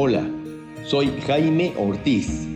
Hola, 0.00 0.24
soy 0.84 1.10
Jaime 1.26 1.72
Ortiz. 1.76 2.46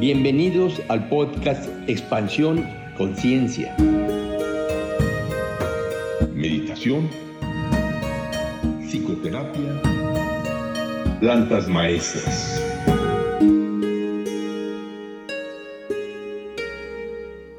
Bienvenidos 0.00 0.80
al 0.88 1.10
podcast 1.10 1.68
Expansión 1.86 2.66
Conciencia. 2.96 3.76
Meditación, 6.34 7.10
psicoterapia, 8.88 9.82
plantas 11.20 11.68
maestras. 11.68 12.58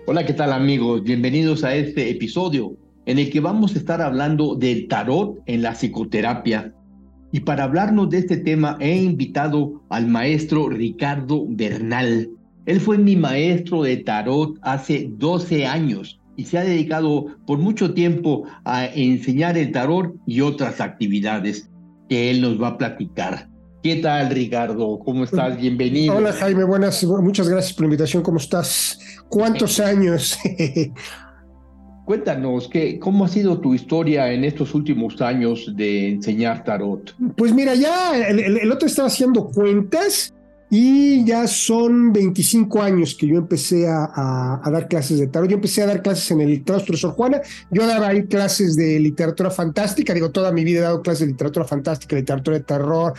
Hola, 0.08 0.26
¿qué 0.26 0.34
tal 0.34 0.52
amigos? 0.52 1.04
Bienvenidos 1.04 1.64
a 1.64 1.76
este 1.76 2.10
episodio 2.10 2.76
en 3.06 3.20
el 3.20 3.30
que 3.30 3.40
vamos 3.40 3.76
a 3.76 3.78
estar 3.78 4.02
hablando 4.02 4.56
del 4.56 4.88
tarot 4.88 5.44
en 5.46 5.62
la 5.62 5.74
psicoterapia. 5.74 6.74
Y 7.32 7.42
para 7.42 7.66
hablarnos 7.66 8.10
de 8.10 8.20
este 8.20 8.38
tema 8.38 8.78
he 8.80 8.96
invitado 8.96 9.84
al 9.90 10.08
maestro 10.08 10.70
Ricardo 10.70 11.46
Bernal. 11.48 12.30
Él 12.66 12.80
fue 12.80 12.98
mi 12.98 13.16
maestro 13.16 13.84
de 13.84 13.98
tarot 13.98 14.58
hace 14.62 15.10
12 15.12 15.66
años 15.66 16.20
y 16.38 16.46
se 16.46 16.58
ha 16.58 16.64
dedicado 16.64 17.28
por 17.46 17.60
mucho 17.60 17.94
tiempo 17.94 18.44
a 18.64 18.86
enseñar 18.86 19.58
el 19.58 19.72
tarot 19.72 20.16
y 20.26 20.42
otras 20.42 20.82
actividades 20.82 21.70
que 22.10 22.32
él 22.32 22.42
nos 22.42 22.62
va 22.62 22.70
a 22.70 22.78
platicar. 22.78 23.50
¿Qué 23.84 23.98
tal, 23.98 24.32
Ricardo? 24.32 24.98
¿Cómo 24.98 25.26
estás? 25.26 25.58
Bienvenido. 25.58 26.16
Hola, 26.16 26.34
Jaime. 26.34 26.64
Buenas, 26.64 27.04
muchas 27.04 27.48
gracias 27.48 27.74
por 27.74 27.84
la 27.84 27.88
invitación. 27.88 28.24
¿Cómo 28.24 28.38
estás? 28.38 29.00
¿Cuántos 29.30 29.80
años? 29.80 30.40
Cuéntanos, 32.06 32.68
¿qué, 32.68 33.00
¿cómo 33.00 33.26
ha 33.26 33.28
sido 33.28 33.60
tu 33.60 33.74
historia 33.74 34.32
en 34.32 34.44
estos 34.44 34.76
últimos 34.76 35.20
años 35.22 35.74
de 35.76 36.10
enseñar 36.10 36.64
tarot? 36.64 37.16
Pues 37.36 37.52
mira, 37.52 37.74
ya 37.74 38.28
el, 38.28 38.40
el, 38.40 38.72
otro 38.72 38.88
estaba 38.88 39.08
haciendo 39.08 39.48
cuentas 39.48 40.32
y 40.70 41.26
ya 41.26 41.48
son 41.48 42.14
25 42.14 42.82
años 42.84 43.16
que 43.16 43.28
yo 43.28 43.38
empecé 43.38 43.88
a, 43.88 44.06
a, 44.06 44.62
a, 44.64 44.70
dar 44.72 44.88
clases 44.88 45.20
de 45.20 45.26
tarot. 45.28 45.50
Yo 45.50 45.56
empecé 45.56 45.82
a 45.82 45.88
dar 45.88 46.04
clases 46.04 46.30
en 46.30 46.42
el 46.42 46.64
claustro 46.64 46.96
Sor 46.96 47.14
Juana. 47.14 47.42
Yo 47.72 47.88
daba 47.88 48.10
ahí 48.10 48.26
clases 48.26 48.76
de 48.76 49.00
literatura 49.00 49.50
fantástica. 49.50 50.14
Digo, 50.14 50.30
toda 50.30 50.52
mi 50.52 50.64
vida 50.64 50.80
he 50.80 50.84
dado 50.84 51.02
clases 51.02 51.22
de 51.22 51.28
literatura 51.32 51.66
fantástica, 51.66 52.16
literatura 52.16 52.60
de 52.60 52.64
terror. 52.64 53.14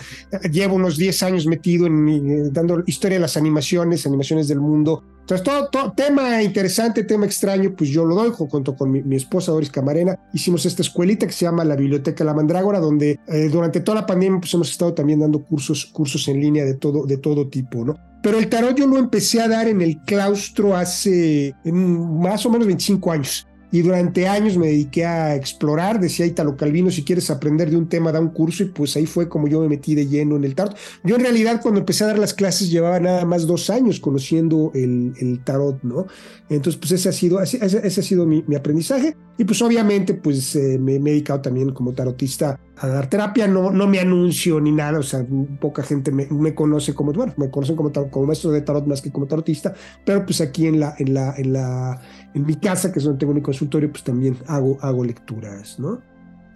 Llevo 0.52 0.76
unos 0.76 0.96
10 0.96 1.22
años 1.24 1.46
metido 1.46 1.86
en 1.86 2.08
eh, 2.08 2.48
dando 2.52 2.84
historia 2.86 3.16
de 3.16 3.22
las 3.22 3.36
animaciones, 3.36 4.06
animaciones 4.06 4.46
del 4.46 4.60
mundo. 4.60 5.02
Entonces, 5.26 5.44
todo, 5.44 5.66
todo, 5.70 5.92
tema 5.92 6.40
interesante, 6.40 7.02
tema 7.02 7.26
extraño, 7.26 7.74
pues 7.76 7.90
yo 7.90 8.04
lo 8.04 8.14
doy 8.14 8.30
junto 8.30 8.76
con 8.76 8.92
mi, 8.92 9.02
mi, 9.02 9.16
esposa 9.16 9.50
Doris 9.50 9.70
Camarena. 9.72 10.16
Hicimos 10.32 10.64
esta 10.66 10.82
escuelita 10.82 11.26
que 11.26 11.32
se 11.32 11.46
llama 11.46 11.64
la 11.64 11.74
Biblioteca 11.74 12.22
La 12.22 12.32
Mandrágora, 12.32 12.78
donde 12.78 13.18
eh, 13.26 13.48
durante 13.50 13.80
toda 13.80 14.02
la 14.02 14.06
pandemia 14.06 14.38
pues 14.38 14.54
hemos 14.54 14.70
estado 14.70 14.94
también 14.94 15.18
dando 15.18 15.42
cursos, 15.42 15.84
cursos 15.86 16.28
en 16.28 16.40
línea 16.40 16.64
de 16.64 16.74
todo, 16.74 17.06
de 17.06 17.16
todo 17.16 17.48
tipo, 17.48 17.84
¿no? 17.84 17.96
Pero 18.22 18.38
el 18.38 18.48
tarot 18.48 18.76
yo 18.76 18.86
lo 18.86 18.98
empecé 18.98 19.40
a 19.40 19.48
dar 19.48 19.66
en 19.66 19.82
el 19.82 20.00
claustro 20.02 20.76
hace 20.76 21.56
en 21.64 22.20
más 22.20 22.46
o 22.46 22.50
menos 22.50 22.68
25 22.68 23.10
años 23.10 23.48
y 23.72 23.82
durante 23.82 24.28
años 24.28 24.56
me 24.56 24.68
dediqué 24.68 25.04
a 25.04 25.34
explorar, 25.34 26.00
decía 26.00 26.26
Italo 26.26 26.56
Calvino, 26.56 26.90
si 26.90 27.04
quieres 27.04 27.30
aprender 27.30 27.70
de 27.70 27.76
un 27.76 27.88
tema, 27.88 28.12
da 28.12 28.20
un 28.20 28.30
curso, 28.30 28.62
y 28.62 28.66
pues 28.66 28.96
ahí 28.96 29.06
fue 29.06 29.28
como 29.28 29.48
yo 29.48 29.60
me 29.60 29.68
metí 29.68 29.94
de 29.94 30.06
lleno 30.06 30.36
en 30.36 30.44
el 30.44 30.54
tarot. 30.54 30.76
Yo 31.04 31.16
en 31.16 31.22
realidad 31.22 31.60
cuando 31.62 31.80
empecé 31.80 32.04
a 32.04 32.08
dar 32.08 32.18
las 32.18 32.34
clases 32.34 32.70
llevaba 32.70 33.00
nada 33.00 33.24
más 33.24 33.46
dos 33.46 33.70
años 33.70 34.00
conociendo 34.00 34.70
el, 34.74 35.14
el 35.18 35.42
tarot, 35.42 35.82
¿no? 35.82 36.06
Entonces 36.48 36.78
pues 36.80 36.92
ese 36.92 37.08
ha 37.08 37.12
sido, 37.12 37.42
ese, 37.42 37.58
ese 37.64 38.00
ha 38.00 38.04
sido 38.04 38.26
mi, 38.26 38.44
aprendizaje 38.56 39.16
y 39.36 39.44
pues 39.44 39.60
obviamente 39.62 40.14
pues 40.14 40.54
eh, 40.56 40.78
me, 40.80 40.98
me, 40.98 41.10
he 41.10 41.12
dedicado 41.14 41.40
también 41.40 41.72
como 41.72 41.92
tarotista 41.92 42.58
a 42.78 42.88
dar 42.88 43.08
terapia, 43.08 43.46
no, 43.46 43.70
no 43.70 43.86
me 43.86 43.98
anuncio 43.98 44.60
ni 44.60 44.72
nada, 44.72 44.98
o 44.98 45.02
sea, 45.02 45.24
poca 45.60 45.82
gente 45.82 46.12
me, 46.12 46.26
me 46.26 46.54
conoce 46.54 46.94
como, 46.94 47.12
bueno, 47.12 47.32
me 47.36 47.50
conocen 47.50 47.76
como, 47.76 47.90
como 48.10 48.26
maestro 48.26 48.50
de 48.50 48.60
tarot 48.60 48.86
más 48.86 49.00
que 49.00 49.10
como 49.10 49.26
tarotista, 49.26 49.74
pero 50.04 50.24
pues 50.24 50.40
aquí 50.40 50.66
en 50.66 50.80
la, 50.80 50.94
en 50.98 51.14
la, 51.14 51.34
en 51.36 51.52
la, 51.52 52.00
en 52.34 52.44
mi 52.44 52.56
casa, 52.56 52.92
que 52.92 52.98
es 52.98 53.04
donde 53.04 53.18
tengo 53.18 53.32
mi 53.32 53.42
consultorio, 53.42 53.90
pues 53.90 54.04
también 54.04 54.36
hago, 54.46 54.78
hago 54.82 55.04
lecturas, 55.04 55.78
¿no? 55.78 56.00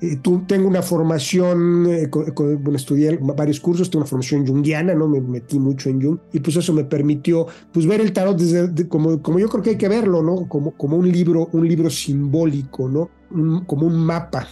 Eh, 0.03 0.17
tú, 0.17 0.45
tengo 0.47 0.67
una 0.67 0.81
formación, 0.81 1.87
eh, 1.91 2.09
con, 2.09 2.25
bueno, 2.63 2.77
estudié 2.77 3.19
varios 3.21 3.61
cursos, 3.61 3.91
tengo 3.91 4.03
una 4.03 4.09
formación 4.09 4.47
junguiana, 4.47 4.95
¿no? 4.95 5.07
Me 5.07 5.21
metí 5.21 5.59
mucho 5.59 5.91
en 5.91 6.01
Jung 6.01 6.19
y 6.33 6.41
pues 6.41 6.57
eso 6.57 6.73
me 6.73 6.85
permitió 6.85 7.47
pues 7.71 7.87
ver 7.87 8.01
el 8.01 8.13
tarot 8.15 8.39
desde, 8.39 8.69
de, 8.69 8.89
como, 8.89 9.21
como 9.21 9.39
yo 9.39 9.49
creo 9.51 9.63
que 9.63 9.71
hay 9.71 9.77
que 9.77 9.89
verlo, 9.89 10.23
¿no? 10.23 10.49
Como, 10.49 10.71
como 10.73 10.97
un 10.97 11.11
libro, 11.11 11.51
un 11.53 11.69
libro 11.69 11.91
simbólico, 11.91 12.89
¿no? 12.89 13.11
Un, 13.31 13.67
como 13.67 13.87
un 13.87 13.97
mapa. 14.03 14.49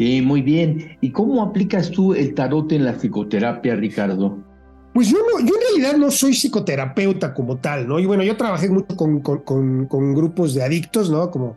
Sí, 0.00 0.22
muy 0.22 0.40
bien. 0.40 0.96
¿Y 1.02 1.10
cómo 1.10 1.42
aplicas 1.42 1.90
tú 1.90 2.14
el 2.14 2.32
tarot 2.32 2.72
en 2.72 2.86
la 2.86 2.94
psicoterapia, 2.94 3.76
Ricardo? 3.76 4.38
Pues 4.94 5.10
yo, 5.10 5.18
no, 5.18 5.46
yo 5.46 5.54
en 5.54 5.60
realidad 5.60 5.98
no 5.98 6.10
soy 6.10 6.32
psicoterapeuta 6.32 7.34
como 7.34 7.58
tal, 7.58 7.86
¿no? 7.86 8.00
Y 8.00 8.06
bueno, 8.06 8.22
yo 8.22 8.34
trabajé 8.34 8.70
mucho 8.70 8.96
con, 8.96 9.20
con, 9.20 10.14
grupos 10.14 10.54
de 10.54 10.62
adictos, 10.62 11.10
¿no? 11.10 11.30
Como 11.30 11.54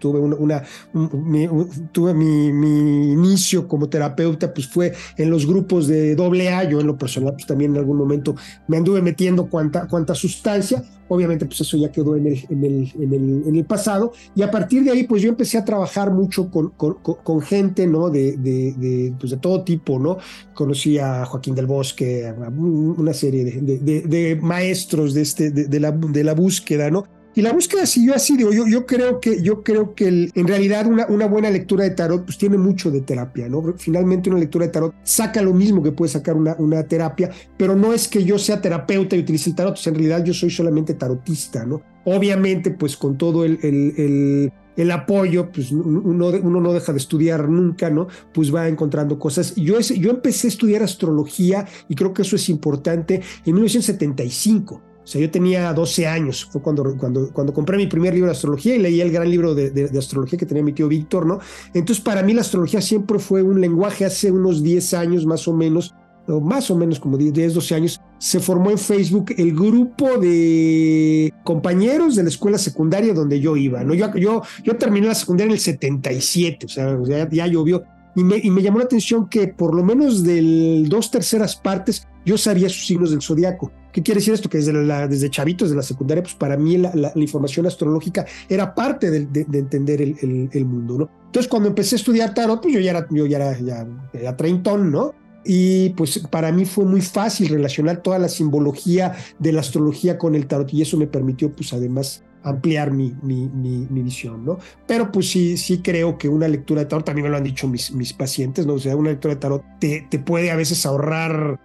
tuve 0.00 0.18
una, 0.18 0.34
una 0.34 0.62
un, 0.92 1.30
mi, 1.30 1.48
tuve 1.92 2.12
mi, 2.14 2.52
mi, 2.52 3.12
inicio 3.12 3.68
como 3.68 3.88
terapeuta, 3.88 4.52
pues 4.52 4.66
fue 4.66 4.92
en 5.16 5.30
los 5.30 5.46
grupos 5.46 5.86
de 5.86 6.16
doble 6.16 6.50
A, 6.50 6.64
yo 6.64 6.80
en 6.80 6.88
lo 6.88 6.98
personal, 6.98 7.34
pues 7.34 7.46
también 7.46 7.70
en 7.70 7.78
algún 7.78 7.96
momento 7.96 8.34
me 8.66 8.76
anduve 8.76 9.00
metiendo 9.02 9.46
cuanta, 9.46 9.86
cuanta 9.86 10.16
sustancia, 10.16 10.82
obviamente 11.14 11.46
pues 11.46 11.60
eso 11.60 11.76
ya 11.76 11.90
quedó 11.90 12.16
en 12.16 12.26
el, 12.26 12.44
en 12.48 12.64
el, 12.64 12.92
en 12.98 13.12
el, 13.12 13.48
en 13.48 13.56
el 13.56 13.64
pasado, 13.64 14.12
y 14.34 14.42
a 14.42 14.50
partir 14.50 14.84
de 14.84 14.90
ahí 14.90 15.04
pues 15.04 15.22
yo 15.22 15.28
empecé 15.28 15.58
a 15.58 15.64
trabajar 15.64 16.10
mucho 16.12 16.50
con, 16.50 16.70
con, 16.70 17.40
gente, 17.42 17.86
¿no? 17.86 18.10
De, 18.10 18.36
de, 18.36 19.14
pues 19.18 19.30
de 19.30 19.36
todo 19.36 19.62
tipo, 19.62 19.98
¿no? 19.98 20.18
Conocí 20.54 20.98
a 20.98 21.24
Joaquín 21.24 21.54
del 21.54 21.66
Bosque, 21.66 22.32
una 22.56 23.12
serie 23.12 23.44
de 23.44 24.38
maestros 24.40 25.14
de, 25.14 25.22
este, 25.22 25.50
de, 25.50 25.80
la, 25.80 25.92
de 25.92 26.24
la 26.24 26.34
búsqueda, 26.34 26.90
¿no? 26.90 27.21
Y 27.34 27.40
la 27.40 27.52
búsqueda 27.52 27.86
siguió 27.86 28.14
así, 28.14 28.36
digo, 28.36 28.52
yo, 28.52 28.66
yo 28.66 28.84
creo 28.84 29.18
que, 29.18 29.42
yo 29.42 29.62
creo 29.62 29.94
que 29.94 30.30
en 30.34 30.46
realidad 30.46 30.86
una, 30.86 31.26
buena 31.26 31.50
lectura 31.50 31.84
de 31.84 31.90
tarot 31.90 32.24
pues 32.26 32.36
tiene 32.36 32.58
mucho 32.58 32.90
de 32.90 33.00
terapia, 33.00 33.48
¿no? 33.48 33.74
Finalmente 33.78 34.28
una 34.28 34.38
lectura 34.38 34.66
de 34.66 34.72
tarot 34.72 34.94
saca 35.02 35.40
lo 35.40 35.54
mismo 35.54 35.82
que 35.82 35.92
puede 35.92 36.10
sacar 36.10 36.36
una, 36.36 36.82
terapia, 36.82 37.30
pero 37.56 37.74
no 37.74 37.94
es 37.94 38.06
que 38.06 38.22
yo 38.22 38.38
sea 38.38 38.60
terapeuta 38.60 39.16
y 39.16 39.20
utilice 39.20 39.48
el 39.48 39.56
tarot, 39.56 39.74
pues 39.74 39.86
en 39.86 39.94
realidad 39.94 40.22
yo 40.24 40.34
soy 40.34 40.50
solamente 40.50 40.92
tarotista, 40.94 41.64
¿no? 41.64 41.80
Obviamente, 42.04 42.70
pues 42.70 42.96
con 42.98 43.16
todo 43.16 43.44
el, 43.44 44.52
apoyo, 44.92 45.50
pues 45.50 45.72
uno, 45.72 46.28
uno, 46.28 46.60
no 46.60 46.72
deja 46.74 46.92
de 46.92 46.98
estudiar 46.98 47.48
nunca, 47.48 47.88
¿no? 47.88 48.08
Pues 48.34 48.54
va 48.54 48.68
encontrando 48.68 49.18
cosas. 49.18 49.54
Yo, 49.54 49.80
yo 49.80 50.10
empecé 50.10 50.48
a 50.48 50.50
estudiar 50.50 50.82
astrología 50.82 51.66
y 51.88 51.94
creo 51.94 52.12
que 52.12 52.22
eso 52.22 52.36
es 52.36 52.48
importante 52.50 53.22
en 53.46 53.54
1975. 53.54 54.91
O 55.04 55.06
sea, 55.06 55.20
yo 55.20 55.30
tenía 55.30 55.72
12 55.72 56.06
años, 56.06 56.48
fue 56.50 56.62
cuando, 56.62 56.96
cuando, 56.96 57.32
cuando 57.32 57.52
compré 57.52 57.76
mi 57.76 57.88
primer 57.88 58.14
libro 58.14 58.28
de 58.28 58.36
astrología 58.36 58.76
y 58.76 58.78
leí 58.78 59.00
el 59.00 59.10
gran 59.10 59.28
libro 59.28 59.52
de, 59.52 59.70
de, 59.70 59.88
de, 59.88 59.98
astrología 59.98 60.38
que 60.38 60.46
tenía 60.46 60.62
mi 60.62 60.72
tío 60.72 60.86
Víctor, 60.86 61.26
¿no? 61.26 61.40
Entonces, 61.74 62.02
para 62.02 62.22
mí 62.22 62.32
la 62.32 62.42
astrología 62.42 62.80
siempre 62.80 63.18
fue 63.18 63.42
un 63.42 63.60
lenguaje 63.60 64.04
hace 64.04 64.30
unos 64.30 64.62
10 64.62 64.94
años 64.94 65.26
más 65.26 65.48
o 65.48 65.52
menos, 65.52 65.92
o 66.28 66.40
más 66.40 66.70
o 66.70 66.76
menos 66.76 67.00
como 67.00 67.16
10, 67.16 67.54
12 67.54 67.74
años, 67.74 68.00
se 68.18 68.38
formó 68.38 68.70
en 68.70 68.78
Facebook 68.78 69.34
el 69.36 69.52
grupo 69.54 70.18
de 70.18 71.34
compañeros 71.42 72.14
de 72.14 72.22
la 72.22 72.28
escuela 72.28 72.58
secundaria 72.58 73.12
donde 73.12 73.40
yo 73.40 73.56
iba, 73.56 73.82
¿no? 73.82 73.94
Yo, 73.94 74.14
yo, 74.14 74.42
yo 74.62 74.76
terminé 74.76 75.08
la 75.08 75.14
secundaria 75.16 75.50
en 75.50 75.54
el 75.54 75.60
77, 75.60 76.66
o 76.66 76.68
sea, 76.68 76.96
ya, 77.04 77.28
ya 77.28 77.46
llovió. 77.48 77.82
Y 78.14 78.22
me, 78.22 78.36
y 78.36 78.50
me, 78.50 78.62
llamó 78.62 78.78
la 78.78 78.84
atención 78.84 79.28
que 79.28 79.48
por 79.48 79.74
lo 79.74 79.82
menos 79.82 80.22
de 80.22 80.84
dos 80.86 81.10
terceras 81.10 81.56
partes 81.56 82.06
yo 82.24 82.36
sabía 82.36 82.68
sus 82.68 82.86
signos 82.86 83.10
del 83.10 83.22
zodiaco. 83.22 83.72
¿Qué 83.92 84.02
quiere 84.02 84.20
decir 84.20 84.34
esto? 84.34 84.48
Que 84.48 84.58
desde, 84.58 84.72
la, 84.72 85.06
desde 85.06 85.30
chavitos, 85.30 85.70
de 85.70 85.76
la 85.76 85.82
secundaria, 85.82 86.22
pues 86.22 86.34
para 86.34 86.56
mí 86.56 86.78
la, 86.78 86.94
la, 86.94 87.12
la 87.14 87.22
información 87.22 87.66
astrológica 87.66 88.26
era 88.48 88.74
parte 88.74 89.10
de, 89.10 89.26
de, 89.26 89.44
de 89.44 89.58
entender 89.58 90.00
el, 90.00 90.16
el, 90.22 90.48
el, 90.52 90.64
mundo, 90.64 90.98
¿no? 90.98 91.10
Entonces 91.26 91.48
cuando 91.48 91.68
empecé 91.68 91.96
a 91.96 91.98
estudiar 91.98 92.34
tarot, 92.34 92.60
pues 92.62 92.74
yo 92.74 92.80
ya 92.80 92.90
era, 92.90 93.06
yo 93.10 93.26
ya 93.26 93.36
era, 93.36 93.58
ya 93.58 93.86
era 94.12 94.36
treintón, 94.36 94.90
¿no? 94.90 95.14
Y 95.44 95.90
pues 95.90 96.18
para 96.30 96.52
mí 96.52 96.64
fue 96.64 96.84
muy 96.84 97.00
fácil 97.00 97.48
relacionar 97.48 98.02
toda 98.02 98.18
la 98.18 98.28
simbología 98.28 99.14
de 99.38 99.52
la 99.52 99.60
astrología 99.60 100.16
con 100.18 100.34
el 100.34 100.46
tarot 100.46 100.72
y 100.72 100.82
eso 100.82 100.96
me 100.96 101.06
permitió 101.06 101.50
pues 101.52 101.72
además 101.72 102.22
ampliar 102.44 102.92
mi, 102.92 103.14
mi, 103.22 103.48
mi, 103.48 103.86
mi, 103.88 104.02
visión, 104.02 104.44
¿no? 104.44 104.58
Pero 104.86 105.12
pues 105.12 105.30
sí, 105.30 105.56
sí 105.56 105.78
creo 105.78 106.18
que 106.18 106.28
una 106.28 106.48
lectura 106.48 106.80
de 106.82 106.86
tarot, 106.86 107.04
también 107.04 107.24
me 107.24 107.30
lo 107.30 107.36
han 107.36 107.44
dicho 107.44 107.68
mis, 107.68 107.92
mis 107.92 108.12
pacientes, 108.12 108.66
¿no? 108.66 108.74
O 108.74 108.78
sea, 108.78 108.96
una 108.96 109.10
lectura 109.10 109.34
de 109.34 109.40
tarot 109.40 109.64
te, 109.78 110.06
te 110.10 110.18
puede 110.18 110.50
a 110.50 110.56
veces 110.56 110.84
ahorrar 110.86 111.60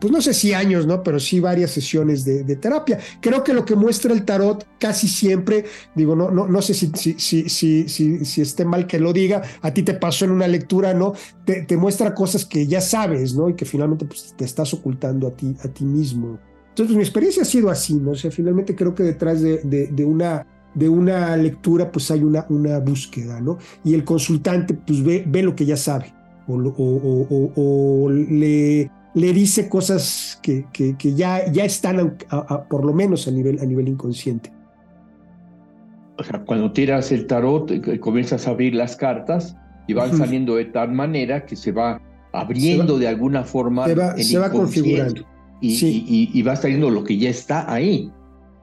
pues 0.00 0.12
no 0.12 0.20
sé 0.20 0.32
si 0.32 0.52
años, 0.52 0.86
¿no? 0.86 1.02
Pero 1.02 1.18
sí 1.18 1.40
varias 1.40 1.70
sesiones 1.72 2.24
de, 2.24 2.56
terapia. 2.56 2.98
Creo 3.20 3.42
que 3.42 3.52
lo 3.52 3.64
que 3.64 3.74
muestra 3.74 4.12
el 4.12 4.24
tarot 4.24 4.66
casi 4.78 5.08
siempre, 5.08 5.64
digo, 5.94 6.14
no, 6.14 6.30
no, 6.30 6.46
no 6.46 6.62
sé 6.62 6.74
si, 6.74 6.90
si, 6.94 7.48
si, 7.48 7.88
si, 7.88 8.40
esté 8.40 8.64
mal 8.64 8.86
que 8.86 8.98
lo 8.98 9.12
diga, 9.12 9.42
a 9.62 9.72
ti 9.72 9.82
te 9.82 9.94
pasó 9.94 10.24
en 10.24 10.30
una 10.30 10.46
lectura, 10.46 10.94
¿no? 10.94 11.14
Te, 11.44 11.76
muestra 11.76 12.14
cosas 12.14 12.44
que 12.44 12.66
ya 12.66 12.80
sabes, 12.80 13.34
¿no? 13.34 13.48
Y 13.48 13.54
que 13.54 13.64
finalmente 13.64 14.04
pues, 14.04 14.34
te 14.36 14.44
estás 14.44 14.72
ocultando 14.72 15.28
a 15.28 15.36
ti, 15.36 15.54
a 15.64 15.68
ti 15.68 15.84
mismo. 15.84 16.38
Entonces, 16.68 16.86
pues, 16.86 16.96
mi 16.96 17.02
experiencia 17.02 17.42
ha 17.42 17.46
sido 17.46 17.70
así, 17.70 17.94
¿no? 17.94 18.12
O 18.12 18.16
sea, 18.16 18.30
finalmente 18.30 18.74
creo 18.76 18.94
que 18.94 19.02
detrás 19.02 19.40
de, 19.40 19.58
de, 19.64 19.88
de 19.88 20.04
una 20.04 20.46
de 20.74 20.90
una 20.90 21.34
lectura, 21.38 21.90
pues 21.90 22.10
hay 22.10 22.22
una, 22.22 22.44
una 22.50 22.78
búsqueda, 22.80 23.40
¿no? 23.40 23.56
Y 23.82 23.94
el 23.94 24.04
consultante, 24.04 24.74
pues 24.74 25.02
ve, 25.02 25.24
ve 25.26 25.42
lo 25.42 25.56
que 25.56 25.64
ya 25.64 25.74
sabe 25.74 26.12
o, 26.48 28.08
le, 28.10 28.90
le, 29.16 29.32
dice 29.32 29.68
cosas 29.68 30.38
que, 30.42 30.66
que, 30.72 31.14
ya, 31.14 31.50
ya 31.50 31.64
están 31.64 32.16
por 32.68 32.84
lo 32.84 32.92
menos 32.92 33.26
a 33.26 33.30
nivel, 33.30 33.58
a 33.60 33.64
nivel 33.64 33.88
inconsciente. 33.88 34.52
O 36.18 36.24
sea, 36.24 36.42
cuando 36.44 36.72
tiras 36.72 37.12
el 37.12 37.26
tarot, 37.26 37.70
eh, 37.70 38.00
comienzas 38.00 38.46
a 38.46 38.50
abrir 38.50 38.74
las 38.74 38.96
cartas 38.96 39.56
y 39.86 39.94
van 39.94 40.16
saliendo 40.16 40.56
de 40.56 40.66
tal 40.66 40.92
manera 40.92 41.44
que 41.44 41.56
se 41.56 41.72
va 41.72 42.00
abriendo 42.32 42.98
de 42.98 43.08
alguna 43.08 43.44
forma. 43.44 43.86
Se 43.86 44.38
va, 44.38 44.50
configurando. 44.50 45.22
Y, 45.60 46.30
y, 46.34 46.42
va 46.42 46.56
saliendo 46.56 46.90
lo 46.90 47.02
que 47.02 47.16
ya 47.16 47.30
está 47.30 47.72
ahí. 47.72 48.10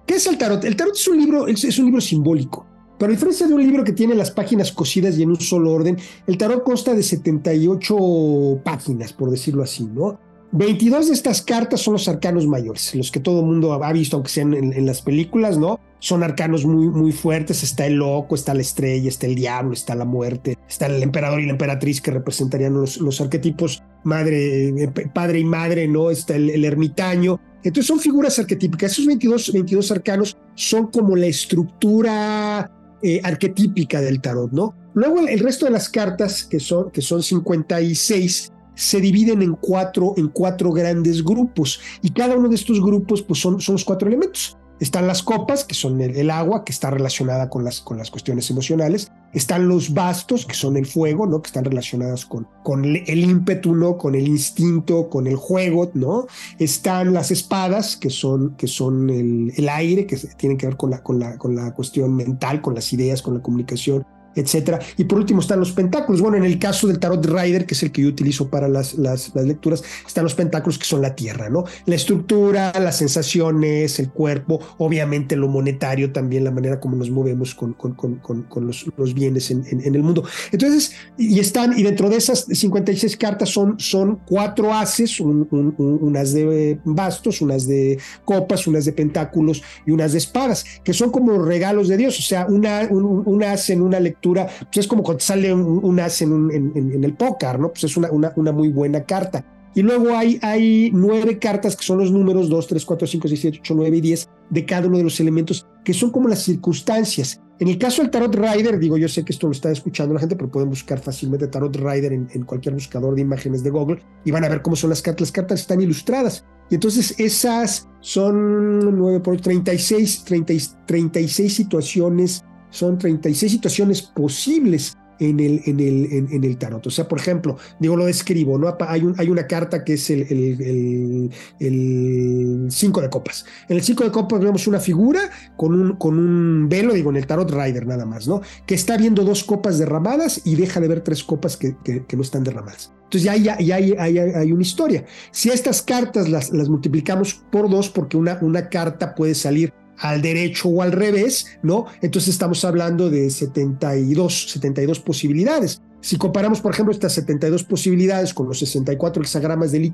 ¿Qué 0.06 0.16
es 0.16 0.28
el 0.28 0.38
tarot? 0.38 0.64
El 0.64 0.76
tarot 0.76 0.96
es 0.96 1.08
un 1.08 1.18
libro, 1.18 1.48
es 1.48 1.80
un 1.80 1.86
libro 1.86 2.02
simbólico. 2.02 2.68
Pero 3.00 3.12
a 3.12 3.16
diferencia 3.16 3.48
de 3.48 3.54
un 3.54 3.62
libro 3.62 3.84
que 3.84 3.92
tiene 3.92 4.16
las 4.16 4.32
páginas 4.32 4.72
cosidas 4.72 5.18
y 5.18 5.24
en 5.24 5.30
un 5.30 5.40
solo 5.40 5.72
orden, 5.72 5.98
el 6.28 6.38
tarot 6.38 6.64
consta 6.64 6.94
de 6.94 7.04
78 7.04 8.62
páginas, 8.64 9.14
por 9.14 9.32
decirlo 9.32 9.64
así, 9.64 9.86
¿no? 9.86 10.20
22 10.54 11.08
de 11.08 11.14
estas 11.16 11.42
cartas 11.42 11.82
son 11.82 11.94
los 11.94 12.08
arcanos 12.08 12.46
mayores, 12.46 12.94
los 12.94 13.12
que 13.12 13.20
todo 13.20 13.42
mundo 13.42 13.74
ha 13.74 13.92
visto, 13.92 14.18
aunque 14.18 14.30
sean 14.30 14.54
en, 14.54 14.86
las 14.86 15.02
películas, 15.02 15.58
¿no? 15.58 15.80
Son 15.98 16.22
arcanos 16.22 16.64
muy, 16.64 16.90
muy 16.90 17.12
fuertes. 17.12 17.64
Está 17.64 17.88
el 17.88 17.96
loco, 17.96 18.36
está 18.36 18.54
la 18.54 18.62
estrella, 18.62 19.10
está 19.10 19.26
el 19.26 19.34
diablo, 19.34 19.74
está 19.74 19.96
la 19.96 20.06
muerte, 20.06 20.60
está 20.70 20.86
el 20.86 21.02
emperador 21.02 21.42
y 21.42 21.48
la 21.48 21.54
emperatriz 21.54 22.02
que 22.02 22.12
representarían 22.12 22.74
los, 22.74 22.98
los 22.98 23.20
arquetipos 23.20 23.82
madre, 24.04 24.68
eh, 24.68 24.88
padre 25.12 25.40
y 25.40 25.44
madre, 25.44 25.88
¿no? 25.88 26.12
Está 26.12 26.36
el, 26.36 26.64
ermitaño. 26.64 27.40
Entonces 27.64 27.88
son 27.88 28.00
figuras 28.00 28.38
arquetípicas. 28.38 28.92
Esos 28.92 29.08
22, 29.08 29.54
22 29.54 29.92
arcanos 29.92 30.38
son 30.54 30.92
como 30.92 31.16
la 31.16 31.26
estructura 31.26 32.70
eh, 33.02 33.20
arquetípica 33.24 34.02
del 34.02 34.22
tarot, 34.22 34.52
¿no? 34.52 34.76
Luego 34.94 35.28
el, 35.28 35.40
resto 35.40 35.66
de 35.66 35.72
las 35.72 35.90
cartas, 35.90 36.44
que 36.44 36.60
son, 36.60 36.92
que 36.92 37.02
son 37.02 37.24
56, 37.24 38.52
se 38.76 39.02
dividen 39.02 39.42
en 39.42 39.54
cuatro, 39.54 40.14
en 40.18 40.30
cuatro 40.30 40.72
grandes 40.72 41.24
grupos 41.24 41.80
y 42.02 42.12
cada 42.12 42.36
uno 42.36 42.50
de 42.50 42.56
estos 42.56 42.82
grupos 42.82 43.22
pues 43.22 43.40
son, 43.40 43.62
son 43.62 43.74
los 43.74 43.86
cuatro 43.86 44.08
elementos. 44.08 44.58
Están 44.80 45.08
las 45.08 45.24
copas, 45.24 45.64
que 45.64 45.76
son 45.76 46.02
el, 46.02 46.30
agua, 46.30 46.66
que 46.66 46.74
está 46.74 46.90
relacionada 46.90 47.50
con 47.50 47.64
las, 47.64 47.80
con 47.80 47.98
las 47.98 48.12
cuestiones 48.12 48.50
emocionales. 48.50 49.10
Están 49.32 49.70
los 49.70 49.94
bastos, 49.94 50.46
que 50.46 50.56
son 50.56 50.76
el 50.76 50.86
fuego, 50.86 51.26
¿no? 51.26 51.42
Que 51.42 51.48
están 51.48 51.64
relacionadas 51.64 52.26
con, 52.26 52.48
con 52.64 52.84
el 52.84 53.20
ímpetu, 53.24 53.76
¿no? 53.76 53.98
Con 53.98 54.16
el 54.16 54.28
instinto, 54.28 55.10
con 55.10 55.28
el 55.28 55.38
juego, 55.38 55.90
¿no? 55.94 56.26
Están 56.60 57.14
las 57.14 57.32
espadas, 57.32 57.96
que 57.96 58.10
son, 58.10 58.56
que 58.58 58.68
son 58.68 59.10
el, 59.10 59.54
el 59.56 59.70
aire, 59.70 60.06
que 60.06 60.18
tienen 60.18 60.58
que 60.58 60.66
ver 60.66 60.76
con 60.76 60.90
la, 60.90 61.02
con, 61.02 61.18
la, 61.18 61.38
con 61.38 61.56
la 61.56 61.74
cuestión 61.74 62.14
mental, 62.16 62.62
con 62.62 62.76
las 62.76 62.92
ideas, 62.92 63.22
con 63.22 63.36
la 63.36 63.42
comunicación 63.42 64.06
etcétera. 64.36 64.80
Y 64.98 65.06
por 65.06 65.20
último 65.20 65.42
están 65.42 65.60
los 65.60 65.72
pentáculos. 65.72 66.22
Bueno, 66.22 66.38
en 66.38 66.46
el 66.46 66.60
caso 66.60 66.88
del 66.88 67.00
tarot 67.00 67.26
rider, 67.26 67.66
que 67.66 67.74
es 67.74 67.84
el 67.84 67.92
que 67.92 68.02
yo 68.04 68.08
utilizo 68.08 68.50
para 68.50 68.68
las, 68.68 68.96
las, 68.96 69.34
lecturas, 69.36 69.84
están 70.06 70.24
los 70.24 70.36
pentáculos 70.36 70.78
que 70.78 70.86
son 70.86 71.02
la 71.02 71.16
tierra, 71.16 71.50
¿no? 71.50 71.66
La 71.86 71.96
estructura, 71.96 72.72
las 72.80 72.98
sensaciones, 72.98 74.00
el 74.00 74.10
cuerpo, 74.10 74.60
obviamente 74.78 75.36
lo 75.36 75.48
monetario 75.48 76.12
también, 76.12 76.44
la 76.44 76.52
manera 76.52 76.80
como 76.80 76.96
nos 76.96 77.10
movemos 77.10 77.56
con, 77.56 77.74
con, 77.74 77.94
con, 77.94 78.16
con 78.44 78.68
los, 78.68 78.86
los, 78.98 79.14
bienes 79.14 79.52
en, 79.52 79.66
en, 79.70 79.96
el 79.96 80.04
mundo. 80.04 80.24
Entonces, 80.52 80.94
y 81.18 81.40
están, 81.40 81.78
y 81.78 81.84
dentro 81.84 82.10
de 82.10 82.18
esas 82.18 82.46
56 82.50 83.18
cartas 83.18 83.50
son, 83.50 83.80
son 83.80 84.20
cuatro 84.26 84.74
haces, 84.74 85.20
unas 85.20 86.34
de 86.34 86.80
bastos, 86.84 87.42
unas 87.42 87.68
de 87.68 88.00
copas, 88.26 88.68
unas 88.68 88.86
de 88.86 88.94
pentáculos 88.94 89.62
y 89.86 89.92
unas 89.92 90.14
de 90.14 90.18
espadas, 90.18 90.66
que 90.84 90.94
son 90.94 91.12
como 91.12 91.44
regalos 91.44 91.88
de 91.88 91.98
Dios, 91.98 92.18
o 92.20 92.22
sea, 92.22 92.46
una, 92.48 92.88
un, 92.90 93.44
as 93.44 93.70
en 93.70 93.82
una 93.82 94.00
lectura 94.00 94.23
pues 94.32 94.78
es 94.78 94.88
como 94.88 95.04
cuando 95.04 95.22
sale 95.22 95.54
un, 95.54 96.00
as 96.00 96.22
en, 96.22 96.50
en, 96.52 97.04
el 97.04 97.14
póker, 97.16 97.60
¿no? 97.60 97.70
Pues 97.70 97.84
es 97.84 97.98
una, 97.98 98.12
una, 98.12 98.34
una, 98.36 98.52
muy 98.52 98.70
buena 98.70 99.04
carta. 99.04 99.46
Y 99.76 99.82
luego 99.82 100.16
hay, 100.16 100.40
hay 100.42 100.92
nueve 100.94 101.40
cartas 101.40 101.76
que 101.76 101.84
son 101.84 101.98
los 101.98 102.12
números 102.12 102.48
2, 102.48 102.68
3, 102.68 102.86
4, 102.86 103.08
5, 103.08 103.28
6, 103.28 103.42
7, 103.42 103.58
8, 103.62 103.74
9 103.76 103.98
y 103.98 104.02
10 104.02 104.30
de 104.50 104.66
cada 104.66 104.88
uno 104.88 104.98
de 104.98 105.04
los 105.04 105.20
elementos, 105.20 105.68
que 105.84 105.94
son 105.94 106.12
como 106.12 106.28
las 106.28 106.44
circunstancias. 106.44 107.42
En 107.60 107.68
el 107.68 107.78
caso 107.78 108.02
del 108.02 108.12
Tarot 108.12 108.34
Rider, 108.34 108.78
digo, 108.78 108.98
yo 108.98 109.08
sé 109.08 109.24
que 109.24 109.32
esto 109.32 109.48
lo 109.48 109.54
está 109.54 109.72
escuchando 109.72 110.14
la 110.14 110.20
gente, 110.20 110.36
pero 110.36 110.52
pueden 110.52 110.70
buscar 110.70 111.00
fácilmente 111.00 111.48
Tarot 111.48 111.76
Rider 111.76 112.14
en, 112.14 112.28
en 112.34 112.44
cualquier 112.44 112.76
buscador 112.76 113.16
de 113.16 113.22
imágenes 113.22 113.64
de 113.64 113.70
Google 113.70 114.02
y 114.26 114.32
van 114.32 114.44
a 114.44 114.50
ver 114.50 114.62
cómo 114.62 114.76
son 114.76 114.90
las 114.90 115.02
cartas. 115.02 115.22
Las 115.22 115.32
cartas 115.32 115.62
están 115.62 115.82
ilustradas. 115.82 116.46
Y 116.70 116.76
entonces 116.76 117.16
esas 117.20 117.88
son 118.00 118.98
9 118.98 119.20
por 119.20 119.40
36, 119.40 120.24
30, 120.24 120.54
36 120.86 121.54
situaciones 121.54 122.44
son 122.74 122.98
36 122.98 123.52
situaciones 123.52 124.02
posibles 124.02 124.98
en 125.20 125.40
el, 125.40 125.62
en 125.66 125.80
el, 125.80 126.28
en, 126.32 126.44
el 126.44 126.58
tarot. 126.58 126.86
O 126.88 126.90
sea, 126.90 127.08
por 127.08 127.20
ejemplo, 127.20 127.58
digo, 127.80 127.96
lo 127.96 128.06
describo, 128.06 128.58
¿no? 128.58 128.76
Hay, 128.88 129.02
un, 129.02 129.16
hay 129.18 129.30
una 129.30 129.48
carta 129.48 129.84
que 129.84 129.94
es 129.94 130.10
el, 130.10 130.22
el, 130.24 131.32
el, 131.60 132.68
cinco 132.70 133.02
de 133.02 133.10
copas. 133.10 133.46
En 133.70 133.78
el 133.78 133.84
cinco 133.84 134.04
de 134.04 134.12
copas 134.12 134.40
vemos 134.40 134.68
una 134.68 134.80
figura 134.80 135.30
con 135.56 135.80
un, 135.80 135.96
con 135.98 136.18
un 136.18 136.68
velo, 136.68 136.94
digo, 136.94 137.12
en 137.12 137.18
el 137.18 137.28
tarot 137.28 137.50
rider 137.50 137.86
nada 137.86 138.06
más, 138.06 138.28
¿no? 138.28 138.42
Que 138.66 138.76
está 138.76 138.98
viendo 138.98 139.24
dos 139.24 139.44
copas 139.44 139.78
derramadas 139.78 140.42
y 140.46 140.56
deja 140.56 140.80
de 140.80 140.88
ver 140.88 141.02
tres 141.02 141.24
copas 141.24 141.58
que, 141.58 141.76
que, 141.84 142.16
no 142.16 142.24
están 142.24 142.44
derramadas. 142.44 142.92
Entonces 143.06 143.24
ya, 143.24 143.36
ya, 143.36 143.60
ya 143.60 143.76
hay, 143.76 143.94
hay, 143.98 144.18
hay, 144.18 144.52
una 144.52 144.64
historia. 144.64 145.06
Si 145.32 145.50
estas 145.50 145.84
cartas 145.84 146.30
las, 146.30 146.52
las 146.52 146.70
multiplicamos 146.70 147.36
por 147.52 147.70
dos, 147.70 147.90
porque 147.90 148.18
una, 148.18 148.40
una 148.42 148.70
carta 148.70 149.14
puede 149.14 149.36
salir 149.36 149.72
al 150.04 150.22
derecho 150.22 150.68
o 150.68 150.82
al 150.82 150.92
revés, 150.92 151.46
¿no? 151.64 151.86
Entonces 152.02 152.34
estamos 152.34 152.66
hablando 152.66 153.10
de 153.10 153.30
72, 153.30 154.52
72 154.52 155.00
posibilidades. 155.00 155.82
Si 156.02 156.18
comparamos, 156.18 156.60
por 156.60 156.74
ejemplo, 156.74 156.92
estas 156.92 157.14
72 157.14 157.64
posibilidades 157.64 158.34
con 158.34 158.50
los 158.50 158.60
64 158.60 159.24
hexagramas 159.24 159.72
de 159.72 159.80
Li 159.80 159.94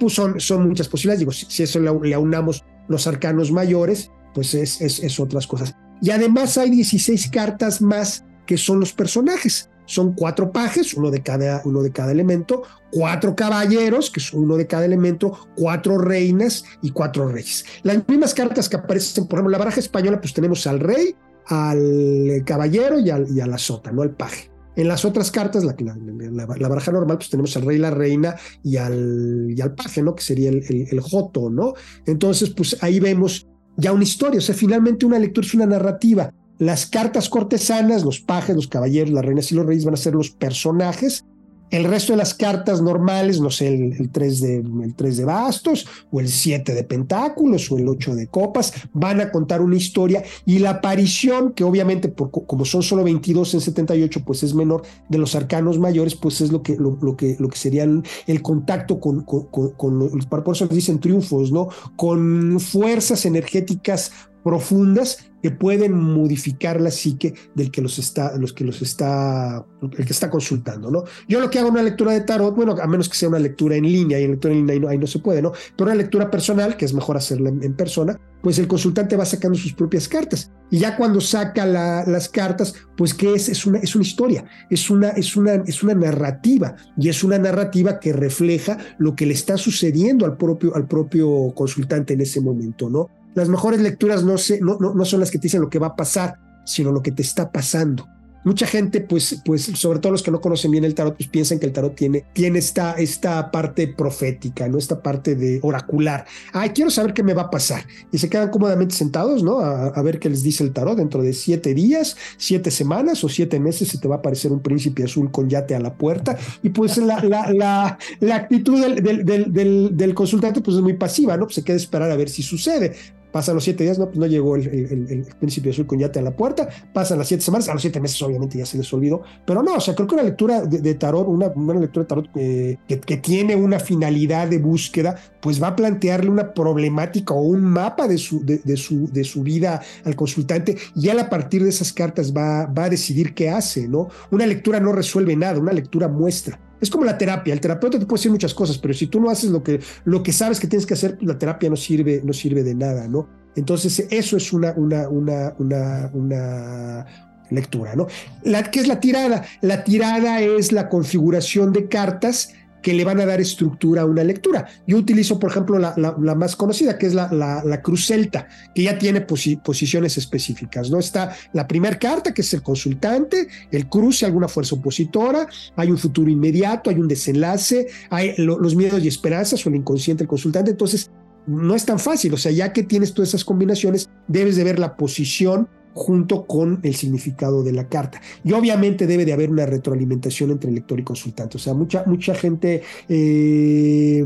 pues 0.00 0.12
son, 0.12 0.40
son 0.40 0.68
muchas 0.68 0.88
posibilidades. 0.88 1.20
Digo, 1.20 1.30
si, 1.30 1.62
eso 1.62 1.78
le, 1.78 2.14
aunamos 2.14 2.64
los 2.88 3.06
arcanos 3.06 3.52
mayores, 3.52 4.10
pues 4.34 4.54
es, 4.54 4.80
es, 4.80 4.98
es 4.98 5.20
otras 5.20 5.46
cosas. 5.46 5.76
Y 6.02 6.10
además 6.10 6.58
hay 6.58 6.70
16 6.70 7.30
cartas 7.30 7.80
más 7.80 8.24
que 8.46 8.58
son 8.58 8.80
los 8.80 8.92
personajes 8.92 9.70
son 9.86 10.12
cuatro 10.14 10.50
pajes, 10.52 10.94
uno 10.94 11.10
de 11.10 11.22
cada, 11.22 11.62
uno 11.64 11.82
de 11.82 11.90
cada 11.90 12.12
elemento, 12.12 12.62
cuatro 12.90 13.34
caballeros, 13.34 14.10
que 14.10 14.20
es 14.20 14.32
uno 14.32 14.56
de 14.56 14.66
cada 14.66 14.84
elemento, 14.84 15.48
cuatro 15.56 15.98
reinas 15.98 16.64
y 16.82 16.90
cuatro 16.90 17.28
reyes. 17.28 17.64
Las 17.82 18.06
mismas 18.08 18.34
cartas 18.34 18.68
que 18.68 18.76
aparecen, 18.76 19.26
por 19.26 19.38
ejemplo, 19.38 19.50
en 19.50 19.52
la 19.52 19.58
baraja 19.58 19.80
española, 19.80 20.20
pues 20.20 20.34
tenemos 20.34 20.66
al 20.66 20.80
rey, 20.80 21.14
al 21.46 22.42
caballero 22.44 22.98
y, 22.98 23.10
al, 23.10 23.26
y 23.28 23.40
a 23.40 23.46
la 23.46 23.58
sota, 23.58 23.92
¿no? 23.92 24.02
Al 24.02 24.10
paje. 24.10 24.50
En 24.76 24.88
las 24.88 25.04
otras 25.04 25.30
cartas, 25.30 25.62
la, 25.62 25.76
la, 25.78 26.46
la, 26.46 26.68
baraja 26.68 26.90
normal, 26.90 27.18
pues 27.18 27.30
tenemos 27.30 27.56
al 27.56 27.64
rey, 27.64 27.78
la 27.78 27.92
reina 27.92 28.34
y 28.64 28.76
al, 28.76 29.46
y 29.56 29.60
al 29.60 29.74
paje, 29.74 30.02
¿no? 30.02 30.16
Que 30.16 30.22
sería 30.22 30.48
el, 30.50 30.64
el, 30.68 30.88
el 30.90 31.00
joto, 31.00 31.48
¿no? 31.48 31.74
Entonces, 32.06 32.50
pues 32.50 32.76
ahí 32.82 32.98
vemos 32.98 33.46
ya 33.76 33.92
una 33.92 34.02
historia, 34.02 34.38
o 34.38 34.42
sea, 34.42 34.54
finalmente 34.54 35.06
una 35.06 35.18
lectura 35.18 35.46
es 35.46 35.54
una 35.54 35.66
narrativa 35.66 36.32
las 36.58 36.86
cartas 36.86 37.28
cortesanas, 37.28 38.04
los 38.04 38.20
pajes, 38.20 38.54
los 38.54 38.68
caballeros, 38.68 39.10
las 39.10 39.24
reinas 39.24 39.50
y 39.50 39.54
los 39.54 39.66
reyes 39.66 39.84
van 39.84 39.94
a 39.94 39.98
ser 39.98 40.14
los 40.14 40.30
personajes. 40.30 41.24
El 41.70 41.84
resto 41.84 42.12
de 42.12 42.18
las 42.18 42.34
cartas 42.34 42.82
normales, 42.82 43.40
no 43.40 43.50
sé, 43.50 43.74
el, 43.74 44.10
3, 44.10 44.40
de, 44.40 44.56
el 44.58 44.94
3 44.94 45.16
de 45.16 45.24
bastos, 45.24 45.86
o 46.12 46.20
el 46.20 46.28
7 46.28 46.72
de 46.72 46.84
pentáculos, 46.84 47.72
o 47.72 47.78
el 47.78 47.88
8 47.88 48.14
de 48.14 48.28
copas, 48.28 48.72
van 48.92 49.20
a 49.20 49.32
contar 49.32 49.60
una 49.60 49.74
historia. 49.74 50.22
Y 50.46 50.60
la 50.60 50.70
aparición, 50.70 51.52
que 51.52 51.64
obviamente, 51.64 52.08
por, 52.08 52.30
como 52.30 52.64
son 52.64 52.84
solo 52.84 53.02
22 53.02 53.54
en 53.54 53.60
78, 53.60 54.22
pues 54.24 54.44
es 54.44 54.54
menor 54.54 54.82
de 55.08 55.18
los 55.18 55.34
arcanos 55.34 55.80
mayores, 55.80 56.14
pues 56.14 56.40
es 56.42 56.52
lo 56.52 56.62
que, 56.62 56.76
lo, 56.76 57.16
que, 57.16 57.36
lo 57.40 57.48
que 57.48 58.04
el, 58.26 58.42
contacto 58.42 59.00
con, 59.00 59.22
con, 59.22 59.46
con, 59.46 59.70
con, 59.70 60.10
por 60.28 60.54
eso 60.54 60.68
dicen 60.68 61.00
triunfos, 61.00 61.50
¿no? 61.50 61.70
Con 61.96 62.60
fuerzas 62.60 63.26
energéticas 63.26 64.12
profundas 64.44 65.18
que 65.44 65.50
pueden 65.50 65.92
modificar 65.92 66.80
la 66.80 66.90
psique 66.90 67.34
del 67.54 67.70
que 67.70 67.82
los 67.82 67.98
está, 67.98 68.34
los 68.38 68.54
que 68.54 68.64
los 68.64 68.80
está, 68.80 69.62
el 69.82 70.06
que 70.06 70.12
está 70.14 70.30
consultando, 70.30 70.90
¿no? 70.90 71.04
Yo 71.28 71.38
lo 71.38 71.50
que 71.50 71.58
hago 71.58 71.68
en 71.68 71.74
una 71.74 71.82
lectura 71.82 72.12
de 72.12 72.22
tarot, 72.22 72.56
bueno, 72.56 72.74
a 72.80 72.86
menos 72.86 73.10
que 73.10 73.14
sea 73.14 73.28
una 73.28 73.38
lectura 73.38 73.76
en 73.76 73.82
línea, 73.82 74.18
y 74.18 74.24
en 74.24 74.30
lectura 74.30 74.54
en 74.54 74.66
línea 74.66 74.88
ahí 74.88 74.96
no, 74.96 75.06
se 75.06 75.18
puede, 75.18 75.42
¿no? 75.42 75.52
Pero 75.76 75.90
una 75.90 75.96
lectura 75.96 76.30
personal, 76.30 76.78
que 76.78 76.86
es 76.86 76.94
mejor 76.94 77.18
hacerla 77.18 77.50
en, 77.50 77.74
persona, 77.74 78.18
pues 78.42 78.58
el 78.58 78.66
consultante 78.66 79.16
va 79.16 79.26
sacando 79.26 79.58
sus 79.58 79.74
propias 79.74 80.08
cartas. 80.08 80.50
Y 80.70 80.78
ya 80.78 80.96
cuando 80.96 81.20
saca 81.20 81.66
las 81.66 82.30
cartas, 82.30 82.74
pues 82.96 83.12
¿qué 83.12 83.34
es? 83.34 83.50
Es 83.50 83.66
una, 83.66 83.80
es 83.80 83.94
una 83.94 84.04
historia, 84.06 84.46
es 84.70 84.88
una, 84.88 85.10
es, 85.10 85.36
una, 85.36 85.56
es 85.56 85.82
una 85.82 85.92
narrativa, 85.92 86.74
y 86.96 87.10
es 87.10 87.22
una 87.22 87.36
narrativa 87.36 88.00
que 88.00 88.14
refleja 88.14 88.78
lo 88.96 89.14
que 89.14 89.26
le 89.26 89.34
está 89.34 89.58
sucediendo 89.58 90.24
al 90.24 90.38
propio, 90.38 90.74
al 90.74 90.88
propio 90.88 91.52
consultante 91.54 92.14
en 92.14 92.22
ese 92.22 92.40
momento, 92.40 92.88
¿no? 92.88 93.10
Las 93.34 93.48
mejores 93.48 93.80
lecturas 93.80 94.24
no, 94.24 94.36
no, 94.60 94.94
no, 94.94 95.04
son 95.04 95.20
las 95.20 95.30
que 95.30 95.38
te 95.38 95.44
dicen 95.44 95.60
lo 95.60 95.70
que 95.70 95.78
va 95.78 95.88
a 95.88 95.96
pasar, 95.96 96.38
sino 96.64 96.92
lo 96.92 97.02
que 97.02 97.12
te 97.12 97.22
está 97.22 97.50
pasando. 97.50 98.08
mucha 98.44 98.66
gente, 98.66 99.00
pues, 99.00 99.40
pues, 99.44 99.62
sobre 99.62 99.98
todo 99.98 100.12
los 100.12 100.22
que 100.22 100.30
no 100.30 100.40
conocen 100.40 100.70
bien 100.70 100.84
el 100.84 100.94
tarot, 100.94 101.16
pues 101.16 101.28
piensan 101.28 101.58
que 101.58 101.66
el 101.66 101.72
tarot 101.72 101.94
tiene, 101.94 102.26
tiene 102.34 102.58
esta, 102.58 102.92
esta 102.92 103.50
parte 103.50 103.88
profética, 103.88 104.68
¿no? 104.68 104.76
Esta 104.76 105.02
parte 105.02 105.34
de 105.34 105.60
oracular. 105.62 106.26
Ay, 106.52 106.70
quiero 106.70 106.90
saber 106.90 107.14
qué 107.14 107.22
me 107.22 107.32
va 107.32 107.42
a 107.42 107.50
pasar. 107.50 107.86
Y 108.12 108.18
se 108.18 108.28
quedan 108.28 108.50
cómodamente 108.50 108.94
sentados, 108.94 109.42
¿no? 109.42 109.60
A, 109.60 110.02
ver 110.02 110.18
qué 110.18 110.28
les 110.28 110.42
dice 110.42 110.62
el 110.62 110.72
tarot 110.72 110.98
dentro 110.98 111.22
de 111.22 111.32
siete 111.32 111.72
días, 111.72 112.18
siete 112.36 112.70
semanas 112.70 113.24
o 113.24 113.30
siete 113.30 113.58
meses 113.58 113.88
se 113.88 113.96
te 113.96 114.06
va 114.06 114.16
a 114.16 114.18
aparecer 114.18 114.52
un 114.52 114.60
príncipe 114.60 115.04
azul 115.04 115.30
con 115.30 115.48
yate 115.48 115.74
a 115.74 115.80
la 115.80 115.94
puerta. 115.94 116.36
Y 116.62 116.68
pues 116.68 116.98
la, 116.98 117.98
actitud 118.30 118.84
del, 118.84 120.14
consultante 120.14 120.60
pues 120.60 120.76
es 120.76 120.82
muy 120.82 120.94
pasiva, 120.94 121.36
¿no? 121.38 121.46
Pues 121.46 121.54
se 121.54 121.64
queda 121.64 121.76
esperar 121.76 122.10
a 122.10 122.16
ver 122.16 122.28
si 122.28 122.42
sucede. 122.42 122.94
Pasan 123.34 123.56
los 123.56 123.64
siete 123.64 123.82
días, 123.82 123.98
no, 123.98 124.06
pues 124.06 124.16
no 124.16 124.26
llegó 124.26 124.54
el, 124.54 124.68
el, 124.68 125.06
el, 125.10 125.26
príncipe 125.40 125.70
azul 125.70 125.88
con 125.88 125.98
yate 125.98 126.20
a 126.20 126.22
la 126.22 126.36
puerta. 126.36 126.68
Pasan 126.92 127.18
las 127.18 127.26
siete 127.26 127.42
semanas, 127.42 127.68
a 127.68 127.72
los 127.72 127.82
siete 127.82 127.98
meses 127.98 128.22
obviamente 128.22 128.58
ya 128.58 128.64
se 128.64 128.78
les 128.78 128.92
olvidó. 128.92 129.22
Pero 129.44 129.60
no, 129.60 129.74
o 129.74 129.80
sea, 129.80 129.92
creo 129.96 130.06
que 130.06 130.14
una 130.14 130.22
lectura 130.22 130.62
de, 130.62 130.94
tarot, 130.94 131.26
una, 131.26 131.48
lectura 131.80 132.04
de 132.04 132.08
tarot 132.08 132.28
eh, 132.36 132.78
que, 132.86 133.16
tiene 133.16 133.56
una 133.56 133.80
finalidad 133.80 134.46
de 134.46 134.58
búsqueda, 134.58 135.16
pues 135.40 135.60
va 135.60 135.66
a 135.66 135.74
plantearle 135.74 136.30
una 136.30 136.54
problemática 136.54 137.34
o 137.34 137.40
un 137.40 137.64
mapa 137.64 138.06
de 138.06 138.18
su, 138.18 138.44
de 138.44 138.76
su, 138.76 139.10
de 139.10 139.24
su 139.24 139.42
vida 139.42 139.82
al 140.04 140.14
consultante 140.14 140.76
y 140.94 141.08
él 141.08 141.18
a 141.18 141.28
partir 141.28 141.64
de 141.64 141.70
esas 141.70 141.92
cartas 141.92 142.32
va, 142.32 142.66
va 142.66 142.84
a 142.84 142.88
decidir 142.88 143.34
qué 143.34 143.50
hace, 143.50 143.88
¿no? 143.88 144.10
Una 144.30 144.46
lectura 144.46 144.78
no 144.78 144.92
resuelve 144.92 145.34
nada, 145.34 145.58
una 145.58 145.72
lectura 145.72 146.06
muestra. 146.06 146.60
Es 146.84 146.90
como 146.90 147.04
la 147.04 147.16
terapia. 147.16 147.54
El 147.54 147.60
terapeuta 147.60 147.98
te 147.98 148.04
puede 148.04 148.20
decir 148.20 148.30
muchas 148.30 148.52
cosas, 148.52 148.76
pero 148.76 148.92
si 148.92 149.06
tú 149.06 149.18
no 149.20 149.30
haces 149.30 149.50
lo 149.50 149.62
que, 149.62 149.80
lo 150.04 150.22
que 150.22 150.32
sabes 150.32 150.60
que 150.60 150.66
tienes 150.66 150.84
que 150.84 150.92
hacer, 150.92 151.16
la 151.22 151.38
terapia 151.38 151.70
no 151.70 151.76
sirve, 151.76 152.20
no 152.22 152.34
sirve 152.34 152.62
de 152.62 152.74
nada, 152.74 153.08
¿no? 153.08 153.26
Entonces, 153.56 154.06
eso 154.10 154.36
es 154.36 154.52
una, 154.52 154.72
una, 154.76 155.08
una, 155.08 155.54
una, 155.58 156.10
una 156.12 157.06
lectura, 157.50 157.96
¿no? 157.96 158.06
La, 158.42 158.64
¿Qué 158.70 158.80
es 158.80 158.86
la 158.86 159.00
tirada? 159.00 159.44
La 159.62 159.82
tirada 159.82 160.42
es 160.42 160.72
la 160.72 160.90
configuración 160.90 161.72
de 161.72 161.88
cartas 161.88 162.52
que 162.84 162.92
le 162.92 163.02
van 163.02 163.18
a 163.18 163.24
dar 163.24 163.40
estructura 163.40 164.02
a 164.02 164.04
una 164.04 164.22
lectura. 164.22 164.66
Yo 164.86 164.98
utilizo, 164.98 165.38
por 165.38 165.50
ejemplo, 165.50 165.78
la, 165.78 165.94
más 166.36 166.54
conocida, 166.54 166.98
que 166.98 167.06
es 167.06 167.14
la, 167.14 167.80
cruz 167.82 168.06
celta, 168.06 168.46
que 168.74 168.82
ya 168.82 168.98
tiene 168.98 169.22
posi 169.22 169.56
posiciones 169.56 170.18
específicas. 170.18 170.90
¿no? 170.90 170.98
Está 170.98 171.34
la 171.54 171.66
primera 171.66 171.98
carta, 171.98 172.34
que 172.34 172.42
es 172.42 172.52
el 172.52 172.62
consultante, 172.62 173.48
el 173.70 173.88
cruce, 173.88 174.26
alguna 174.26 174.48
fuerza 174.48 174.74
opositora, 174.74 175.48
hay 175.76 175.90
un 175.90 175.96
futuro 175.96 176.30
inmediato, 176.30 176.90
hay 176.90 176.96
un 176.96 177.08
desenlace, 177.08 177.86
hay 178.10 178.34
lo, 178.36 178.58
los 178.58 178.76
miedos 178.76 179.02
y 179.02 179.08
esperanzas 179.08 179.64
o 179.64 179.70
el 179.70 179.76
inconsciente 179.76 180.24
del 180.24 180.28
consultante. 180.28 180.70
Entonces, 180.70 181.10
no 181.46 181.74
es 181.74 181.86
tan 181.86 181.98
fácil. 181.98 182.34
O 182.34 182.36
sea, 182.36 182.52
ya 182.52 182.74
que 182.74 182.82
tienes 182.82 183.14
todas 183.14 183.30
esas 183.30 183.46
combinaciones, 183.46 184.10
debes 184.28 184.56
de 184.56 184.64
ver 184.64 184.78
la 184.78 184.94
posición 184.94 185.68
junto 185.94 186.46
con 186.46 186.80
el 186.82 186.94
significado 186.94 187.62
de 187.62 187.72
la 187.72 187.88
carta. 187.88 188.20
Y 188.42 188.52
obviamente 188.52 189.06
debe 189.06 189.24
de 189.24 189.32
haber 189.32 189.50
una 189.50 189.64
retroalimentación 189.64 190.50
entre 190.50 190.70
lector 190.70 190.98
y 191.00 191.04
consultante. 191.04 191.56
O 191.56 191.60
sea, 191.60 191.72
mucha, 191.72 192.04
mucha 192.06 192.34
gente 192.34 192.82
eh, 193.08 194.24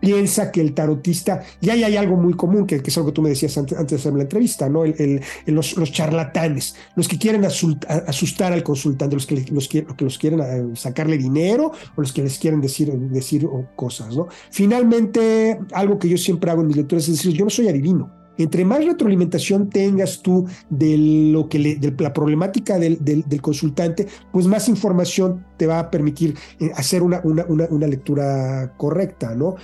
piensa 0.00 0.50
que 0.50 0.60
el 0.60 0.74
tarotista, 0.74 1.42
y 1.60 1.70
ahí 1.70 1.84
hay 1.84 1.96
algo 1.96 2.16
muy 2.16 2.34
común, 2.34 2.66
que, 2.66 2.76
es 2.76 2.96
algo 2.96 3.10
que 3.10 3.14
tú 3.14 3.22
me 3.22 3.28
decías 3.28 3.56
antes, 3.58 3.78
antes 3.78 3.90
de 3.90 3.96
hacer 3.96 4.14
la 4.14 4.22
entrevista, 4.22 4.68
¿no? 4.68 4.84
El, 4.84 5.20
los, 5.46 5.76
los, 5.76 5.92
charlatanes, 5.92 6.74
los 6.96 7.06
que 7.06 7.18
quieren 7.18 7.44
asustar, 7.44 8.52
al 8.52 8.62
consultante, 8.62 9.14
los 9.14 9.26
que, 9.26 9.36
los, 9.36 9.50
los 9.50 9.68
que 9.68 10.04
los 10.04 10.18
quieren 10.18 10.40
eh, 10.40 10.76
sacarle 10.76 11.18
dinero 11.18 11.72
o 11.96 12.00
los 12.00 12.12
que 12.12 12.22
les 12.22 12.38
quieren 12.38 12.60
decir, 12.60 12.90
decir 12.92 13.46
cosas, 13.76 14.16
¿no? 14.16 14.28
Finalmente, 14.50 15.58
algo 15.72 15.98
que 15.98 16.08
yo 16.08 16.16
siempre 16.16 16.50
hago 16.50 16.62
en 16.62 16.68
mis 16.68 16.76
lecturas 16.76 17.06
es 17.06 17.16
decir, 17.16 17.32
yo 17.32 17.44
no 17.44 17.50
soy 17.50 17.68
adivino 17.68 18.19
entre 18.42 18.64
más 18.64 18.84
retroalimentación 18.84 19.68
tengas 19.68 20.22
tú 20.22 20.46
de 20.68 20.96
lo 21.32 21.48
que 21.48 21.58
le, 21.58 21.76
de 21.76 21.94
la 22.02 22.12
problemática 22.12 22.78
del, 22.78 23.24
consultante, 23.40 24.06
pues 24.32 24.46
más 24.46 24.68
información 24.68 25.44
te 25.56 25.66
va 25.66 25.78
a 25.78 25.90
permitir 25.90 26.36
eh, 26.58 26.70
hacer 26.74 27.02
una 27.02 27.86
lectura 27.86 28.74
correcta, 28.76 29.34
¿no? 29.34 29.56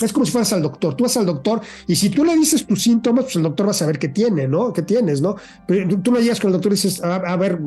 Es 0.00 0.12
como 0.12 0.24
si 0.26 0.32
fueras 0.32 0.52
al 0.52 0.62
doctor. 0.62 0.94
Tú 0.94 1.04
vas 1.04 1.16
al 1.16 1.26
doctor 1.26 1.60
y 1.86 1.96
si 1.96 2.10
tú 2.10 2.24
le 2.24 2.34
dices 2.36 2.66
tus 2.66 2.82
síntomas, 2.82 3.24
pues 3.24 3.36
el 3.36 3.42
doctor 3.42 3.66
va 3.66 3.70
a 3.72 3.74
saber 3.74 3.98
qué 3.98 4.08
tiene, 4.08 4.46
¿no? 4.46 4.72
¿Qué 4.72 4.82
tienes, 4.82 5.20
no? 5.20 5.36
Pero 5.66 6.00
tú 6.00 6.12
no 6.12 6.20
llegas 6.20 6.40
con 6.40 6.48
el 6.48 6.52
doctor 6.52 6.72
y 6.72 6.76
dices, 6.76 7.02
a, 7.02 7.36
ver, 7.36 7.58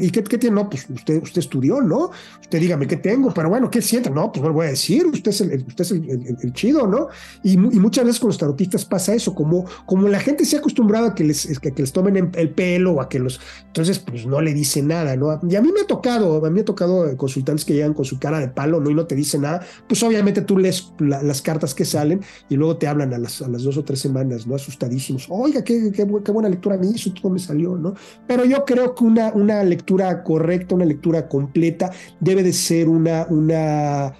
¿y 0.00 0.10
qué, 0.10 0.22
qué, 0.22 0.38
tiene? 0.38 0.56
No, 0.56 0.68
pues 0.68 0.86
usted, 0.88 1.22
usted 1.22 1.40
estudió, 1.40 1.80
¿no? 1.80 2.10
Usted 2.40 2.60
dígame 2.60 2.86
qué 2.86 2.96
tengo, 2.96 3.32
pero 3.32 3.48
bueno, 3.48 3.70
¿qué 3.70 3.80
siente? 3.80 4.10
No, 4.10 4.30
pues 4.30 4.42
no 4.42 4.48
lo 4.48 4.54
voy 4.54 4.66
a 4.66 4.70
decir, 4.70 5.06
usted 5.06 5.30
es 5.30 5.40
el, 5.40 5.64
usted 5.66 5.84
es 5.84 5.90
el, 5.92 6.52
chido, 6.52 6.86
¿no? 6.86 7.08
Y, 7.42 7.56
muchas 7.56 8.04
veces 8.04 8.20
con 8.20 8.28
los 8.28 8.38
tarotistas 8.38 8.84
pasa 8.84 9.14
eso, 9.14 9.34
como, 9.34 9.64
como 9.86 10.08
la 10.08 10.20
gente 10.20 10.44
se 10.44 10.56
ha 10.56 10.58
acostumbrado 10.58 11.06
a 11.06 11.14
que 11.14 11.24
les, 11.24 11.58
que, 11.58 11.72
les 11.76 11.92
tomen 11.92 12.30
el 12.34 12.50
pelo 12.50 12.92
o 12.94 13.00
a 13.00 13.08
que 13.08 13.18
los. 13.18 13.40
Entonces, 13.66 13.98
pues 13.98 14.26
no 14.26 14.40
le 14.40 14.52
dice 14.52 14.82
nada, 14.82 15.16
¿no? 15.16 15.40
Y 15.48 15.56
a 15.56 15.62
mí 15.62 15.70
me 15.72 15.80
ha 15.80 15.86
tocado, 15.86 16.44
a 16.44 16.48
mí 16.48 16.54
me 16.54 16.60
ha 16.60 16.64
tocado 16.64 17.16
consultantes 17.16 17.64
que 17.64 17.74
llegan 17.74 17.94
con 17.94 18.04
su 18.04 18.18
cara 18.18 18.40
de 18.40 18.48
palo, 18.48 18.80
¿no? 18.80 18.90
Y 18.90 18.94
no 18.94 19.06
te 19.06 19.14
dicen 19.14 19.42
nada, 19.42 19.64
pues 19.86 20.02
obviamente 20.02 20.42
tú 20.42 20.58
lees 20.58 20.92
la, 20.98 21.22
las 21.22 21.42
cartas 21.42 21.74
que 21.78 21.84
salen 21.84 22.20
y 22.48 22.56
luego 22.56 22.76
te 22.76 22.88
hablan 22.88 23.14
a 23.14 23.18
las, 23.18 23.40
a 23.40 23.48
las 23.48 23.62
dos 23.62 23.76
o 23.76 23.84
tres 23.84 24.00
semanas, 24.00 24.48
¿no? 24.48 24.56
Asustadísimos. 24.56 25.26
Oiga, 25.28 25.62
qué, 25.62 25.92
qué, 25.92 26.04
qué, 26.24 26.32
buena 26.32 26.48
lectura 26.48 26.76
me 26.76 26.88
hizo, 26.88 27.12
todo 27.12 27.30
me 27.30 27.38
salió, 27.38 27.76
¿no? 27.76 27.94
Pero 28.26 28.44
yo 28.44 28.64
creo 28.64 28.96
que 28.96 29.04
una, 29.04 29.32
una 29.32 29.62
lectura 29.62 30.24
correcta, 30.24 30.74
una 30.74 30.84
lectura 30.84 31.28
completa, 31.28 31.92
debe 32.18 32.42
de 32.42 32.52
ser 32.52 32.88
una, 32.88 33.26
una 33.30 34.12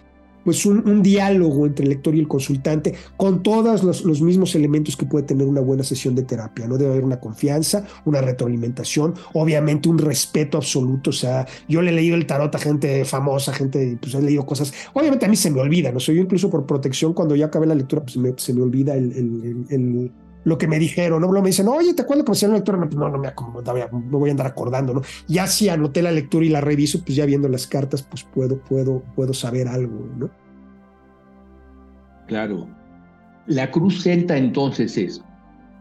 pues 0.48 0.64
un, 0.64 1.02
diálogo 1.02 1.66
entre 1.66 1.82
el 1.82 1.90
lector 1.90 2.14
y 2.14 2.20
el 2.20 2.26
consultante 2.26 2.94
con 3.18 3.42
todos 3.42 3.84
los, 3.84 4.02
los, 4.06 4.22
mismos 4.22 4.54
elementos 4.54 4.96
que 4.96 5.04
puede 5.04 5.26
tener 5.26 5.46
una 5.46 5.60
buena 5.60 5.84
sesión 5.84 6.14
de 6.14 6.22
terapia. 6.22 6.66
No 6.66 6.78
debe 6.78 6.92
haber 6.92 7.04
una 7.04 7.20
confianza, 7.20 7.86
una 8.06 8.22
retroalimentación, 8.22 9.12
obviamente 9.34 9.90
un 9.90 9.98
respeto 9.98 10.56
absoluto. 10.56 11.10
O 11.10 11.12
sea, 11.12 11.46
yo 11.68 11.82
le 11.82 11.90
he 11.90 11.92
leído 11.92 12.16
el 12.16 12.24
tarot 12.24 12.54
a 12.54 12.58
gente 12.58 13.04
famosa, 13.04 13.52
gente, 13.52 13.98
pues 14.00 14.14
he 14.14 14.22
leído 14.22 14.46
cosas. 14.46 14.72
Obviamente 14.94 15.26
a 15.26 15.28
mí 15.28 15.36
se 15.36 15.50
me 15.50 15.60
olvida, 15.60 15.92
¿no? 15.92 16.00
Soy 16.00 16.16
yo 16.16 16.22
incluso 16.22 16.48
por 16.48 16.64
protección, 16.64 17.12
cuando 17.12 17.36
ya 17.36 17.44
acabé 17.44 17.66
la 17.66 17.74
lectura, 17.74 18.00
pues 18.00 18.16
me, 18.16 18.32
se 18.38 18.54
me 18.54 18.62
olvida 18.62 18.94
el 18.94 20.10
lo 20.48 20.56
que 20.56 20.66
me 20.66 20.78
dijeron, 20.78 21.20
¿no? 21.20 21.28
Me 21.30 21.48
dicen, 21.48 21.68
oye, 21.68 21.92
¿te 21.92 22.02
acuerdas 22.02 22.24
que 22.24 22.30
me 22.30 22.36
hicieron 22.36 22.52
la 22.54 22.58
lectura? 22.58 22.78
No, 22.78 23.08
no 23.10 23.18
me, 23.18 23.30
me 23.92 24.18
voy 24.18 24.30
a 24.30 24.32
andar 24.32 24.46
acordando, 24.46 24.94
¿no? 24.94 25.02
Ya 25.28 25.46
si 25.46 25.68
anoté 25.68 26.00
la 26.00 26.10
lectura 26.10 26.46
y 26.46 26.48
la 26.48 26.62
reviso, 26.62 27.02
pues 27.04 27.16
ya 27.16 27.26
viendo 27.26 27.48
las 27.48 27.66
cartas, 27.66 28.02
pues 28.02 28.24
puedo, 28.24 28.58
puedo, 28.58 29.02
puedo 29.14 29.34
saber 29.34 29.68
algo, 29.68 30.08
¿no? 30.16 30.30
Claro. 32.26 32.66
La 33.46 33.70
cruz 33.70 34.02
celta 34.02 34.36
entonces 34.36 34.96
es 34.96 35.22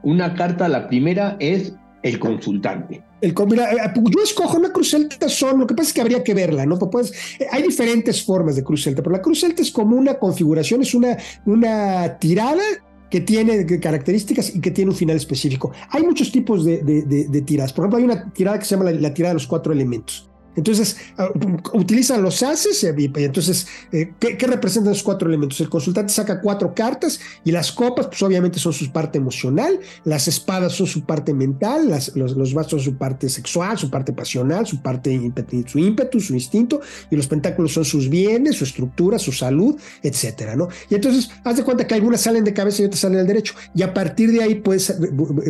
una 0.03 0.33
carta, 0.35 0.67
la 0.67 0.87
primera 0.87 1.37
es 1.39 1.73
el 2.03 2.19
consultante. 2.19 3.03
El, 3.21 3.33
mira, 3.47 3.69
yo 3.95 4.23
escojo 4.23 4.57
una 4.57 4.71
cruz 4.71 4.91
celta 4.91 5.27
son, 5.27 5.59
lo 5.59 5.67
que 5.67 5.73
pasa 5.73 5.87
es 5.87 5.93
que 5.93 6.01
habría 6.01 6.23
que 6.23 6.33
verla, 6.33 6.65
¿no? 6.65 6.77
Pues, 6.77 7.13
hay 7.51 7.63
diferentes 7.63 8.23
formas 8.23 8.55
de 8.55 8.63
cruz 8.63 8.83
celta, 8.83 9.01
pero 9.01 9.15
la 9.15 9.21
cruz 9.21 9.39
celta 9.39 9.61
es 9.61 9.71
como 9.71 9.95
una 9.95 10.15
configuración, 10.15 10.81
es 10.81 10.93
una, 10.93 11.17
una 11.45 12.17
tirada 12.19 12.61
que 13.09 13.21
tiene 13.21 13.65
características 13.79 14.55
y 14.55 14.61
que 14.61 14.71
tiene 14.71 14.91
un 14.91 14.97
final 14.97 15.15
específico. 15.15 15.71
Hay 15.89 16.03
muchos 16.03 16.31
tipos 16.31 16.65
de, 16.65 16.79
de, 16.83 17.41
tiradas. 17.41 17.73
Por 17.73 17.83
ejemplo, 17.83 17.97
hay 17.97 18.03
una 18.03 18.31
tirada 18.33 18.59
que 18.59 18.65
se 18.65 18.75
llama 18.75 18.91
la, 18.91 18.99
la 18.99 19.13
tirada 19.13 19.31
de 19.31 19.35
los 19.35 19.47
cuatro 19.47 19.71
elementos. 19.71 20.29
Entonces, 20.57 20.97
uh, 21.17 21.77
utilizan 21.77 22.21
los 22.21 22.43
haces 22.43 22.83
y 22.83 23.09
entonces, 23.23 23.67
eh, 23.91 24.11
¿qué, 24.19 24.37
¿qué, 24.37 24.47
representan 24.47 24.91
esos 24.91 25.03
cuatro 25.03 25.29
elementos? 25.29 25.61
El 25.61 25.69
consultante 25.69 26.11
saca 26.11 26.41
cuatro 26.41 26.73
cartas 26.73 27.19
y 27.45 27.51
las 27.51 27.71
copas, 27.71 28.07
pues 28.07 28.21
obviamente 28.23 28.59
son 28.59 28.73
su 28.73 28.91
parte 28.91 29.19
emocional, 29.19 29.79
las 30.03 30.27
espadas 30.27 30.73
son 30.73 30.87
su 30.87 31.05
parte 31.05 31.33
mental, 31.33 31.89
las, 31.89 32.15
los, 32.15 32.35
los 32.35 32.53
bastos 32.53 32.81
son 32.83 32.93
su 32.93 32.97
parte 32.97 33.29
sexual, 33.29 33.77
su 33.77 33.89
parte 33.89 34.11
pasional, 34.13 34.65
su 34.65 34.81
parte 34.81 35.13
ímpetu, 35.13 35.63
su 35.67 35.77
ímpetu, 35.79 36.19
su 36.19 36.33
instinto, 36.33 36.81
y 37.11 37.15
los 37.15 37.27
pentáculos 37.27 37.73
son 37.73 37.85
sus 37.85 38.09
bienes, 38.09 38.55
su 38.55 38.63
estructura, 38.63 39.19
su 39.19 39.31
salud, 39.31 39.75
etcétera, 40.01 40.55
¿no? 40.55 40.69
Y 40.89 40.95
entonces, 40.95 41.29
haz 41.43 41.57
de 41.57 41.63
cuenta 41.63 41.85
que 41.85 41.93
algunas 41.93 42.21
salen 42.21 42.43
de 42.43 42.53
cabeza 42.53 42.81
y 42.81 42.85
otras 42.85 43.01
salen 43.01 43.19
del 43.19 43.27
derecho, 43.27 43.53
y 43.75 43.83
a 43.83 43.93
partir 43.93 44.31
de 44.31 44.41
ahí 44.41 44.55
puedes 44.55 44.93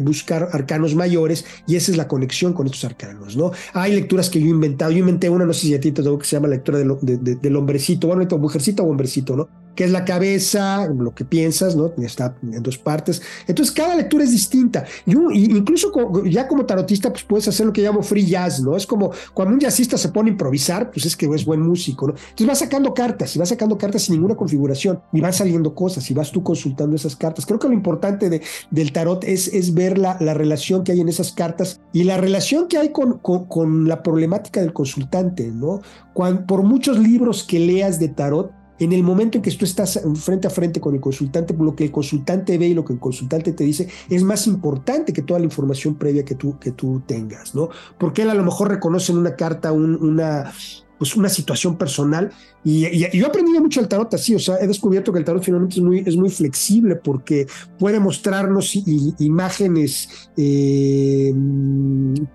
buscar 0.02 0.50
arcanos 0.52 0.96
mayores, 0.96 1.46
y 1.66 1.78
esa 1.78 1.92
es 1.92 1.98
la 1.98 2.10
conexión 2.10 2.52
con 2.52 2.66
estos 2.66 2.84
arcanos, 2.84 3.38
¿no? 3.38 3.52
Hay 3.74 3.96
lecturas 3.96 4.30
que 4.30 4.42
yo 4.42 4.48
he 4.48 4.50
inventado, 4.50 4.97
yo 4.98 5.02
inventé 5.02 5.30
una, 5.30 5.46
no 5.46 5.54
sé 5.54 5.68
si 5.68 5.76
a 5.76 5.80
ti 5.80 5.92
te 5.92 6.04
tengo 6.04 6.18
que 6.18 6.26
se 6.26 6.36
llama 6.36 6.48
la 6.48 6.56
lectura 6.56 6.80
del, 6.80 6.98
de, 7.02 7.18
de, 7.18 7.36
del 7.36 7.56
hombrecito, 7.56 8.08
bueno, 8.08 8.28
mujercito 8.38 8.84
o 8.84 8.90
hombrecito, 8.90 9.36
¿no? 9.36 9.48
Que 9.78 9.84
es 9.84 9.92
la 9.92 10.04
cabeza, 10.06 10.88
lo 10.88 11.14
que 11.14 11.24
piensas, 11.24 11.76
¿no? 11.76 11.94
Está 12.00 12.36
en 12.42 12.64
dos 12.64 12.80
partes. 12.80 13.22
Entonces, 13.46 13.72
cada 13.72 13.96
lectura 13.96 14.24
es 14.24 14.32
distinta. 14.32 14.84
Incluso 15.06 15.92
ya 16.26 16.48
como 16.48 16.66
tarotista, 16.66 17.12
pues 17.12 17.24
puedes 17.24 17.48
hacer 17.48 17.68
lo 17.68 17.72
que 17.72 17.84
llamo 17.84 18.02
free 18.02 18.26
jazz, 18.26 18.60
¿no? 18.60 18.76
Es 18.76 18.88
como 18.88 19.12
cuando 19.36 19.54
un 19.54 19.60
jazzista 19.60 19.96
se 19.96 20.10
pone 20.10 20.32
a 20.32 20.34
improvisar, 20.34 20.90
pues 20.90 21.06
es 21.06 21.16
que 21.16 21.28
es 21.28 21.46
buen 21.46 21.62
músico, 21.62 22.08
¿no? 22.08 22.16
Entonces 22.16 22.48
vas 22.48 22.58
sacando 22.58 22.92
cartas 22.96 23.36
y 23.36 23.40
vas 23.40 23.50
sacando 23.50 23.78
cartas 23.78 24.02
sin 24.02 24.16
ninguna 24.16 24.34
configuración 24.34 25.00
y 25.14 25.22
van 25.22 25.32
saliendo 25.32 25.76
cosas 25.76 26.10
y 26.10 26.16
vas 26.16 26.32
tú 26.32 26.42
consultando 26.42 26.96
esas 26.96 27.16
cartas. 27.16 27.46
Creo 27.46 27.60
que 27.60 27.68
lo 27.68 27.76
importante 27.76 28.32
de, 28.32 28.42
del 28.72 28.92
tarot 28.92 29.24
es, 29.26 29.48
es 29.48 29.76
ver 29.76 30.00
la, 30.00 30.18
la, 30.20 30.34
relación 30.34 30.84
que 30.84 30.92
hay 30.92 31.02
en 31.02 31.10
esas 31.10 31.32
cartas 31.32 31.82
y 31.94 32.04
la 32.04 32.18
relación 32.18 32.68
que 32.68 32.80
hay 32.80 32.90
con, 32.92 33.20
con, 33.20 33.46
con 33.46 33.88
la 33.88 34.02
problemática 34.02 34.60
del 34.60 34.74
consultante, 34.74 35.52
¿no? 35.52 35.82
Cuando, 36.16 36.48
por 36.48 36.64
muchos 36.64 36.98
libros 36.98 37.44
que 37.44 37.60
leas 37.60 38.00
de 38.00 38.08
tarot, 38.08 38.57
en 38.80 38.94
el 38.94 39.04
momento 39.04 39.38
en 39.38 39.42
que 39.42 39.52
tú 39.52 39.66
estás 39.66 40.00
frente 40.16 40.48
a 40.48 40.50
frente 40.50 40.80
con 40.80 40.96
el 40.96 41.02
consultante, 41.02 41.54
lo 41.54 41.76
que 41.76 41.86
el 41.86 41.92
consultante 41.92 42.58
ve 42.58 42.68
y 42.68 42.74
lo 42.74 42.86
que 42.86 42.94
el 42.94 43.00
consultante 43.00 43.54
te 43.54 43.64
dice 43.64 43.88
es 44.10 44.24
más 44.24 44.48
importante 44.48 45.14
que 45.14 45.22
toda 45.22 45.40
la 45.40 45.46
información 45.46 45.96
previa 45.96 46.24
que 46.24 46.36
tú, 46.36 46.58
que 46.60 46.72
tú 46.72 47.02
tengas, 47.06 47.56
¿no? 47.56 47.70
Porque 47.98 48.24
él 48.24 48.30
a 48.30 48.36
lo 48.36 48.44
mejor 48.44 48.70
reconoce 48.70 49.12
en 49.12 49.20
una 49.20 49.36
carta 49.36 49.72
una, 49.72 50.52
pues 50.98 51.16
una 51.16 51.30
situación 51.30 51.78
personal. 51.78 52.32
Y, 52.64 53.00
yo 53.00 53.26
he 53.26 53.30
aprendido 53.30 53.62
mucho 53.62 53.80
el 53.80 53.88
tarot 53.88 54.14
así, 54.14 54.36
o 54.36 54.40
sea, 54.40 54.58
he 54.60 54.68
descubierto 54.68 55.14
que 55.14 55.20
el 55.20 55.26
tarot 55.26 55.44
finalmente 55.44 55.76
es 55.76 55.82
muy, 55.82 56.04
es 56.06 56.16
muy 56.16 56.30
flexible 56.30 56.96
porque 56.96 57.48
puede 57.80 58.00
mostrarnos 58.00 58.76
imágenes 59.20 60.30
eh, 60.36 61.34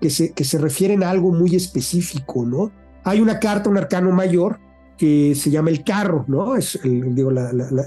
que, 0.01 0.09
se, 0.09 0.33
que 0.33 0.43
se 0.43 0.57
refieren 0.57 1.03
a 1.03 1.09
algo 1.09 1.31
muy 1.31 1.55
específico, 1.55 2.45
¿no? 2.45 2.71
Hay 3.03 3.19
una 3.19 3.39
carta, 3.39 3.69
un 3.69 3.77
arcano 3.77 4.11
mayor, 4.11 4.59
que 4.97 5.35
se 5.35 5.49
llama 5.49 5.69
El 5.69 5.83
Carro, 5.83 6.25
¿no? 6.27 6.55
Es, 6.55 6.79
digo, 6.83 7.31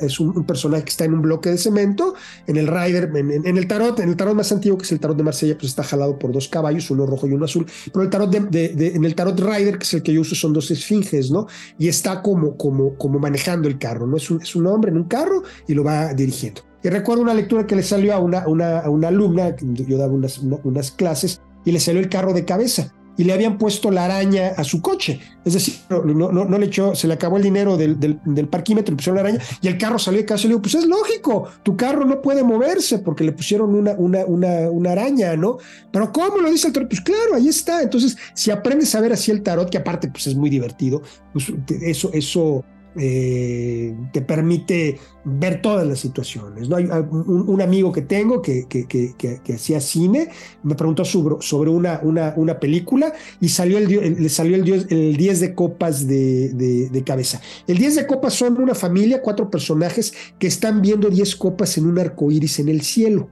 es 0.00 0.20
un, 0.20 0.44
personaje 0.44 0.84
que 0.84 0.90
está 0.90 1.04
en 1.04 1.14
un 1.14 1.22
bloque 1.22 1.50
de 1.50 1.58
cemento, 1.58 2.14
en 2.46 2.56
el 2.56 2.66
Rider, 2.66 3.10
en, 3.14 3.56
el 3.56 3.66
tarot, 3.66 3.98
en 4.00 4.08
el 4.08 4.16
tarot 4.16 4.34
más 4.34 4.52
antiguo, 4.52 4.78
que 4.78 4.84
es 4.84 4.92
el 4.92 5.00
tarot 5.00 5.16
de 5.16 5.22
Marsella, 5.22 5.54
pues 5.54 5.70
está 5.70 5.82
jalado 5.82 6.18
por 6.18 6.32
dos 6.32 6.48
caballos, 6.48 6.90
uno 6.90 7.06
rojo 7.06 7.26
y 7.26 7.32
uno 7.32 7.44
azul, 7.44 7.66
pero 7.92 8.02
el 8.02 8.10
tarot 8.10 8.34
en 8.34 9.04
el 9.04 9.14
tarot 9.14 9.38
Rider, 9.38 9.78
que 9.78 9.84
es 9.84 9.94
el 9.94 10.02
que 10.02 10.12
yo 10.12 10.20
uso, 10.20 10.34
son 10.34 10.52
dos 10.52 10.70
esfinges, 10.70 11.30
¿no? 11.30 11.46
Y 11.78 11.88
está 11.88 12.22
como, 12.22 12.56
como, 12.56 12.96
como 12.96 13.18
manejando 13.18 13.68
el 13.68 13.78
carro, 13.78 14.06
¿no? 14.06 14.16
Es 14.16 14.30
un, 14.30 14.42
es 14.42 14.54
hombre 14.56 14.90
en 14.90 14.96
un 14.96 15.04
carro 15.04 15.42
y 15.68 15.74
lo 15.74 15.84
va 15.84 16.12
dirigiendo. 16.14 16.62
Y 16.82 16.88
recuerdo 16.88 17.22
una 17.22 17.34
lectura 17.34 17.66
que 17.66 17.76
le 17.76 17.82
salió 17.82 18.14
a 18.14 18.18
una, 18.18 18.46
una, 18.46 18.80
a 18.80 18.90
una 18.90 19.08
alumna, 19.08 19.54
yo 19.56 19.98
daba 19.98 20.12
unas 20.12 20.90
clases, 20.92 21.40
y 21.64 21.72
le 21.72 21.80
salió 21.80 22.00
el 22.00 22.08
carro 22.08 22.32
de 22.32 22.44
cabeza 22.44 22.92
y 23.16 23.24
le 23.24 23.32
habían 23.32 23.58
puesto 23.58 23.90
la 23.90 24.04
araña 24.04 24.52
a 24.56 24.64
su 24.64 24.80
coche. 24.80 25.20
Es 25.44 25.54
decir, 25.54 25.74
no, 25.88 26.32
no, 26.32 26.58
le 26.58 26.66
echó, 26.66 26.94
se 26.94 27.06
le 27.06 27.14
acabó 27.14 27.36
el 27.36 27.42
dinero 27.42 27.76
del, 27.76 27.98
del, 28.00 28.48
parquímetro, 28.48 28.92
le 28.92 28.96
pusieron 28.96 29.16
la 29.16 29.28
araña 29.28 29.44
y 29.60 29.68
el 29.68 29.78
carro 29.78 29.98
salió 29.98 30.20
de 30.20 30.26
casa 30.26 30.42
y 30.42 30.48
le 30.48 30.54
digo, 30.54 30.62
pues 30.62 30.74
es 30.74 30.86
lógico, 30.86 31.48
tu 31.62 31.76
carro 31.76 32.04
no 32.04 32.20
puede 32.20 32.42
moverse 32.42 32.98
porque 32.98 33.24
le 33.24 33.32
pusieron 33.32 33.74
una, 33.74 33.92
una, 33.92 34.24
una, 34.24 34.70
una 34.70 34.92
araña, 34.92 35.36
¿no? 35.36 35.58
Pero 35.92 36.12
¿cómo 36.12 36.38
lo 36.38 36.50
dice 36.50 36.68
el 36.68 36.72
tarot? 36.72 36.88
Pues 36.88 37.00
claro, 37.00 37.34
ahí 37.34 37.48
está. 37.48 37.82
Entonces, 37.82 38.16
si 38.34 38.50
aprendes 38.50 38.94
a 38.94 39.00
ver 39.00 39.12
así 39.12 39.30
el 39.30 39.42
tarot, 39.42 39.70
que 39.70 39.78
aparte 39.78 40.08
pues 40.08 40.26
es 40.26 40.34
muy 40.34 40.50
divertido, 40.50 41.02
pues 41.32 41.52
eso, 41.82 42.10
eso 42.12 42.64
eh, 42.98 43.94
te 44.12 44.22
permite 44.22 44.98
ver 45.24 45.60
todas 45.60 45.86
las 45.86 45.98
situaciones. 45.98 46.68
un, 46.68 47.60
amigo 47.60 47.92
que 47.92 48.02
tengo 48.02 48.40
que, 48.40 48.66
que, 48.68 49.52
hacía 49.52 49.80
cine, 49.80 50.28
me 50.62 50.74
preguntó 50.74 51.04
sobre, 51.04 51.70
una, 51.70 52.60
película 52.60 53.12
y 53.40 53.48
salió 53.48 53.78
el, 53.78 54.22
le 54.22 54.28
salió 54.28 54.56
el, 54.56 54.86
el 54.88 55.16
10 55.16 55.40
de 55.40 55.54
copas 55.54 56.06
de, 56.06 57.02
cabeza. 57.04 57.40
El 57.66 57.78
10 57.78 57.96
de 57.96 58.06
copas 58.06 58.34
son 58.34 58.60
una 58.60 58.74
familia, 58.74 59.20
cuatro 59.20 59.50
personajes 59.50 60.14
que 60.38 60.46
están 60.46 60.80
viendo 60.80 61.10
10 61.10 61.36
copas 61.36 61.76
en 61.76 61.86
un 61.86 61.98
arco 61.98 62.30
iris 62.30 62.60
en 62.60 62.68
el 62.68 62.80
cielo. 62.82 63.28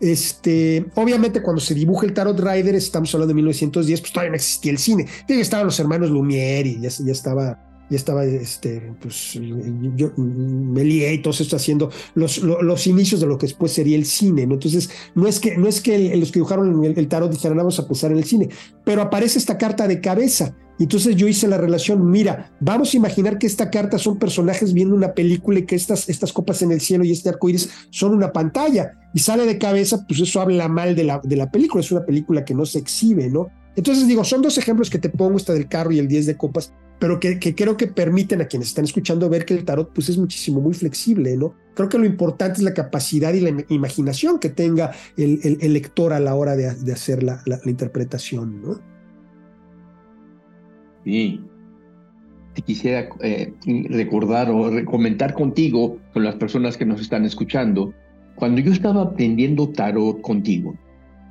Este, 0.00 0.86
obviamente 0.94 1.42
cuando 1.42 1.60
se 1.60 1.74
dibuja 1.74 2.06
el 2.06 2.14
Tarot 2.14 2.40
Rider, 2.40 2.74
estamos 2.74 3.14
hablando 3.14 3.28
de 3.28 3.34
1910, 3.34 4.00
pues 4.00 4.12
todavía 4.12 4.30
no 4.30 4.36
existía 4.36 4.72
el 4.72 4.78
cine. 4.78 5.06
Ya 5.28 5.36
estaban 5.36 5.66
los 5.66 5.78
hermanos 5.78 6.10
Lumière 6.10 6.66
y 6.66 6.80
ya 6.80 7.12
estaba 7.12 7.69
ya 7.90 7.96
estaba, 7.96 8.24
este, 8.24 8.92
pues, 9.00 9.34
yo 9.96 10.12
me 10.16 10.84
lié 10.84 11.12
y 11.12 11.18
todo 11.18 11.34
esto 11.36 11.56
haciendo 11.56 11.90
los, 12.14 12.38
los, 12.38 12.86
inicios 12.86 13.20
de 13.20 13.26
lo 13.26 13.36
que 13.36 13.46
después 13.46 13.72
sería 13.72 13.96
el 13.96 14.06
cine, 14.06 14.46
¿no? 14.46 14.54
Entonces, 14.54 14.90
no 15.16 15.26
es 15.26 15.40
que, 15.40 15.58
no 15.58 15.66
es 15.66 15.80
que 15.80 16.16
los 16.16 16.30
que 16.30 16.38
dibujaron 16.38 16.84
el, 16.84 17.08
tarot 17.08 17.30
dijeran, 17.30 17.58
vamos 17.58 17.78
a 17.80 17.86
pensar 17.88 18.12
en 18.12 18.18
el 18.18 18.24
cine, 18.24 18.48
pero 18.84 19.02
aparece 19.02 19.38
esta 19.38 19.58
carta 19.58 19.88
de 19.88 20.00
cabeza. 20.00 20.54
Y 20.78 20.84
entonces 20.84 21.14
yo 21.16 21.28
hice 21.28 21.46
la 21.46 21.58
relación, 21.58 22.10
mira, 22.10 22.52
vamos 22.60 22.94
a 22.94 22.96
imaginar 22.96 23.38
que 23.38 23.46
esta 23.46 23.70
carta 23.70 23.98
son 23.98 24.18
personajes 24.18 24.72
viendo 24.72 24.94
una 24.94 25.12
película 25.12 25.58
y 25.58 25.66
que 25.66 25.74
estas, 25.74 26.08
estas 26.08 26.32
copas 26.32 26.62
en 26.62 26.72
el 26.72 26.80
cielo 26.80 27.04
y 27.04 27.10
este 27.10 27.28
arco 27.28 27.50
iris 27.50 27.68
son 27.90 28.14
una 28.14 28.32
pantalla. 28.32 28.92
Y 29.12 29.18
sale 29.18 29.44
de 29.44 29.58
cabeza, 29.58 30.06
pues 30.08 30.20
eso 30.20 30.40
habla 30.40 30.68
mal 30.68 30.94
de 30.94 31.04
la, 31.04 31.20
de 31.22 31.36
la 31.36 31.50
película, 31.50 31.82
es 31.82 31.92
una 31.92 32.06
película 32.06 32.44
que 32.46 32.54
no 32.54 32.64
se 32.64 32.78
exhibe, 32.78 33.28
¿no? 33.28 33.48
Entonces 33.76 34.06
digo, 34.06 34.24
son 34.24 34.42
dos 34.42 34.58
ejemplos 34.58 34.90
que 34.90 34.98
te 34.98 35.10
pongo, 35.10 35.36
esta 35.36 35.52
del 35.52 35.68
carro 35.68 35.92
y 35.92 35.98
el 35.98 36.08
10 36.08 36.26
de 36.26 36.36
copas, 36.36 36.72
pero 37.00 37.18
que, 37.18 37.38
creo 37.38 37.78
que 37.78 37.86
permiten 37.86 38.42
a 38.42 38.44
quienes 38.44 38.68
están 38.68 38.84
escuchando 38.84 39.28
ver 39.30 39.46
que 39.46 39.54
el 39.54 39.64
tarot 39.64 39.90
pues 39.92 40.10
es 40.10 40.18
muchísimo, 40.18 40.60
muy 40.60 40.74
flexible, 40.74 41.34
¿no? 41.34 41.54
Creo 41.74 41.88
que 41.88 41.98
lo 41.98 42.04
importante 42.04 42.58
es 42.58 42.62
la 42.62 42.74
capacidad 42.74 43.32
y 43.32 43.40
la 43.40 43.64
imaginación 43.70 44.38
que 44.38 44.50
tenga 44.50 44.92
el, 45.16 45.58
el, 45.62 45.72
lector 45.72 46.12
a 46.12 46.20
la 46.20 46.34
hora 46.34 46.56
de, 46.56 46.74
de 46.74 46.92
hacer 46.92 47.22
la, 47.22 47.42
la, 47.46 47.58
interpretación, 47.64 48.60
¿no? 48.62 48.80
Sí. 51.04 51.40
Te 52.54 52.62
quisiera 52.62 53.08
eh, 53.22 53.54
recordar 53.88 54.50
o 54.50 54.84
comentar 54.84 55.32
contigo, 55.32 55.98
con 56.12 56.22
las 56.22 56.34
personas 56.34 56.76
que 56.76 56.84
nos 56.84 57.00
están 57.00 57.24
escuchando, 57.24 57.94
cuando 58.34 58.60
yo 58.60 58.72
estaba 58.72 59.02
aprendiendo 59.02 59.70
tarot 59.70 60.20
contigo, 60.20 60.74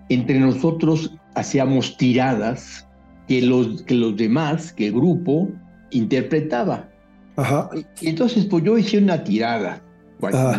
entre 0.09 0.39
nosotros 0.39 1.13
hacíamos 1.35 1.95
tiradas 1.97 2.87
que 3.29 3.43
los, 3.43 3.83
que 3.83 3.93
los 3.93 4.17
demás, 4.17 4.73
que 4.73 4.87
el 4.87 4.93
grupo, 4.93 5.49
interpretaba. 5.91 6.89
Ajá. 7.35 7.69
Y 8.01 8.09
entonces, 8.09 8.45
pues 8.45 8.63
yo 8.63 8.77
hice 8.77 8.97
una 8.97 9.23
tirada, 9.23 9.81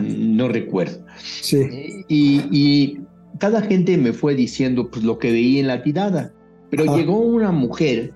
no 0.02 0.48
recuerdo. 0.48 1.04
Sí. 1.18 2.04
Y, 2.08 2.42
y, 2.50 3.00
cada 3.38 3.62
gente 3.62 3.96
me 3.96 4.12
fue 4.12 4.34
diciendo 4.34 4.90
pues, 4.90 5.04
lo 5.04 5.18
que 5.18 5.32
veía 5.32 5.60
en 5.60 5.68
la 5.68 5.82
tirada. 5.82 6.32
Pero 6.70 6.96
llegó 6.96 7.18
una 7.18 7.50
mujer, 7.50 8.12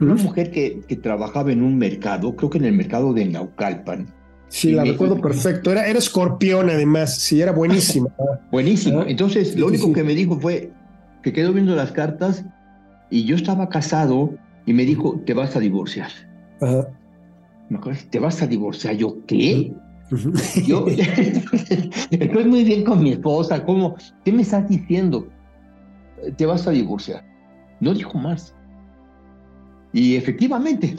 una 0.00 0.14
mujer 0.14 0.50
que, 0.50 0.80
que, 0.86 0.96
trabajaba 0.96 1.50
en 1.50 1.62
un 1.62 1.76
mercado, 1.78 2.36
creo 2.36 2.50
que 2.50 2.58
en 2.58 2.66
el 2.66 2.72
mercado 2.74 3.12
de 3.12 3.24
Naucalpan. 3.24 4.06
Sí, 4.48 4.72
la 4.72 4.84
recuerdo 4.84 5.20
perfecto. 5.20 5.72
Era, 5.72 5.86
era 5.86 5.98
escorpión, 5.98 6.70
además. 6.70 7.18
Sí, 7.18 7.40
era 7.40 7.52
buenísima. 7.52 8.08
buenísima. 8.52 9.04
Entonces, 9.08 9.56
lo 9.56 9.66
único 9.66 9.92
que 9.92 10.04
me 10.04 10.14
dijo 10.14 10.38
fue 10.38 10.70
que 11.22 11.32
quedó 11.32 11.52
viendo 11.52 11.74
las 11.74 11.92
cartas 11.92 12.44
y 13.10 13.24
yo 13.24 13.36
estaba 13.36 13.68
casado 13.68 14.34
y 14.64 14.72
me 14.72 14.84
dijo, 14.84 15.20
te 15.24 15.34
vas 15.34 15.56
a 15.56 15.60
divorciar. 15.60 16.10
Ajá. 16.60 16.88
Me 17.68 17.78
acuerdo, 17.78 18.00
¿te 18.10 18.18
vas 18.18 18.42
a 18.42 18.46
divorciar? 18.46 18.96
Yo, 18.96 19.16
¿qué? 19.26 19.72
Yo 20.66 20.86
estoy 22.10 22.44
muy 22.44 22.64
bien 22.64 22.84
con 22.84 23.02
mi 23.02 23.12
esposa. 23.12 23.64
¿Cómo? 23.64 23.96
¿Qué 24.24 24.32
me 24.32 24.42
estás 24.42 24.68
diciendo? 24.68 25.28
Te 26.36 26.46
vas 26.46 26.66
a 26.66 26.70
divorciar. 26.70 27.24
No 27.80 27.92
dijo 27.92 28.16
más. 28.18 28.54
Y 29.92 30.16
efectivamente, 30.16 30.96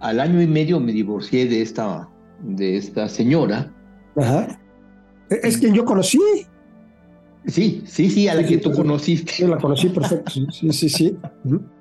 al 0.00 0.20
año 0.20 0.42
y 0.42 0.46
medio 0.46 0.80
me 0.80 0.92
divorcié 0.92 1.46
de 1.46 1.62
esta, 1.62 2.08
de 2.40 2.76
esta 2.76 3.08
señora. 3.08 3.72
Ajá. 4.16 4.58
Es 5.30 5.56
quien 5.58 5.74
yo 5.74 5.84
conocí. 5.84 6.18
Sí, 7.46 7.82
sí, 7.86 8.08
sí, 8.10 8.28
a 8.28 8.34
la 8.34 8.46
que 8.46 8.58
tú 8.58 8.70
conociste. 8.72 9.32
Yo 9.38 9.48
la 9.48 9.58
conocí 9.58 9.88
perfecto, 9.88 10.30
sí, 10.30 10.70
sí, 10.72 10.88
sí. 10.88 11.18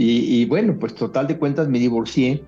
y, 0.00 0.44
bueno, 0.44 0.78
pues 0.78 0.94
total 0.94 1.26
de 1.26 1.38
cuentas 1.38 1.68
me 1.68 1.78
divorcié, 1.80 2.44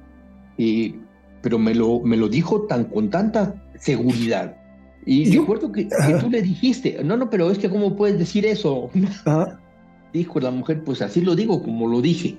y, 0.56 0.94
pero 1.42 1.58
me 1.58 1.74
lo, 1.74 2.00
me 2.00 2.16
lo 2.16 2.28
dijo 2.28 2.62
tan 2.62 2.84
con 2.84 3.10
tanta 3.10 3.54
seguridad. 3.78 4.56
Y 5.04 5.30
yo 5.30 5.40
recuerdo 5.40 5.72
que, 5.72 5.88
tú 6.20 6.30
le 6.30 6.42
dijiste, 6.42 7.02
no, 7.02 7.16
no, 7.16 7.28
pero 7.28 7.50
es 7.50 7.58
que 7.58 7.68
¿cómo 7.68 7.96
puedes 7.96 8.18
decir 8.18 8.46
eso? 8.46 8.90
Dijo 10.12 10.40
la 10.40 10.50
mujer, 10.50 10.82
pues 10.84 11.02
así 11.02 11.20
lo 11.20 11.36
digo 11.36 11.62
como 11.62 11.88
lo 11.88 12.00
dije. 12.02 12.36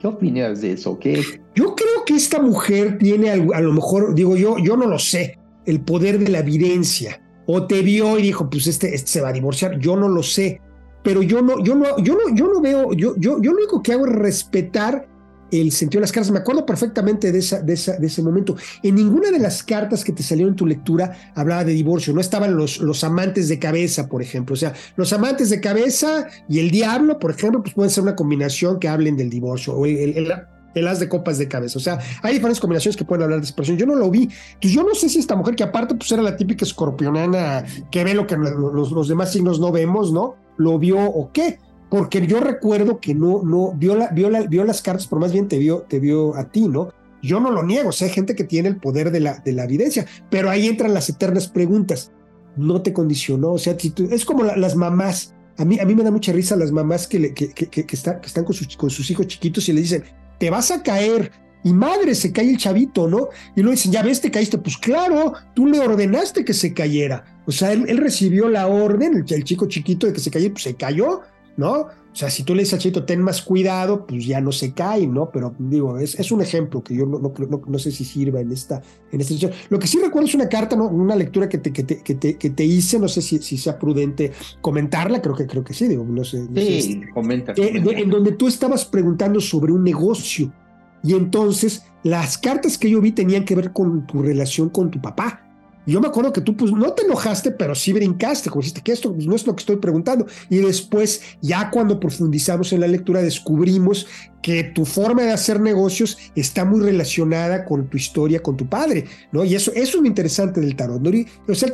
¿Qué 0.00 0.06
opinas 0.06 0.60
de 0.60 0.72
eso? 0.72 0.98
¿Qué? 0.98 1.20
Yo 1.54 1.74
creo 1.74 2.04
que 2.06 2.14
esta 2.14 2.40
mujer 2.40 2.98
tiene 2.98 3.30
a 3.30 3.60
lo 3.60 3.72
mejor, 3.72 4.14
digo 4.14 4.36
yo, 4.36 4.58
yo 4.58 4.76
no 4.76 4.86
lo 4.86 4.98
sé, 4.98 5.38
el 5.66 5.80
poder 5.80 6.18
de 6.18 6.28
la 6.28 6.38
evidencia. 6.38 7.20
O 7.46 7.66
te 7.66 7.82
vio 7.82 8.18
y 8.18 8.22
dijo, 8.22 8.48
pues 8.48 8.68
este, 8.68 8.94
este, 8.94 9.10
se 9.10 9.20
va 9.20 9.30
a 9.30 9.32
divorciar. 9.32 9.78
Yo 9.78 9.96
no 9.96 10.08
lo 10.08 10.22
sé. 10.22 10.60
Pero 11.02 11.22
yo 11.22 11.42
no, 11.42 11.62
yo 11.62 11.74
no, 11.74 11.98
yo 11.98 12.14
no, 12.14 12.34
yo 12.34 12.46
no 12.52 12.60
veo, 12.60 12.92
yo, 12.92 13.14
yo, 13.16 13.40
yo 13.40 13.52
lo 13.52 13.58
único 13.58 13.82
que 13.82 13.92
hago 13.92 14.06
es 14.06 14.12
respetar 14.12 15.08
el 15.52 15.70
sentido 15.70 16.00
de 16.00 16.02
las 16.02 16.12
cartas. 16.12 16.30
Me 16.30 16.38
acuerdo 16.38 16.64
perfectamente 16.64 17.30
de, 17.30 17.38
esa, 17.38 17.60
de, 17.60 17.74
esa, 17.74 17.96
de 17.96 18.06
ese 18.06 18.22
momento. 18.22 18.56
En 18.82 18.94
ninguna 18.94 19.30
de 19.30 19.38
las 19.38 19.62
cartas 19.62 20.02
que 20.02 20.12
te 20.12 20.22
salieron 20.22 20.54
en 20.54 20.56
tu 20.56 20.66
lectura 20.66 21.32
hablaba 21.34 21.64
de 21.64 21.72
divorcio. 21.72 22.14
No 22.14 22.20
estaban 22.20 22.56
los, 22.56 22.78
los 22.78 23.04
amantes 23.04 23.48
de 23.48 23.58
cabeza, 23.58 24.08
por 24.08 24.22
ejemplo. 24.22 24.54
O 24.54 24.56
sea, 24.56 24.72
los 24.96 25.12
amantes 25.12 25.50
de 25.50 25.60
cabeza 25.60 26.26
y 26.48 26.58
el 26.58 26.70
diablo, 26.70 27.18
por 27.18 27.32
ejemplo, 27.32 27.62
pues 27.62 27.74
pueden 27.74 27.90
ser 27.90 28.02
una 28.02 28.16
combinación 28.16 28.80
que 28.80 28.88
hablen 28.88 29.16
del 29.16 29.28
divorcio. 29.28 29.74
O 29.74 29.84
el, 29.84 30.32
el 30.74 30.88
as 30.88 31.00
de 31.00 31.08
copas 31.08 31.36
de 31.36 31.48
cabeza. 31.48 31.78
O 31.78 31.82
sea, 31.82 31.98
hay 32.22 32.34
diferentes 32.34 32.60
combinaciones 32.60 32.96
que 32.96 33.04
pueden 33.04 33.24
hablar 33.24 33.40
de 33.40 33.46
separación. 33.46 33.76
Yo 33.76 33.86
no 33.86 33.94
lo 33.94 34.10
vi. 34.10 34.22
Entonces, 34.54 34.72
yo 34.72 34.82
no 34.82 34.94
sé 34.94 35.08
si 35.10 35.18
esta 35.18 35.36
mujer, 35.36 35.54
que 35.54 35.64
aparte 35.64 35.94
pues 35.94 36.10
era 36.12 36.22
la 36.22 36.36
típica 36.36 36.64
escorpionana 36.64 37.64
que 37.90 38.04
ve 38.04 38.14
lo 38.14 38.26
que 38.26 38.36
los, 38.36 38.90
los 38.90 39.08
demás 39.08 39.32
signos 39.32 39.60
no 39.60 39.70
vemos, 39.70 40.12
¿no? 40.12 40.36
Lo 40.56 40.78
vio 40.78 41.00
o 41.00 41.30
qué. 41.32 41.58
Porque 41.90 42.26
yo 42.26 42.40
recuerdo 42.40 43.00
que 43.00 43.14
no, 43.14 43.42
no, 43.42 43.74
vio, 43.76 43.94
la, 43.94 44.08
vio, 44.08 44.30
la, 44.30 44.42
vio 44.42 44.64
las 44.64 44.80
cartas, 44.80 45.06
pero 45.06 45.20
más 45.20 45.32
bien 45.32 45.46
te 45.46 45.58
vio, 45.58 45.82
te 45.82 46.00
vio 46.00 46.34
a 46.34 46.50
ti, 46.50 46.66
¿no? 46.66 46.88
Yo 47.22 47.38
no 47.38 47.50
lo 47.50 47.62
niego, 47.62 47.90
o 47.90 47.92
sea, 47.92 48.08
hay 48.08 48.14
gente 48.14 48.34
que 48.34 48.44
tiene 48.44 48.70
el 48.70 48.76
poder 48.78 49.10
de 49.10 49.20
la, 49.20 49.38
de 49.40 49.52
la 49.52 49.64
evidencia, 49.64 50.06
pero 50.30 50.48
ahí 50.48 50.66
entran 50.66 50.94
las 50.94 51.08
eternas 51.10 51.48
preguntas. 51.48 52.10
No 52.56 52.80
te 52.82 52.92
condicionó, 52.92 53.52
o 53.52 53.58
sea, 53.58 53.76
es 54.10 54.24
como 54.24 54.42
las 54.42 54.74
mamás. 54.74 55.34
A 55.58 55.64
mí, 55.64 55.78
a 55.78 55.84
mí 55.84 55.94
me 55.94 56.02
da 56.02 56.10
mucha 56.10 56.32
risa 56.32 56.56
las 56.56 56.72
mamás 56.72 57.06
que, 57.06 57.34
que, 57.34 57.52
que, 57.52 57.68
que, 57.68 57.94
están 57.94 58.44
con 58.44 58.54
sus, 58.54 58.74
con 58.76 58.88
sus 58.88 59.10
hijos 59.10 59.26
chiquitos 59.26 59.68
y 59.68 59.72
le 59.74 59.82
dicen, 59.82 60.02
te 60.38 60.50
vas 60.50 60.70
a 60.70 60.82
caer. 60.82 61.30
Y 61.64 61.72
madre, 61.72 62.14
se 62.14 62.32
cae 62.32 62.50
el 62.50 62.56
chavito, 62.56 63.08
¿no? 63.08 63.28
Y 63.54 63.60
luego 63.60 63.72
dicen, 63.72 63.92
ya 63.92 64.02
ves, 64.02 64.20
te 64.20 64.30
caíste. 64.30 64.58
Pues 64.58 64.76
claro, 64.76 65.34
tú 65.54 65.66
le 65.66 65.78
ordenaste 65.80 66.44
que 66.44 66.54
se 66.54 66.74
cayera. 66.74 67.24
O 67.46 67.52
sea, 67.52 67.72
él, 67.72 67.96
recibió 67.96 68.48
la 68.48 68.66
orden, 68.66 69.24
el, 69.28 69.44
chico 69.44 69.66
chiquito 69.66 70.06
de 70.06 70.12
que 70.12 70.20
se 70.20 70.30
cayera, 70.30 70.52
pues 70.52 70.64
se 70.64 70.74
cayó, 70.74 71.20
¿no? 71.56 71.86
O 72.12 72.14
sea, 72.14 72.28
si 72.28 72.42
tú 72.42 72.54
le 72.54 72.60
dices 72.60 72.74
al 72.74 72.80
chito, 72.80 73.04
ten 73.04 73.22
más 73.22 73.40
cuidado, 73.40 74.06
pues 74.06 74.26
ya 74.26 74.38
no 74.40 74.52
se 74.52 74.74
cae, 74.74 75.06
¿no? 75.06 75.30
Pero 75.32 75.54
digo, 75.58 75.98
es, 75.98 76.18
es 76.18 76.30
un 76.30 76.42
ejemplo 76.42 76.82
que 76.84 76.94
yo 76.94 77.06
no, 77.06 77.18
no, 77.18 77.32
no, 77.66 77.78
sé 77.78 77.90
si 77.90 78.04
sirva 78.04 78.40
en 78.40 78.52
esta, 78.52 78.82
en 79.10 79.20
esta 79.22 79.32
situación. 79.32 79.62
Lo 79.70 79.78
que 79.78 79.86
sí 79.86 79.98
recuerdo 79.98 80.28
es 80.28 80.34
una 80.34 80.48
carta, 80.48 80.76
¿no? 80.76 80.88
una 80.88 81.16
lectura 81.16 81.48
que 81.48 81.56
te, 81.56 81.72
que 81.72 81.84
te, 81.84 82.02
que 82.02 82.14
te, 82.14 82.36
que 82.36 82.50
te 82.50 82.64
hice, 82.64 82.98
no 82.98 83.08
sé 83.08 83.22
si, 83.22 83.38
si, 83.38 83.56
sea 83.56 83.78
prudente 83.78 84.30
comentarla, 84.60 85.22
creo 85.22 85.34
que, 85.34 85.46
creo 85.46 85.64
que 85.64 85.72
sí, 85.72 85.88
digo, 85.88 86.04
no 86.04 86.22
sé. 86.22 86.46
sí, 86.54 87.00
comenta. 87.14 87.54
en 87.56 88.10
donde 88.10 88.32
tú 88.32 88.46
estabas 88.46 88.84
preguntando 88.84 89.40
sobre 89.40 89.72
un 89.72 89.82
negocio. 89.82 90.52
Y 91.02 91.14
entonces 91.14 91.84
las 92.02 92.38
cartas 92.38 92.78
que 92.78 92.90
yo 92.90 93.00
vi 93.00 93.12
tenían 93.12 93.44
que 93.44 93.54
ver 93.54 93.72
con 93.72 94.06
tu 94.06 94.22
relación 94.22 94.68
con 94.68 94.90
tu 94.90 95.00
papá 95.00 95.42
yo 95.84 96.00
me 96.00 96.06
acuerdo 96.06 96.32
que 96.32 96.40
tú 96.40 96.56
pues 96.56 96.70
no 96.70 96.92
te 96.92 97.04
enojaste, 97.04 97.50
pero 97.50 97.74
sí 97.74 97.92
brincaste, 97.92 98.50
como 98.50 98.60
dijiste 98.60 98.82
que 98.82 98.92
esto 98.92 99.12
pues, 99.12 99.26
no 99.26 99.34
es 99.34 99.46
lo 99.46 99.56
que 99.56 99.60
estoy 99.60 99.76
preguntando. 99.76 100.26
Y 100.48 100.58
después, 100.58 101.22
ya 101.40 101.70
cuando 101.70 101.98
profundizamos 101.98 102.72
en 102.72 102.80
la 102.80 102.86
lectura, 102.86 103.20
descubrimos 103.20 104.06
que 104.42 104.64
tu 104.64 104.84
forma 104.84 105.22
de 105.22 105.32
hacer 105.32 105.60
negocios 105.60 106.18
está 106.36 106.64
muy 106.64 106.80
relacionada 106.80 107.64
con 107.64 107.88
tu 107.88 107.96
historia, 107.96 108.40
con 108.40 108.56
tu 108.56 108.68
padre, 108.68 109.06
¿no? 109.32 109.44
Y 109.44 109.54
eso, 109.54 109.72
eso 109.72 109.96
es 109.96 110.02
lo 110.02 110.06
interesante 110.06 110.60
del 110.60 110.76
tarot, 110.76 111.00
¿no? 111.00 111.10
O 111.48 111.54
sea, 111.54 111.68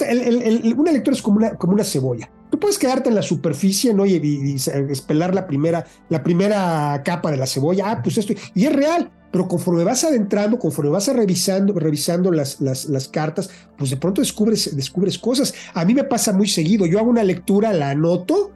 una 0.77 0.93
lectura 0.93 1.17
es 1.17 1.23
como 1.23 1.39
una, 1.39 1.51
como 1.57 1.75
una 1.75 1.85
cebolla. 1.85 2.31
Tú 2.51 2.59
puedes 2.59 2.79
quedarte 2.79 3.11
en 3.11 3.15
la 3.15 3.23
superficie, 3.23 3.93
¿no? 3.93 4.07
Y, 4.07 4.15
y, 4.15 4.55
espelar 4.91 5.35
la 5.35 5.47
primera, 5.47 5.85
la 6.09 6.23
primera 6.23 7.03
capa 7.05 7.31
de 7.31 7.37
la 7.37 7.47
cebolla. 7.47 7.91
Ah, 7.91 8.01
pues 8.03 8.17
esto. 8.17 8.33
Y 8.55 8.65
es 8.65 8.73
real. 8.73 9.11
Pero 9.31 9.47
conforme 9.47 9.85
vas 9.85 10.05
adentrando, 10.05 10.59
conforme 10.59 10.91
vas 10.91 11.09
revisando, 11.09 11.75
revisando 11.75 12.33
las, 12.33 12.61
las, 12.61 12.87
las, 12.87 13.09
cartas, 13.09 13.51
pues 13.77 13.91
de 13.91 13.97
pronto 13.97 14.23
descubres, 14.23 14.75
descubres 14.75 15.19
cosas. 15.19 15.53
A 15.75 15.85
mí 15.85 15.95
me 15.95 16.05
pasa 16.05 16.33
muy 16.33 16.49
seguido. 16.49 16.87
Yo 16.87 16.99
hago 16.99 17.11
una 17.11 17.25
lectura, 17.25 17.73
la 17.73 17.91
anoto, 17.91 18.53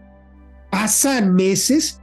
pasan 0.70 1.34
meses, 1.34 2.00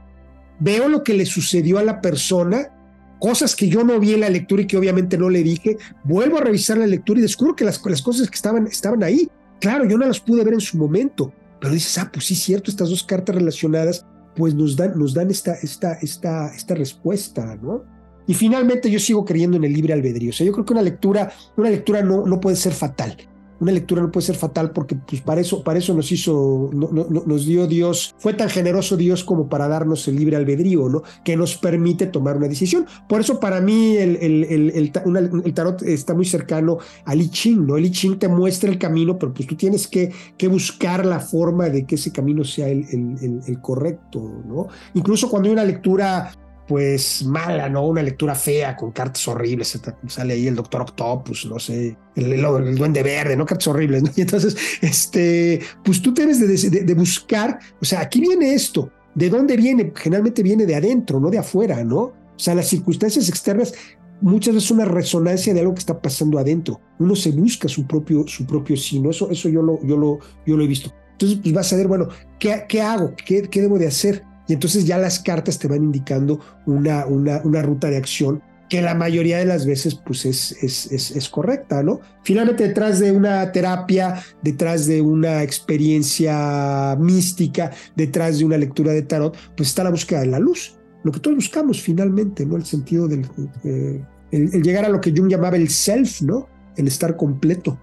veo 0.60 0.88
lo 0.88 1.02
que 1.02 1.14
le 1.14 1.26
sucedió 1.26 1.78
a 1.78 1.82
la 1.82 2.00
persona, 2.00 2.70
cosas 3.18 3.56
que 3.56 3.68
yo 3.68 3.82
no 3.82 3.98
vi 3.98 4.14
en 4.14 4.20
la 4.20 4.28
lectura 4.30 4.62
y 4.62 4.66
que 4.66 4.76
obviamente 4.76 5.18
no 5.18 5.28
le 5.28 5.42
dije, 5.42 5.76
vuelvo 6.04 6.38
a 6.38 6.42
revisar 6.42 6.78
la 6.78 6.86
lectura 6.86 7.18
y 7.18 7.22
descubro 7.22 7.56
que 7.56 7.64
las, 7.64 7.84
las 7.84 8.02
cosas 8.02 8.28
que 8.28 8.36
estaban, 8.36 8.66
estaban 8.68 9.02
ahí. 9.02 9.28
Claro, 9.60 9.84
yo 9.84 9.98
no 9.98 10.06
las 10.06 10.20
pude 10.20 10.44
ver 10.44 10.54
en 10.54 10.60
su 10.60 10.78
momento, 10.78 11.32
pero 11.60 11.74
dices, 11.74 11.98
ah, 11.98 12.10
pues 12.12 12.26
sí, 12.26 12.34
cierto, 12.34 12.70
estas 12.70 12.88
dos 12.88 13.02
cartas 13.02 13.34
relacionadas, 13.34 14.06
pues 14.36 14.54
nos 14.54 14.76
dan, 14.76 14.98
nos 14.98 15.12
dan 15.12 15.30
esta, 15.30 15.54
esta, 15.54 15.94
esta, 15.94 16.54
esta 16.54 16.74
respuesta, 16.74 17.58
¿no? 17.60 17.84
Y 18.30 18.34
finalmente 18.34 18.88
yo 18.88 19.00
sigo 19.00 19.24
creyendo 19.24 19.56
en 19.56 19.64
el 19.64 19.72
libre 19.72 19.92
albedrío. 19.92 20.30
O 20.30 20.32
sea, 20.32 20.46
yo 20.46 20.52
creo 20.52 20.64
que 20.64 20.72
una 20.72 20.82
lectura, 20.82 21.32
una 21.56 21.68
lectura 21.68 22.00
no, 22.00 22.24
no 22.24 22.38
puede 22.38 22.54
ser 22.54 22.72
fatal. 22.72 23.16
Una 23.58 23.72
lectura 23.72 24.02
no 24.02 24.12
puede 24.12 24.24
ser 24.24 24.36
fatal 24.36 24.70
porque 24.70 24.94
pues, 24.94 25.20
para, 25.20 25.40
eso, 25.40 25.64
para 25.64 25.80
eso 25.80 25.94
nos 25.94 26.12
hizo, 26.12 26.70
no, 26.72 26.90
nos 26.92 27.44
dio 27.44 27.66
Dios, 27.66 28.14
fue 28.18 28.34
tan 28.34 28.48
generoso 28.48 28.96
Dios 28.96 29.24
como 29.24 29.48
para 29.48 29.66
darnos 29.66 30.06
el 30.06 30.14
libre 30.14 30.36
albedrío, 30.36 30.88
¿no? 30.88 31.02
Que 31.24 31.36
nos 31.36 31.56
permite 31.56 32.06
tomar 32.06 32.36
una 32.36 32.46
decisión. 32.46 32.86
Por 33.08 33.20
eso 33.20 33.40
para 33.40 33.60
mí 33.60 33.96
el, 33.96 34.14
el, 34.20 34.44
el, 34.44 35.42
el 35.44 35.52
tarot 35.52 35.82
está 35.82 36.14
muy 36.14 36.24
cercano 36.24 36.78
al 37.06 37.20
I 37.20 37.30
Ching, 37.30 37.66
¿no? 37.66 37.78
El 37.78 37.86
I 37.86 37.90
Ching 37.90 38.16
te 38.16 38.28
muestra 38.28 38.70
el 38.70 38.78
camino, 38.78 39.18
pero 39.18 39.34
pues 39.34 39.48
tú 39.48 39.56
tienes 39.56 39.88
que, 39.88 40.12
que 40.38 40.46
buscar 40.46 41.04
la 41.04 41.18
forma 41.18 41.68
de 41.68 41.84
que 41.84 41.96
ese 41.96 42.12
camino 42.12 42.44
sea 42.44 42.68
el 42.68 43.58
correcto, 43.60 44.20
¿no? 44.46 44.68
Incluso 44.94 45.28
cuando 45.28 45.48
hay 45.48 45.52
una 45.52 45.64
lectura 45.64 46.32
pues 46.70 47.24
mala, 47.24 47.68
¿no? 47.68 47.84
Una 47.84 48.00
lectura 48.00 48.36
fea 48.36 48.76
con 48.76 48.92
cartas 48.92 49.26
horribles. 49.26 49.76
Sale 50.06 50.34
ahí 50.34 50.46
el 50.46 50.54
Doctor 50.54 50.82
Octopus, 50.82 51.46
no 51.46 51.58
sé, 51.58 51.96
el, 52.14 52.40
Duende 52.76 53.02
Verde, 53.02 53.36
¿no? 53.36 53.44
Cartas 53.44 53.66
horribles, 53.66 54.04
¿no? 54.04 54.10
Y 54.16 54.20
entonces, 54.20 54.56
este, 54.80 55.60
pues 55.84 56.00
tú 56.00 56.14
tienes 56.14 56.38
de, 56.38 56.94
buscar, 56.94 57.58
o 57.82 57.84
sea, 57.84 58.02
aquí 58.02 58.20
viene 58.20 58.54
esto. 58.54 58.88
¿De 59.16 59.28
dónde 59.28 59.56
viene? 59.56 59.92
Generalmente 59.96 60.44
viene 60.44 60.64
de 60.64 60.76
adentro, 60.76 61.18
no 61.18 61.28
de 61.28 61.38
afuera, 61.38 61.82
¿no? 61.82 61.98
O 62.02 62.14
sea, 62.36 62.54
las 62.54 62.68
circunstancias 62.68 63.28
externas 63.28 63.74
muchas 64.20 64.54
veces 64.54 64.70
una 64.70 64.84
resonancia 64.84 65.52
de 65.52 65.58
algo 65.58 65.74
que 65.74 65.80
está 65.80 66.00
pasando 66.00 66.38
adentro. 66.38 66.80
Uno 67.00 67.16
se 67.16 67.32
busca 67.32 67.66
su 67.66 67.84
propio, 67.84 68.28
su 68.28 68.46
propio 68.46 68.76
sino. 68.76 69.10
Eso, 69.10 69.28
eso 69.28 69.48
yo, 69.48 69.60
lo, 69.60 69.84
yo, 69.84 69.96
lo, 69.96 70.20
yo 70.46 70.56
lo 70.56 70.62
he 70.62 70.68
visto. 70.68 70.92
Entonces, 71.14 71.40
pues 71.42 71.52
vas 71.52 71.72
a 71.72 71.76
ver, 71.76 71.88
bueno, 71.88 72.06
¿qué, 72.38 72.64
qué 72.68 72.80
hago? 72.80 73.12
¿Qué, 73.26 73.42
¿Qué 73.42 73.60
debo 73.60 73.76
de 73.76 73.88
hacer? 73.88 74.22
Y 74.50 74.54
entonces 74.54 74.84
ya 74.84 74.98
las 74.98 75.20
cartas 75.20 75.60
te 75.60 75.68
van 75.68 75.84
indicando 75.84 76.40
una, 76.66 77.06
una, 77.06 77.40
una 77.44 77.62
ruta 77.62 77.88
de 77.88 77.96
acción 77.96 78.42
que 78.68 78.82
la 78.82 78.96
mayoría 78.96 79.38
de 79.38 79.44
las 79.44 79.64
veces 79.64 79.94
pues 79.94 80.26
es, 80.26 80.50
es, 80.60 80.90
es, 80.90 81.28
correcta, 81.28 81.84
¿no? 81.84 82.00
Finalmente 82.24 82.66
detrás 82.66 82.98
de 82.98 83.12
una 83.12 83.52
terapia, 83.52 84.20
detrás 84.42 84.86
de 84.86 85.02
una 85.02 85.44
experiencia 85.44 86.96
mística, 86.98 87.70
detrás 87.94 88.40
de 88.40 88.44
una 88.44 88.58
lectura 88.58 88.90
de 88.92 89.02
tarot, 89.02 89.36
pues 89.56 89.68
está 89.68 89.84
la 89.84 89.90
búsqueda 89.90 90.22
de 90.22 90.26
la 90.26 90.40
luz, 90.40 90.76
lo 91.04 91.12
que 91.12 91.20
todos 91.20 91.36
buscamos 91.36 91.80
finalmente, 91.80 92.44
¿no? 92.44 92.56
El 92.56 92.64
sentido 92.64 93.06
del... 93.06 93.26
Eh, 93.62 94.04
el, 94.32 94.50
llegar 94.64 94.84
a 94.84 94.88
lo 94.88 95.00
que 95.00 95.12
Jung 95.12 95.30
llamaba 95.30 95.56
el 95.56 95.68
self, 95.68 96.22
¿no? 96.22 96.48
El 96.76 96.88
estar 96.88 97.16
completo. 97.16 97.78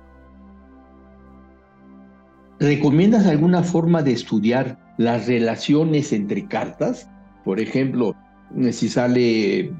¿Recomiendas 2.59 3.25
alguna 3.25 3.63
forma 3.63 4.03
de 4.03 4.11
estudiar 4.11 4.86
las 4.97 5.27
relaciones 5.27 6.11
entre 6.11 6.47
cartas. 6.47 7.09
Por 7.43 7.59
ejemplo, 7.59 8.15
si 8.71 8.89
sale 8.89 9.71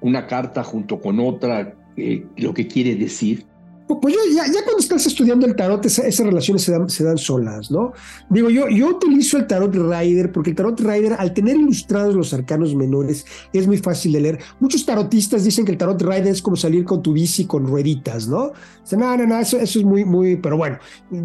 una 0.00 0.26
carta 0.26 0.62
junto 0.62 1.00
con 1.00 1.20
otra, 1.20 1.74
eh, 1.96 2.26
lo 2.36 2.52
que 2.52 2.66
quiere 2.66 2.94
decir. 2.96 3.46
Pues 3.86 4.14
ya, 4.34 4.46
ya, 4.46 4.64
cuando 4.64 4.78
estás 4.78 5.06
estudiando 5.06 5.44
el 5.44 5.54
tarot, 5.54 5.84
esas 5.84 6.18
relaciones 6.18 6.62
se 6.62 6.72
dan, 6.72 6.88
se 6.88 7.04
dan, 7.04 7.18
solas, 7.18 7.70
¿no? 7.70 7.92
Digo, 8.30 8.48
yo, 8.48 8.66
yo 8.68 8.88
utilizo 8.88 9.36
el 9.36 9.46
tarot 9.46 9.74
Rider 9.74 10.32
porque 10.32 10.50
el 10.50 10.56
tarot 10.56 10.80
Rider, 10.80 11.14
al 11.18 11.34
tener 11.34 11.56
ilustrados 11.56 12.14
los 12.14 12.32
arcanos 12.32 12.74
menores, 12.74 13.26
es 13.52 13.66
muy 13.66 13.76
fácil 13.76 14.12
de 14.12 14.20
leer. 14.22 14.38
Muchos 14.58 14.86
tarotistas 14.86 15.44
dicen 15.44 15.66
que 15.66 15.72
el 15.72 15.78
tarot 15.78 16.00
Rider 16.00 16.28
es 16.28 16.40
como 16.40 16.56
salir 16.56 16.84
con 16.84 17.02
tu 17.02 17.12
bici 17.12 17.44
con 17.44 17.66
rueditas, 17.66 18.26
¿no? 18.26 18.52
No, 18.92 19.16
no, 19.16 19.26
no, 19.26 19.38
eso, 19.38 19.58
eso 19.58 19.78
es 19.78 19.84
muy, 19.84 20.04
muy, 20.04 20.36
pero 20.36 20.56
bueno, 20.56 20.78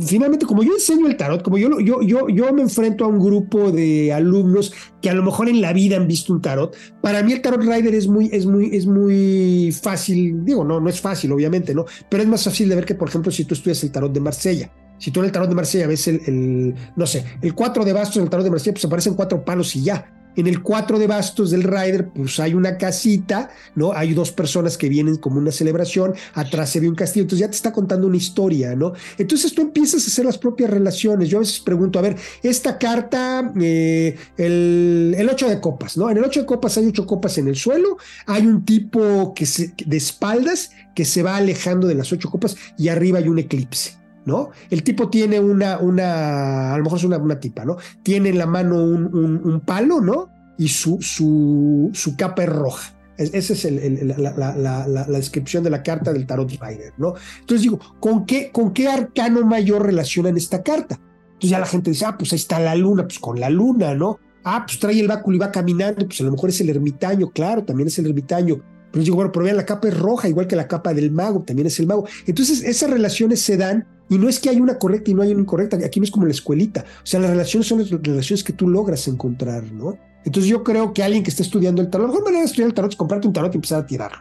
finalmente, 0.05 0.45
como 0.45 0.61
yo 0.61 0.73
enseño 0.73 1.07
el 1.07 1.15
tarot, 1.15 1.41
como 1.41 1.57
yo, 1.57 1.79
yo, 1.79 2.01
yo, 2.01 2.27
yo 2.27 2.51
me 2.53 2.61
enfrento 2.61 3.05
a 3.05 3.07
un 3.07 3.19
grupo 3.19 3.71
de 3.71 4.11
alumnos 4.11 4.73
que 5.01 5.09
a 5.09 5.13
lo 5.13 5.23
mejor 5.23 5.47
en 5.47 5.61
la 5.61 5.71
vida 5.71 5.95
han 5.95 6.07
visto 6.07 6.33
un 6.33 6.41
tarot, 6.41 6.75
para 7.01 7.23
mí 7.23 7.31
el 7.31 7.41
tarot 7.41 7.61
Rider 7.61 7.95
es 7.95 8.07
muy, 8.07 8.29
es 8.33 8.45
muy, 8.45 8.75
es 8.75 8.85
muy 8.85 9.71
fácil, 9.71 10.43
digo, 10.43 10.65
no, 10.65 10.81
no 10.81 10.89
es 10.89 10.99
fácil, 10.99 11.31
obviamente, 11.31 11.73
¿no? 11.73 11.85
Pero 12.09 12.23
es 12.23 12.29
más 12.29 12.48
fácil 12.49 12.69
de 12.69 12.75
ver 12.75 12.85
que, 12.85 12.95
por 12.95 13.09
ejemplo, 13.09 13.31
si 13.31 13.45
tú 13.45 13.53
estudias 13.53 13.83
el 13.83 13.91
tarot 13.91 14.11
de 14.11 14.19
Marsella, 14.19 14.71
si 14.97 15.11
tú 15.11 15.21
en 15.21 15.27
el 15.27 15.31
tarot 15.31 15.49
de 15.49 15.55
Marsella 15.55 15.87
ves 15.87 16.07
el, 16.07 16.75
no 16.95 17.07
sé, 17.07 17.23
el 17.41 17.55
cuatro 17.55 17.85
de 17.85 17.93
bastos 17.93 18.17
en 18.17 18.23
el 18.23 18.29
tarot 18.29 18.43
de 18.43 18.51
Marsella, 18.51 18.73
pues 18.73 18.85
aparecen 18.85 19.13
cuatro 19.13 19.43
palos 19.43 19.75
y 19.75 19.83
ya. 19.83 20.13
En 20.35 20.45
el 20.45 20.61
cuatro 20.61 20.99
de 20.99 21.07
bastos 21.07 21.51
del 21.51 21.63
Rider, 21.63 22.09
pues 22.09 22.39
hay 22.39 22.53
una 22.53 22.77
casita, 22.77 23.49
¿no? 23.75 23.91
Hay 23.93 24.13
dos 24.13 24.31
personas 24.31 24.77
que 24.77 24.87
vienen 24.87 25.17
como 25.17 25.37
una 25.39 25.51
celebración, 25.51 26.13
atrás 26.33 26.69
se 26.69 26.79
ve 26.79 26.87
un 26.87 26.95
castillo, 26.95 27.23
entonces 27.23 27.39
ya 27.45 27.49
te 27.49 27.55
está 27.55 27.73
contando 27.73 28.07
una 28.07 28.15
historia, 28.15 28.75
¿no? 28.75 28.93
Entonces 29.17 29.53
tú 29.53 29.63
empiezas 29.63 30.03
a 30.03 30.07
hacer 30.07 30.25
las 30.25 30.37
propias 30.37 30.69
relaciones. 30.69 31.29
Yo 31.29 31.37
a 31.37 31.41
veces 31.41 31.59
pregunto, 31.59 31.97
a 31.97 32.03
ver, 32.03 32.15
esta 32.43 32.77
carta, 32.77 33.51
eh, 33.59 34.15
el, 34.37 35.15
el 35.17 35.29
ocho 35.29 35.49
de 35.49 35.59
copas, 35.59 35.97
¿no? 35.97 36.09
En 36.09 36.17
el 36.17 36.23
ocho 36.23 36.41
de 36.41 36.45
copas 36.45 36.77
hay 36.77 36.85
ocho 36.85 37.05
copas 37.05 37.37
en 37.37 37.47
el 37.47 37.55
suelo, 37.55 37.97
hay 38.25 38.45
un 38.45 38.63
tipo 38.63 39.33
que 39.33 39.47
de 39.85 39.97
espaldas 39.97 40.71
que 40.95 41.05
se 41.05 41.23
va 41.23 41.37
alejando 41.37 41.87
de 41.87 41.95
las 41.95 42.11
ocho 42.11 42.29
copas 42.29 42.55
y 42.77 42.89
arriba 42.89 43.19
hay 43.19 43.27
un 43.27 43.39
eclipse. 43.39 43.99
¿no? 44.25 44.51
El 44.69 44.83
tipo 44.83 45.09
tiene 45.09 45.39
una, 45.39 45.79
una, 45.79 46.73
a 46.73 46.77
lo 46.77 46.83
mejor 46.83 46.99
es 46.99 47.05
una, 47.05 47.17
una 47.17 47.39
tipa, 47.39 47.65
¿no? 47.65 47.77
Tiene 48.03 48.29
en 48.29 48.37
la 48.37 48.45
mano 48.45 48.75
un, 48.83 49.05
un, 49.43 49.59
palo, 49.61 50.01
¿no? 50.01 50.29
Y 50.57 50.67
su, 50.67 51.01
su, 51.01 51.89
su 51.93 52.15
capa 52.15 52.43
es 52.43 52.49
roja. 52.49 52.93
esa 53.17 53.53
es 53.53 53.65
el, 53.65 54.13
la, 54.17 54.55
la, 54.55 54.87
la, 54.87 55.05
descripción 55.05 55.63
de 55.63 55.69
la 55.69 55.81
carta 55.81 56.13
del 56.13 56.27
Tarot 56.27 56.51
Rider, 56.51 56.93
¿no? 56.97 57.15
Entonces 57.39 57.63
digo, 57.63 57.79
¿con 57.99 58.25
qué, 58.25 58.51
¿con 58.51 58.71
qué 58.71 58.87
arcano 58.87 59.43
mayor 59.45 59.85
relacionan 59.85 60.37
esta 60.37 60.61
carta? 60.61 60.99
Entonces 61.33 61.49
ya 61.49 61.59
la 61.59 61.65
gente 61.65 61.91
dice, 61.91 62.05
ah, 62.05 62.17
pues 62.17 62.33
ahí 62.33 62.37
está 62.37 62.59
la 62.59 62.75
luna, 62.75 63.03
pues 63.03 63.19
con 63.19 63.39
la 63.39 63.49
luna, 63.49 63.95
¿no? 63.95 64.19
Ah, 64.43 64.63
pues 64.65 64.79
trae 64.79 64.99
el 64.99 65.07
báculo 65.07 65.37
y 65.37 65.39
va 65.39 65.51
caminando, 65.51 66.05
pues 66.05 66.21
a 66.21 66.23
lo 66.23 66.31
mejor 66.31 66.49
es 66.49 66.61
el 66.61 66.69
ermitaño, 66.69 67.29
claro, 67.29 67.63
también 67.63 67.87
es 67.87 67.97
el 67.99 68.07
ermitaño. 68.07 68.61
Pero 68.91 69.03
digo, 69.03 69.15
bueno, 69.15 69.31
pero 69.31 69.45
vean, 69.45 69.57
la 69.57 69.65
capa 69.65 69.87
es 69.87 69.97
roja, 69.97 70.27
igual 70.27 70.47
que 70.47 70.55
la 70.55 70.67
capa 70.67 70.93
del 70.93 71.11
mago, 71.11 71.43
también 71.43 71.67
es 71.67 71.79
el 71.79 71.87
mago. 71.87 72.07
Entonces, 72.25 72.63
esas 72.63 72.89
relaciones 72.89 73.41
se 73.41 73.57
dan 73.57 73.87
y 74.09 74.17
no 74.17 74.27
es 74.27 74.39
que 74.39 74.49
hay 74.49 74.59
una 74.59 74.77
correcta 74.77 75.11
y 75.11 75.13
no 75.13 75.21
hay 75.21 75.31
una 75.31 75.41
incorrecta, 75.41 75.77
aquí 75.85 75.99
no 75.99 76.03
es 76.03 76.11
como 76.11 76.25
la 76.25 76.31
escuelita. 76.31 76.83
O 77.03 77.05
sea, 77.05 77.19
las 77.19 77.29
relaciones 77.29 77.67
son 77.67 77.79
las 77.79 77.89
relaciones 77.89 78.43
que 78.43 78.53
tú 78.53 78.67
logras 78.67 79.07
encontrar, 79.07 79.71
¿no? 79.71 79.97
Entonces 80.25 80.49
yo 80.49 80.63
creo 80.63 80.93
que 80.93 81.03
alguien 81.03 81.23
que 81.23 81.29
esté 81.29 81.43
estudiando 81.43 81.81
el 81.81 81.89
tarot, 81.89 82.07
la 82.07 82.11
mejor 82.11 82.25
manera 82.25 82.41
de 82.41 82.47
estudiar 82.47 82.67
el 82.67 82.73
tarot 82.73 82.91
es 82.91 82.97
comprarte 82.97 83.27
un 83.27 83.33
tarot 83.33 83.53
y 83.53 83.57
empezar 83.57 83.81
a 83.81 83.85
tirar. 83.85 84.11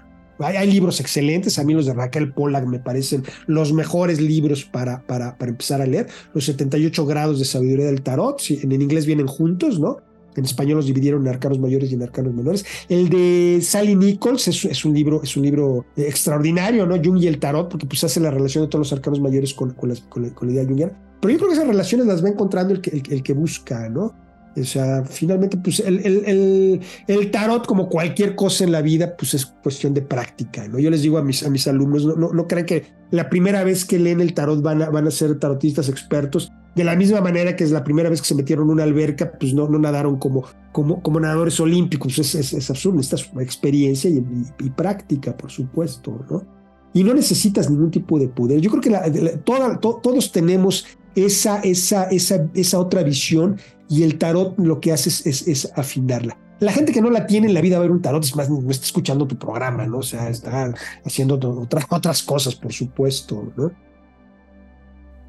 Hay, 0.40 0.70
libros 0.70 1.00
excelentes, 1.00 1.58
a 1.58 1.64
mí 1.64 1.74
los 1.74 1.86
de 1.86 1.94
Raquel 1.94 2.32
Pollack 2.32 2.64
me 2.64 2.78
parecen 2.78 3.24
los 3.46 3.72
mejores 3.72 4.20
libros 4.20 4.64
para, 4.64 5.04
para, 5.04 5.36
para 5.36 5.50
empezar 5.50 5.80
a 5.82 5.86
leer. 5.86 6.06
Los 6.32 6.44
78 6.44 7.06
grados 7.06 7.40
de 7.40 7.44
sabiduría 7.44 7.86
del 7.86 8.02
tarot, 8.02 8.40
en 8.50 8.70
inglés 8.70 9.04
vienen 9.04 9.26
juntos, 9.26 9.80
¿no? 9.80 9.96
En 10.36 10.44
español 10.44 10.76
los 10.76 10.86
dividieron 10.86 11.22
en 11.22 11.28
arcanos 11.28 11.58
mayores 11.58 11.90
y 11.90 11.94
en 11.94 12.02
arcanos 12.02 12.32
menores. 12.32 12.64
El 12.88 13.08
de 13.08 13.60
Sally 13.62 13.96
Nichols 13.96 14.48
es, 14.48 14.84
un 14.84 14.94
libro, 14.94 15.22
es 15.22 15.36
un 15.36 15.42
libro 15.42 15.86
extraordinario, 15.96 16.86
¿no? 16.86 16.96
Jung 17.02 17.18
y 17.18 17.26
el 17.26 17.38
tarot, 17.38 17.68
porque 17.68 17.86
pues 17.86 18.04
hace 18.04 18.20
la 18.20 18.30
relación 18.30 18.64
de 18.64 18.68
todos 18.68 18.88
los 18.88 18.92
arcanos 18.92 19.20
mayores 19.20 19.54
con, 19.54 19.70
con, 19.72 19.88
la, 19.90 20.52
idea 20.52 20.64
jungiana. 20.64 20.92
Pero 21.20 21.32
yo 21.32 21.38
creo 21.38 21.48
que 21.48 21.54
esas 21.54 21.66
relaciones 21.66 22.06
las 22.06 22.24
va 22.24 22.28
encontrando 22.28 22.72
el 22.72 22.80
que, 22.80 22.90
el, 22.90 23.22
que 23.22 23.32
busca, 23.32 23.88
¿no? 23.88 24.14
O 24.56 24.64
sea, 24.64 25.04
finalmente, 25.04 25.56
pues 25.56 25.80
el, 25.80 26.00
el, 26.04 26.80
el, 27.06 27.30
tarot, 27.30 27.66
como 27.66 27.88
cualquier 27.88 28.34
cosa 28.34 28.64
en 28.64 28.72
la 28.72 28.82
vida, 28.82 29.16
pues 29.16 29.34
es 29.34 29.46
cuestión 29.46 29.94
de 29.94 30.02
práctica, 30.02 30.66
¿no? 30.66 30.78
Yo 30.78 30.90
les 30.90 31.02
digo 31.02 31.18
a 31.18 31.22
mis, 31.22 31.44
a 31.44 31.50
mis 31.50 31.66
alumnos, 31.68 32.04
no, 32.04 32.32
no, 32.32 32.46
crean 32.48 32.66
que 32.66 32.86
la 33.10 33.30
primera 33.30 33.62
vez 33.62 33.84
que 33.84 33.98
leen 33.98 34.20
el 34.20 34.34
tarot 34.34 34.60
van 34.62 34.82
a, 34.82 34.90
van 34.90 35.06
a 35.06 35.10
ser 35.10 35.38
tarotistas 35.38 35.88
expertos. 35.88 36.50
De 36.74 36.84
la 36.84 36.96
misma 36.96 37.20
manera 37.20 37.56
que 37.56 37.64
es 37.64 37.70
la 37.70 37.82
primera 37.82 38.08
vez 38.08 38.20
que 38.20 38.28
se 38.28 38.34
metieron 38.34 38.66
en 38.66 38.72
una 38.72 38.84
alberca, 38.84 39.32
pues 39.38 39.52
no, 39.54 39.68
no 39.68 39.78
nadaron 39.78 40.18
como, 40.18 40.44
como, 40.72 41.02
como 41.02 41.20
nadadores 41.20 41.58
olímpicos. 41.60 42.18
Es, 42.18 42.34
es, 42.34 42.52
es 42.52 42.70
absurdo, 42.70 42.96
necesitas 42.96 43.30
experiencia 43.40 44.10
y, 44.10 44.70
práctica, 44.70 45.36
por 45.36 45.50
supuesto, 45.50 46.24
¿no? 46.30 46.46
Y 46.94 47.04
no 47.04 47.14
necesitas 47.14 47.70
ningún 47.70 47.90
tipo 47.90 48.18
de 48.18 48.28
poder. 48.28 48.60
Yo 48.60 48.70
creo 48.70 48.80
que 48.80 49.38
todos 49.44 50.32
tenemos 50.32 50.86
esa, 51.14 51.60
esa, 51.60 52.04
esa, 52.04 52.48
esa 52.54 52.78
otra 52.78 53.02
visión 53.02 53.58
y 53.88 54.02
el 54.02 54.18
tarot 54.18 54.58
lo 54.58 54.80
que 54.80 54.92
hace 54.92 55.08
es, 55.08 55.46
es, 55.46 55.72
afinarla. 55.76 56.36
La 56.60 56.72
gente 56.72 56.92
que 56.92 57.00
no 57.00 57.10
la 57.10 57.26
tiene 57.26 57.46
en 57.46 57.54
la 57.54 57.60
vida 57.60 57.76
va 57.76 57.84
a 57.84 57.86
ver 57.86 57.92
un 57.92 58.02
tarot, 58.02 58.24
es 58.24 58.34
más, 58.34 58.50
no 58.50 58.70
está 58.70 58.84
escuchando 58.84 59.26
tu 59.26 59.38
programa, 59.38 59.86
¿no? 59.86 59.98
O 59.98 60.02
sea, 60.02 60.28
está 60.28 60.74
haciendo 61.04 61.36
otras, 61.36 61.86
otras 61.88 62.22
cosas, 62.22 62.54
por 62.56 62.72
supuesto, 62.72 63.52
¿no? 63.56 63.70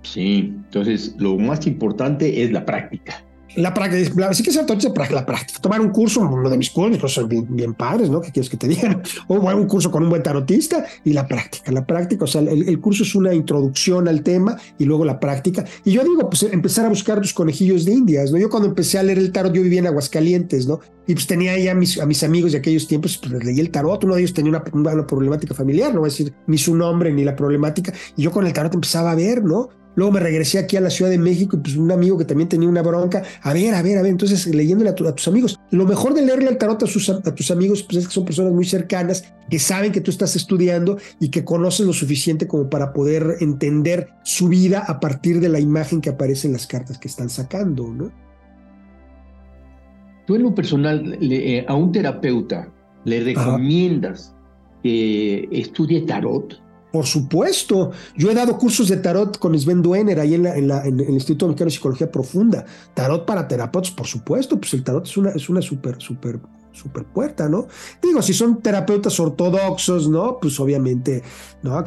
Sí, 0.02 0.54
entonces 0.56 1.15
lo 1.17 1.38
más 1.38 1.67
importante 1.67 2.43
es 2.43 2.52
la 2.52 2.65
práctica. 2.65 3.24
La 3.55 3.73
práctica, 3.73 4.33
sí 4.33 4.43
que 4.43 4.51
es 4.51 5.12
la 5.12 5.25
práctica. 5.25 5.59
Tomar 5.59 5.81
un 5.81 5.89
curso, 5.89 6.21
uno 6.21 6.49
de 6.49 6.57
mis 6.57 6.69
cursos, 6.69 7.13
son 7.13 7.27
bien, 7.27 7.73
padres, 7.73 8.09
¿no? 8.09 8.21
¿Qué 8.21 8.31
quieres 8.31 8.49
que 8.49 8.57
te 8.57 8.67
digan? 8.67 9.01
O 9.27 9.35
un 9.35 9.67
curso 9.67 9.89
con 9.89 10.03
un 10.03 10.09
buen 10.09 10.21
tarotista 10.21 10.85
y 11.03 11.13
la 11.13 11.27
práctica. 11.27 11.71
La 11.71 11.85
práctica, 11.85 12.25
o 12.25 12.27
sea, 12.27 12.41
el, 12.41 12.79
curso 12.79 13.03
es 13.03 13.15
una 13.15 13.33
introducción 13.33 14.07
al 14.07 14.21
tema 14.21 14.57
y 14.77 14.85
luego 14.85 15.05
la 15.05 15.19
práctica. 15.19 15.65
Y 15.83 15.91
yo 15.91 16.03
digo, 16.03 16.29
pues 16.29 16.43
empezar 16.43 16.85
a 16.85 16.89
buscar 16.89 17.17
los 17.17 17.33
conejillos 17.33 17.85
de 17.85 17.93
indias, 17.93 18.31
¿no? 18.31 18.38
Yo 18.38 18.49
cuando 18.49 18.69
empecé 18.69 18.99
a 18.99 19.03
leer 19.03 19.17
el 19.17 19.31
tarot, 19.31 19.53
yo 19.53 19.63
vivía 19.63 19.79
en 19.79 19.88
Aguascalientes, 19.88 20.67
¿no? 20.67 20.79
Y 21.07 21.13
pues 21.13 21.25
tenía 21.25 21.57
ya 21.57 21.71
a 21.71 21.75
mis, 21.75 21.99
a 21.99 22.05
mis 22.05 22.23
amigos 22.23 22.51
de 22.51 22.59
aquellos 22.59 22.88
tiempos, 22.88 23.17
pues 23.17 23.43
leí 23.43 23.59
el 23.59 23.71
tarot. 23.71 24.03
Uno 24.03 24.15
de 24.15 24.21
ellos 24.21 24.33
tenía 24.33 24.51
una, 24.51 24.63
una 24.91 25.07
problemática 25.07 25.55
familiar, 25.55 25.93
no 25.93 26.01
voy 26.01 26.09
a 26.09 26.12
decir 26.12 26.33
ni 26.45 26.57
su 26.57 26.75
nombre 26.75 27.12
ni 27.12 27.23
la 27.23 27.35
problemática. 27.35 27.93
Y 28.15 28.23
yo 28.23 28.31
con 28.31 28.45
el 28.45 28.53
tarot 28.53 28.73
empezaba 28.75 29.12
a 29.12 29.15
ver, 29.15 29.43
¿no? 29.43 29.69
Luego 29.95 30.13
me 30.13 30.19
regresé 30.19 30.60
aquí 30.60 30.78
a 30.78 30.82
la 30.82 30.89
Ciudad 30.89 31.12
de 31.12 31.17
México 31.17 31.58
y 31.58 31.60
pues 31.60 31.75
un 31.75 31.91
amigo 31.91 32.17
que 32.17 32.25
también 32.25 32.47
tenía 32.47 32.69
una 32.69 32.82
bronca. 32.82 33.23
A 33.41 33.54
ver, 33.54 33.73
a 33.73 33.82
ver, 33.82 33.97
a 33.97 34.02
ver. 34.02 34.12
Entonces 34.12 34.45
leyéndole 34.47 34.89
a, 34.91 34.95
tus 34.95 35.28
amigos. 35.28 35.60
Lo 35.71 35.86
mejor 35.86 36.13
de 36.13 36.25
leerle 36.25 36.47
al 36.47 36.58
tarot 36.58 36.82
a, 36.82 36.86
a, 36.86 37.36
tus 37.36 37.52
amigos 37.52 37.84
pues 37.84 37.97
es 37.97 38.08
que 38.08 38.13
son 38.13 38.25
personas 38.25 38.54
muy 38.54 38.65
cercanas, 38.65 39.23
que 39.49 39.60
saben 39.60 39.91
que 39.91 40.02
tú 40.02 40.12
estás 40.12 40.36
estudiando 40.36 40.97
y 41.19 41.30
que 41.30 41.43
conocen 41.43 41.88
lo 41.88 41.93
suficiente 41.93 42.47
como 42.47 42.69
para 42.69 42.93
poder 42.93 43.38
entender 43.41 44.10
su 44.23 44.47
vida 44.47 44.84
a 44.88 44.99
partir 44.99 45.39
de 45.39 45.49
la 45.49 45.60
imagen 45.60 46.02
que 46.02 46.10
aparece 46.10 46.47
en 46.47 46.54
las 46.54 46.67
cartas 46.67 46.97
que 46.97 47.08
están 47.08 47.30
sacando, 47.30 47.88
¿no? 47.88 48.12
Tú 50.25 50.36
en 50.36 50.43
lo 50.43 50.54
personal, 50.54 51.17
eh, 51.21 51.65
a 51.67 51.73
un 51.73 51.91
terapeuta 51.91 52.71
le 53.06 53.21
recomiendas 53.21 54.36
que 54.84 55.47
estudie 55.52 56.02
tarot. 56.02 56.62
Por 56.91 57.06
supuesto, 57.06 57.91
yo 58.17 58.32
he 58.32 58.34
dado 58.34 58.58
cursos 58.58 58.88
de 58.89 58.97
tarot 58.97 59.38
con 59.38 59.58
Sven 59.58 59.82
Duener 59.82 60.19
ahí 60.19 60.34
en, 60.34 60.43
la, 60.43 60.86
en, 60.86 60.99
el 60.99 61.10
Instituto 61.10 61.47
Mexicano 61.47 61.69
de 61.69 61.75
Psicología 61.75 62.12
Profunda. 62.12 62.65
Tarot 62.93 63.25
para 63.25 63.47
terapeutas, 63.47 63.91
por 63.91 64.08
supuesto, 64.08 64.60
pues 64.60 64.73
el 64.73 64.84
tarot 64.84 65.06
es 65.06 65.15
una, 65.17 65.30
es 65.32 65.49
una 65.49 65.62
súper, 65.62 66.02
súper 66.02 66.39
super 66.71 67.03
puerta, 67.05 67.49
¿no? 67.49 67.67
Digo, 68.01 68.21
si 68.21 68.34
son 68.34 68.62
terapeutas 68.62 69.19
ortodoxos, 69.19 70.10
¿no? 70.10 70.38
Pues 70.39 70.60
obviamente, 70.60 71.23
¿no? 71.62 71.84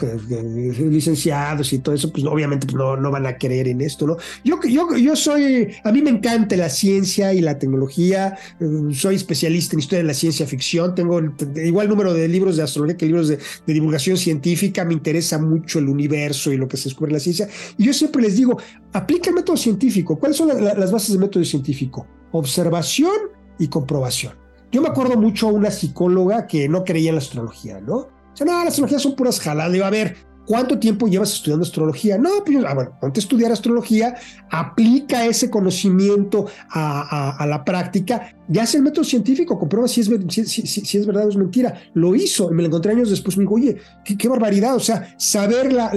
Licenciados 0.91 1.73
y 1.73 1.79
todo 1.79 1.95
eso, 1.95 2.13
pues 2.13 2.25
obviamente 2.25 2.67
pues, 2.67 2.77
no, 2.77 2.97
no 2.97 3.11
van 3.11 3.27
a 3.27 3.37
creer 3.37 3.69
en 3.69 3.81
esto, 3.81 4.07
¿no? 4.07 4.17
Yo, 4.45 4.61
yo, 4.63 4.97
yo 4.97 5.17
soy, 5.17 5.69
a 5.85 5.93
mí 5.93 6.03
me 6.03 6.11
encanta 6.11 6.57
la 6.57 6.69
ciencia 6.69 7.33
y 7.33 7.41
la 7.41 7.59
tecnología, 7.59 8.37
eh, 8.61 8.67
soy 8.93 9.17
especialista 9.17 9.75
en 9.75 9.81
historia 9.81 10.03
de 10.03 10.09
la 10.09 10.15
ciencia 10.15 10.47
ficción, 10.47 10.95
tengo 10.95 11.21
igual 11.57 11.89
número 11.89 12.13
de 12.13 12.29
libros 12.29 12.57
de 12.57 12.63
astrología 12.63 12.97
que 12.97 13.07
libros 13.07 13.29
de, 13.29 13.39
divulgación 13.67 14.17
científica, 14.17 14.85
me 14.85 14.93
interesa 14.93 15.39
mucho 15.39 15.79
el 15.79 15.89
universo 15.89 16.53
y 16.53 16.57
lo 16.57 16.69
que 16.69 16.77
se 16.77 16.85
descubre 16.85 17.11
en 17.11 17.15
la 17.15 17.21
ciencia, 17.21 17.49
y 17.79 17.85
yo 17.85 17.93
siempre 17.95 18.23
les 18.23 18.37
digo, 18.37 18.59
aplica 18.93 19.31
el 19.31 19.37
método 19.37 19.57
científico. 19.57 20.19
¿Cuáles 20.19 20.37
son 20.37 20.49
las 20.49 20.93
bases 20.93 21.11
del 21.11 21.21
método 21.21 21.45
científico? 21.45 22.07
Observación 22.33 23.13
y 23.59 23.69
comprobación. 23.69 24.42
Yo 24.73 24.81
me 24.81 24.89
acuerdo 24.89 25.17
mucho 25.17 25.49
a 25.49 25.53
una 25.53 25.71
psicóloga 25.71 26.47
que 26.47 26.69
no 26.69 26.83
creía 26.83 27.11
en 27.11 27.17
la 27.17 27.21
astrología, 27.21 27.81
¿no? 27.81 27.97
O 27.97 28.09
sea, 28.33 28.47
no, 28.47 28.53
la 28.65 28.69
astrología 28.69 28.99
son 28.99 29.15
puras 29.15 29.39
jaladas. 29.39 29.71
Le 29.71 29.79
iba 29.79 29.87
a 29.87 29.91
ver, 29.91 30.17
¿Cuánto 30.45 30.79
tiempo 30.79 31.07
llevas 31.07 31.33
estudiando 31.33 31.65
astrología? 31.65 32.19
No, 32.19 32.31
pues, 32.45 32.65
ah, 32.67 32.75
bueno, 32.75 32.99
ponte 33.01 33.21
a 33.21 33.23
estudiar 33.23 33.53
astrología, 33.53 34.17
aplica 34.51 35.25
ese 35.25 35.51
conocimiento 35.51 36.47
a, 36.69 37.47
la 37.49 37.65
práctica, 37.65 38.35
ya 38.53 38.63
hace 38.65 38.77
el 38.77 38.83
método 38.83 39.05
científico, 39.05 39.59
comprueba 39.59 39.89
si 39.89 40.03
es, 40.03 40.11
si, 40.49 40.99
es 40.99 41.07
verdad 41.07 41.27
o 41.27 41.31
es 41.31 41.37
mentira. 41.37 41.81
Lo 41.95 42.15
hizo, 42.15 42.51
y 42.51 42.55
me 42.55 42.63
lo 42.63 42.69
encontré 42.69 42.93
años 42.93 43.09
después, 43.11 43.37
me 43.37 43.45
dijo, 43.45 43.55
oye, 43.55 43.79
qué, 44.05 44.29
barbaridad, 44.29 44.77
o 44.77 44.81
sea, 44.81 45.15
saber 45.19 45.73
las 45.73 45.93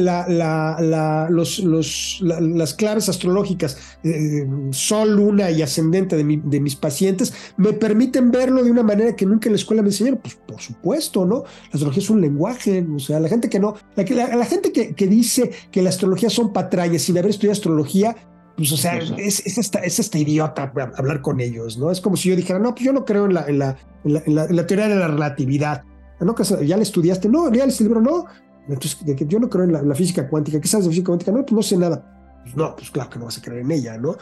claves 2.73 3.09
astrológicas, 3.09 3.77
eh, 4.03 4.47
sol, 4.71 5.15
luna 5.15 5.51
y 5.51 5.61
ascendente 5.61 6.15
de, 6.15 6.23
mis 6.59 6.75
pacientes, 6.75 7.33
me 7.57 7.73
permiten 7.73 8.31
verlo 8.31 8.63
de 8.63 8.71
una 8.71 8.83
manera 8.83 9.15
que 9.15 9.25
nunca 9.25 9.49
en 9.49 9.53
la 9.53 9.57
escuela 9.57 9.81
me 9.81 9.89
enseñaron. 9.89 10.19
Pues 10.19 10.35
por 10.35 10.61
supuesto, 10.61 11.25
¿no? 11.25 11.43
La 11.43 11.73
astrología 11.73 12.03
es 12.03 12.09
un 12.09 12.21
lenguaje, 12.21 12.85
o 12.95 12.99
sea, 12.99 13.19
la 13.19 13.27
gente 13.27 13.49
que 13.49 13.59
no, 13.59 13.75
la 13.95 14.45
gente 14.45 14.71
que, 14.71 15.07
dice 15.07 15.51
que 15.71 15.81
la 15.81 15.89
astrología 15.89 16.29
son 16.29 16.53
patrañas 16.53 17.01
sin 17.03 17.17
haber 17.17 17.31
estudiado 17.31 17.53
astrología, 17.53 18.15
pues, 18.55 18.71
o 18.71 18.77
sea, 18.77 18.97
es, 18.97 19.45
es, 19.45 19.57
esta, 19.99 20.17
idiota 20.17 20.71
hablar 20.95 21.21
con 21.21 21.41
ellos, 21.41 21.77
¿no? 21.77 21.91
Es 21.91 21.99
como 21.99 22.15
si 22.15 22.29
yo 22.29 22.35
dijera, 22.35 22.59
no, 22.59 22.73
pues 22.73 22.85
yo 22.85 22.93
no 22.93 23.03
creo 23.03 23.25
en 23.25 23.33
la, 23.33 23.45
en 23.47 23.59
la, 23.59 23.77
en 24.03 24.55
la, 24.55 24.67
teoría 24.67 24.87
de 24.87 24.95
la 24.95 25.07
relatividad. 25.07 25.83
¿No? 26.21 26.33
¿Ya 26.63 26.77
la 26.77 26.83
estudiaste? 26.83 27.27
No, 27.27 27.51
¿ya 27.51 27.65
el 27.65 27.73
libro? 27.77 27.99
No. 27.99 28.25
Entonces, 28.69 28.97
yo 29.27 29.39
no 29.39 29.49
creo 29.49 29.65
en 29.65 29.73
la, 29.73 29.95
física 29.95 30.29
cuántica. 30.29 30.61
¿Qué 30.61 30.67
sabes 30.67 30.85
de 30.85 30.91
física 30.91 31.07
cuántica? 31.07 31.31
No, 31.31 31.41
pues 31.45 31.51
no 31.51 31.61
sé 31.61 31.77
nada. 31.77 32.41
Pues 32.43 32.55
no, 32.55 32.75
pues 32.75 32.89
claro 32.91 33.09
que 33.09 33.19
no 33.19 33.25
vas 33.25 33.37
a 33.37 33.41
creer 33.41 33.61
en 33.61 33.71
ella, 33.71 33.97
¿no? 33.97 34.15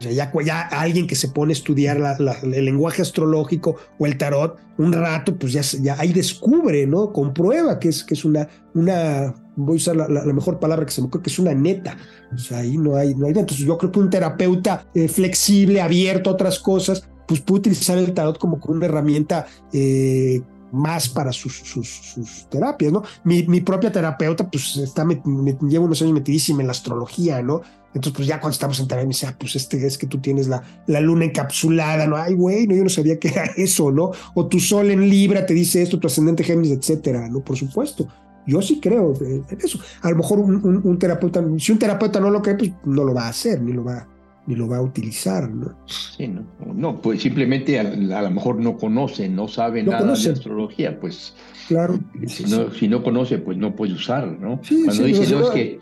ya, 0.00 0.32
ya 0.44 0.62
alguien 0.62 1.06
que 1.06 1.14
se 1.14 1.28
pone 1.28 1.52
a 1.52 1.54
estudiar 1.54 1.98
el 2.42 2.64
lenguaje 2.64 3.02
astrológico 3.02 3.76
o 3.98 4.06
el 4.06 4.18
tarot 4.18 4.58
un 4.78 4.92
rato, 4.92 5.36
pues 5.36 5.52
ya, 5.52 5.62
ya 5.80 5.96
ahí 5.98 6.12
descubre, 6.12 6.86
¿no? 6.86 7.12
Comprueba 7.12 7.78
que 7.78 7.88
es, 7.88 8.04
que 8.04 8.14
es 8.14 8.24
una, 8.24 8.48
una, 8.74 9.34
voy 9.56 9.74
a 9.74 9.76
usar 9.76 9.96
la, 9.96 10.08
mejor 10.32 10.58
palabra 10.60 10.86
que 10.86 10.92
se 10.92 11.00
me 11.00 11.08
ocurre, 11.08 11.24
que 11.24 11.30
es 11.30 11.38
una 11.38 11.54
neta. 11.54 11.96
O 12.32 12.38
sea, 12.38 12.58
ahí 12.58 12.76
no 12.76 12.96
hay, 12.96 13.14
no 13.14 13.26
hay. 13.26 13.32
Entonces 13.32 13.66
yo 13.66 13.76
creo 13.78 13.90
que 13.90 13.98
un 13.98 14.10
terapeuta 14.10 14.86
eh, 14.94 15.08
flexible, 15.08 15.80
abierto 15.80 16.30
a 16.30 16.34
otras 16.34 16.58
cosas, 16.58 17.08
pues 17.26 17.40
puede 17.40 17.60
utilizar 17.60 17.98
el 17.98 18.14
tarot 18.14 18.38
como 18.38 18.60
una 18.68 18.86
herramienta 18.86 19.46
eh, 19.72 20.40
más 20.72 21.08
para 21.08 21.32
sus, 21.32 21.56
sus, 21.56 22.46
terapias, 22.50 22.92
¿no? 22.92 23.02
Mi, 23.24 23.44
mi, 23.44 23.60
propia 23.60 23.90
terapeuta, 23.90 24.48
pues, 24.48 24.76
está, 24.76 25.04
me, 25.04 25.20
lleva 25.68 25.84
unos 25.84 26.02
años 26.02 26.12
metidísima 26.12 26.60
en 26.60 26.66
la 26.66 26.72
astrología, 26.72 27.42
¿no? 27.42 27.62
Entonces, 27.94 28.12
pues 28.14 28.28
ya 28.28 28.40
cuando 28.40 28.52
estamos 28.52 28.78
en 28.78 28.88
terapia, 28.88 29.06
me 29.06 29.14
dice, 29.14 29.26
ah, 29.26 29.36
pues 29.38 29.56
este 29.56 29.84
es 29.86 29.96
que 29.96 30.06
tú 30.06 30.18
tienes 30.18 30.48
la, 30.48 30.62
la 30.86 31.00
luna 31.00 31.24
encapsulada, 31.24 32.06
¿no? 32.06 32.16
Ay, 32.16 32.34
güey, 32.34 32.66
no, 32.66 32.74
yo 32.74 32.82
no 32.82 32.90
sabía 32.90 33.18
que 33.18 33.28
era 33.28 33.44
eso, 33.56 33.90
¿no? 33.90 34.10
O 34.34 34.46
tu 34.46 34.60
sol 34.60 34.90
en 34.90 35.08
Libra 35.08 35.46
te 35.46 35.54
dice 35.54 35.80
esto, 35.80 35.98
tu 35.98 36.08
ascendente 36.08 36.44
Géminis, 36.44 36.72
etcétera, 36.72 37.28
¿no? 37.28 37.40
Por 37.40 37.56
supuesto. 37.56 38.06
Yo 38.46 38.62
sí 38.62 38.80
creo 38.80 39.12
en 39.20 39.44
eso. 39.62 39.78
A 40.02 40.10
lo 40.10 40.16
mejor 40.16 40.38
un, 40.38 40.80
un, 40.84 40.98
terapeuta, 40.98 41.44
si 41.58 41.72
un 41.72 41.78
terapeuta 41.78 42.20
no 42.20 42.30
lo 42.30 42.42
cree, 42.42 42.54
pues 42.54 42.72
no 42.84 43.04
lo 43.04 43.12
va 43.12 43.26
a 43.26 43.28
hacer, 43.28 43.60
ni 43.60 43.72
lo 43.72 43.84
va, 43.84 44.06
ni 44.46 44.54
lo 44.54 44.68
va 44.68 44.78
a 44.78 44.82
utilizar, 44.82 45.50
¿no? 45.50 45.76
Sí, 45.86 46.28
no, 46.28 46.46
no 46.74 47.00
pues 47.00 47.22
simplemente 47.22 47.78
a, 47.80 47.82
lo 48.22 48.30
mejor 48.30 48.60
no 48.60 48.76
conoce, 48.76 49.28
no 49.28 49.48
sabe 49.48 49.82
nada 49.82 50.14
de 50.14 50.30
astrología, 50.30 50.98
pues. 50.98 51.34
Claro. 51.68 51.98
Si 52.26 52.44
no, 52.44 52.70
si 52.70 52.86
no 52.86 53.02
conoce, 53.02 53.38
pues 53.38 53.58
no 53.58 53.74
puede 53.74 53.94
usar, 53.94 54.38
¿no? 54.38 54.60
Cuando 54.84 55.04
dice, 55.04 55.34
no, 55.34 55.40
es 55.40 55.50
que 55.50 55.80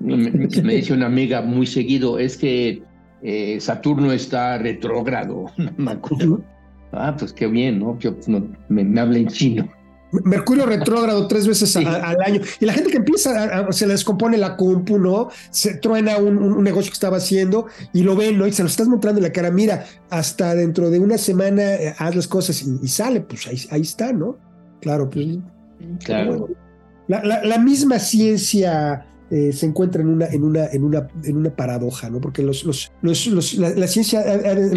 me, 0.00 0.74
dice 0.74 0.94
una 0.94 1.06
amiga 1.06 1.42
muy 1.42 1.66
seguido, 1.66 2.18
es 2.18 2.38
que 2.38 2.82
eh, 3.22 3.60
Saturno 3.60 4.12
está 4.12 4.56
retrógrado, 4.58 5.46
me 5.76 5.92
acuerdo. 5.92 6.42
Ah, 6.92 7.14
pues 7.18 7.34
qué 7.34 7.46
bien, 7.46 7.80
¿no? 7.80 7.98
Yo, 7.98 8.16
me, 8.68 9.00
habla 9.00 9.18
en 9.18 9.28
chino. 9.28 9.68
Mercurio 10.10 10.64
retrógrado 10.64 11.26
tres 11.28 11.46
veces 11.46 11.76
al 11.76 12.16
año. 12.24 12.40
Y 12.60 12.64
la 12.64 12.72
gente 12.72 12.90
que 12.90 12.96
empieza, 12.98 13.70
se 13.72 13.86
le 13.86 13.92
descompone 13.92 14.38
la 14.38 14.56
compu, 14.56 14.98
¿no? 14.98 15.28
Se 15.50 15.74
truena 15.74 16.16
un, 16.16 16.62
negocio 16.62 16.90
que 16.90 16.94
estaba 16.94 17.18
haciendo 17.18 17.66
y 17.92 18.02
lo 18.02 18.16
ven, 18.16 18.38
¿no? 18.38 18.46
Y 18.46 18.52
se 18.52 18.62
lo 18.62 18.68
estás 18.68 18.88
mostrando 18.88 19.18
en 19.18 19.24
la 19.24 19.32
cara. 19.32 19.50
Mira, 19.50 19.84
hasta 20.10 20.54
dentro 20.54 20.90
de 20.90 20.98
una 20.98 21.18
semana 21.18 21.74
eh, 21.74 21.94
haz 21.98 22.16
las 22.16 22.28
cosas 22.28 22.62
y, 22.62 22.88
sale, 22.88 23.20
pues 23.20 23.46
ahí, 23.46 23.60
ahí, 23.70 23.82
está, 23.82 24.12
¿no? 24.12 24.38
Claro, 24.80 25.10
pues. 25.10 25.26
Claro. 26.04 26.48
La, 27.06 27.22
la, 27.24 27.44
la 27.44 27.58
misma 27.58 27.98
ciencia 27.98 29.06
eh, 29.30 29.52
se 29.52 29.66
encuentra 29.66 30.00
en 30.00 30.08
una, 30.08 30.26
en 30.26 30.42
una, 30.42 30.66
en 30.66 30.84
una, 30.84 31.06
en 31.22 31.36
una 31.36 31.50
paradoja, 31.50 32.08
¿no? 32.08 32.20
Porque 32.20 32.42
los, 32.42 32.64
los, 32.64 32.90
los, 33.02 33.54
la, 33.54 33.86
ciencia, 33.86 34.24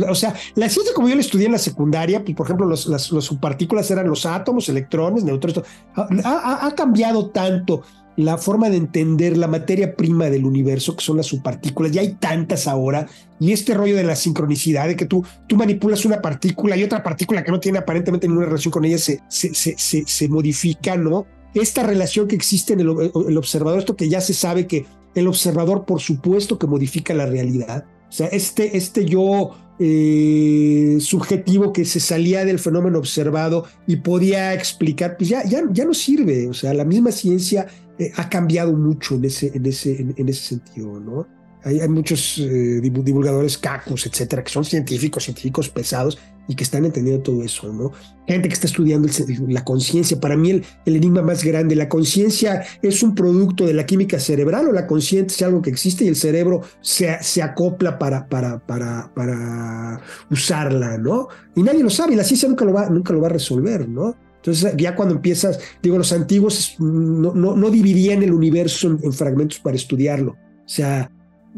o 0.10 0.16
sea, 0.16 0.36
la 0.56 0.68
ciencia 0.68 0.94
como 0.94 1.08
yo 1.08 1.16
la 1.16 1.22
estudié 1.22 1.46
en 1.46 1.54
la 1.54 1.58
secundaria, 1.58 2.24
pues, 2.24 2.36
por 2.36 2.48
ejemplo, 2.48 2.66
los, 2.66 2.86
las, 2.88 3.04
subpartículas 3.04 3.90
eran 3.92 4.10
los 4.10 4.26
átomos, 4.26 4.68
electrones, 4.68 5.24
neutrones, 5.24 5.62
ha, 5.96 6.66
ha, 6.66 6.76
cambiado 6.76 7.30
tanto 7.30 7.82
la 8.18 8.38
forma 8.38 8.70
de 8.70 8.78
entender 8.78 9.38
la 9.38 9.48
materia 9.48 9.96
prima 9.96 10.30
del 10.30 10.46
universo, 10.46 10.96
que 10.96 11.04
son 11.04 11.18
las 11.18 11.28
subpartículas, 11.28 11.92
ya 11.92 12.02
hay 12.02 12.16
tantas 12.16 12.68
ahora, 12.68 13.08
y 13.40 13.54
este 13.54 13.74
rollo 13.74 13.96
de 13.96 14.04
la 14.04 14.16
sincronicidad, 14.16 14.88
de 14.88 14.96
que 14.96 15.06
tú, 15.06 15.26
tú 15.48 15.56
manipulas 15.56 16.04
una 16.04 16.22
partícula 16.22 16.76
y 16.76 16.84
otra 16.84 17.04
partícula 17.04 17.44
que 17.44 17.52
no 17.52 17.60
tiene 17.60 17.78
aparentemente 17.78 18.28
ninguna 18.28 18.48
relación 18.48 18.72
con 18.72 18.84
ella 18.84 18.98
se, 18.98 19.22
se, 19.30 19.54
se, 19.54 19.76
se 19.78 20.28
modifica, 20.28 20.98
¿no? 20.98 21.26
Esta 21.54 21.84
relación 21.84 22.28
que 22.28 22.36
existe 22.36 22.74
en 22.74 22.82
el, 22.82 22.90
observador, 23.38 23.80
esto 23.80 23.96
que 23.96 24.10
ya 24.10 24.22
se 24.22 24.34
sabe 24.34 24.68
que 24.68 24.86
el 25.16 25.28
observador, 25.28 25.86
por 25.86 26.00
supuesto, 26.00 26.58
que 26.58 26.68
modifica 26.68 27.14
la 27.14 27.26
realidad. 27.26 27.86
O 28.10 28.12
sea, 28.12 28.28
este, 28.28 28.78
este 28.78 29.06
yo 29.06 29.52
eh, 29.80 30.98
subjetivo 31.00 31.74
que 31.74 31.86
se 31.86 32.00
salía 32.00 32.46
del 32.46 32.60
fenómeno 32.60 33.00
observado 33.00 33.66
y 33.88 33.98
podía 33.98 34.54
explicar, 34.54 35.18
pues 35.18 35.30
ya, 35.30 35.44
ya, 35.44 35.64
ya 35.72 35.86
no 35.86 35.94
sirve. 35.94 36.48
O 36.48 36.54
sea, 36.54 36.74
la 36.74 36.86
misma 36.86 37.12
ciencia 37.12 37.68
eh, 37.98 38.12
ha 38.16 38.30
cambiado 38.30 38.74
mucho 38.74 39.16
en 39.16 39.26
ese, 39.26 39.52
en 39.54 39.66
ese, 39.66 40.02
en, 40.16 40.30
ese 40.30 40.42
sentido, 40.42 41.00
¿no? 41.00 41.28
Hay, 41.64 41.80
hay 41.80 41.90
muchos 41.90 42.38
eh, 42.40 42.82
divulgadores 42.82 43.58
cacos, 43.58 44.06
etcétera, 44.06 44.44
que 44.44 44.52
son 44.52 44.66
científicos, 44.66 45.24
científicos 45.24 45.70
pesados, 45.70 46.18
y 46.48 46.56
que 46.56 46.64
están 46.64 46.86
entendiendo 46.86 47.24
todo 47.24 47.44
eso, 47.44 47.72
¿no? 47.72 47.92
Gente 48.28 48.48
que 48.50 48.54
está 48.54 48.68
estudiando 48.68 49.08
la 49.48 49.64
conciencia. 49.64 50.20
Para 50.20 50.36
mí 50.36 50.52
el, 50.52 50.66
enigma 50.86 51.22
más 51.22 51.44
grande, 51.44 51.76
¿la 51.76 51.88
conciencia 51.88 52.64
es 52.82 53.04
un 53.04 53.16
producto 53.16 53.66
de 53.66 53.74
la 53.74 53.86
química 53.86 54.20
cerebral 54.20 54.68
o 54.68 54.72
la 54.72 54.88
conciencia 54.88 55.36
es 55.36 55.48
algo 55.48 55.62
que 55.62 55.70
existe 55.70 56.04
y 56.04 56.08
el 56.08 56.16
cerebro 56.16 56.62
se, 56.82 57.18
se 57.22 57.42
acopla 57.42 57.98
para, 57.98 58.28
para, 58.28 58.60
para, 58.60 59.12
para 59.14 60.02
usarla, 60.30 60.98
¿no? 60.98 61.28
Y 61.56 61.64
nadie 61.64 61.84
lo 61.84 61.90
sabe 61.90 62.14
y 62.14 62.18
la 62.18 62.24
ciencia 62.24 62.50
nunca 62.50 62.66
lo 62.66 62.74
va, 62.74 62.90
nunca 62.90 63.14
lo 63.14 63.22
va 63.22 63.28
a 63.28 63.32
resolver, 63.32 63.88
¿no? 63.88 64.16
Entonces, 64.38 64.74
ya 64.76 64.96
cuando 64.96 65.16
empiezas, 65.16 65.60
digo, 65.84 65.98
los 65.98 66.12
antiguos 66.12 66.76
no, 66.80 67.34
no, 67.34 67.56
no 67.56 67.70
dividían 67.70 68.24
el 68.24 68.34
universo 68.34 68.88
en, 68.88 69.00
en, 69.04 69.14
fragmentos 69.14 69.60
para 69.60 69.76
estudiarlo. 69.76 70.32
O 70.32 70.70
sea, 70.74 71.12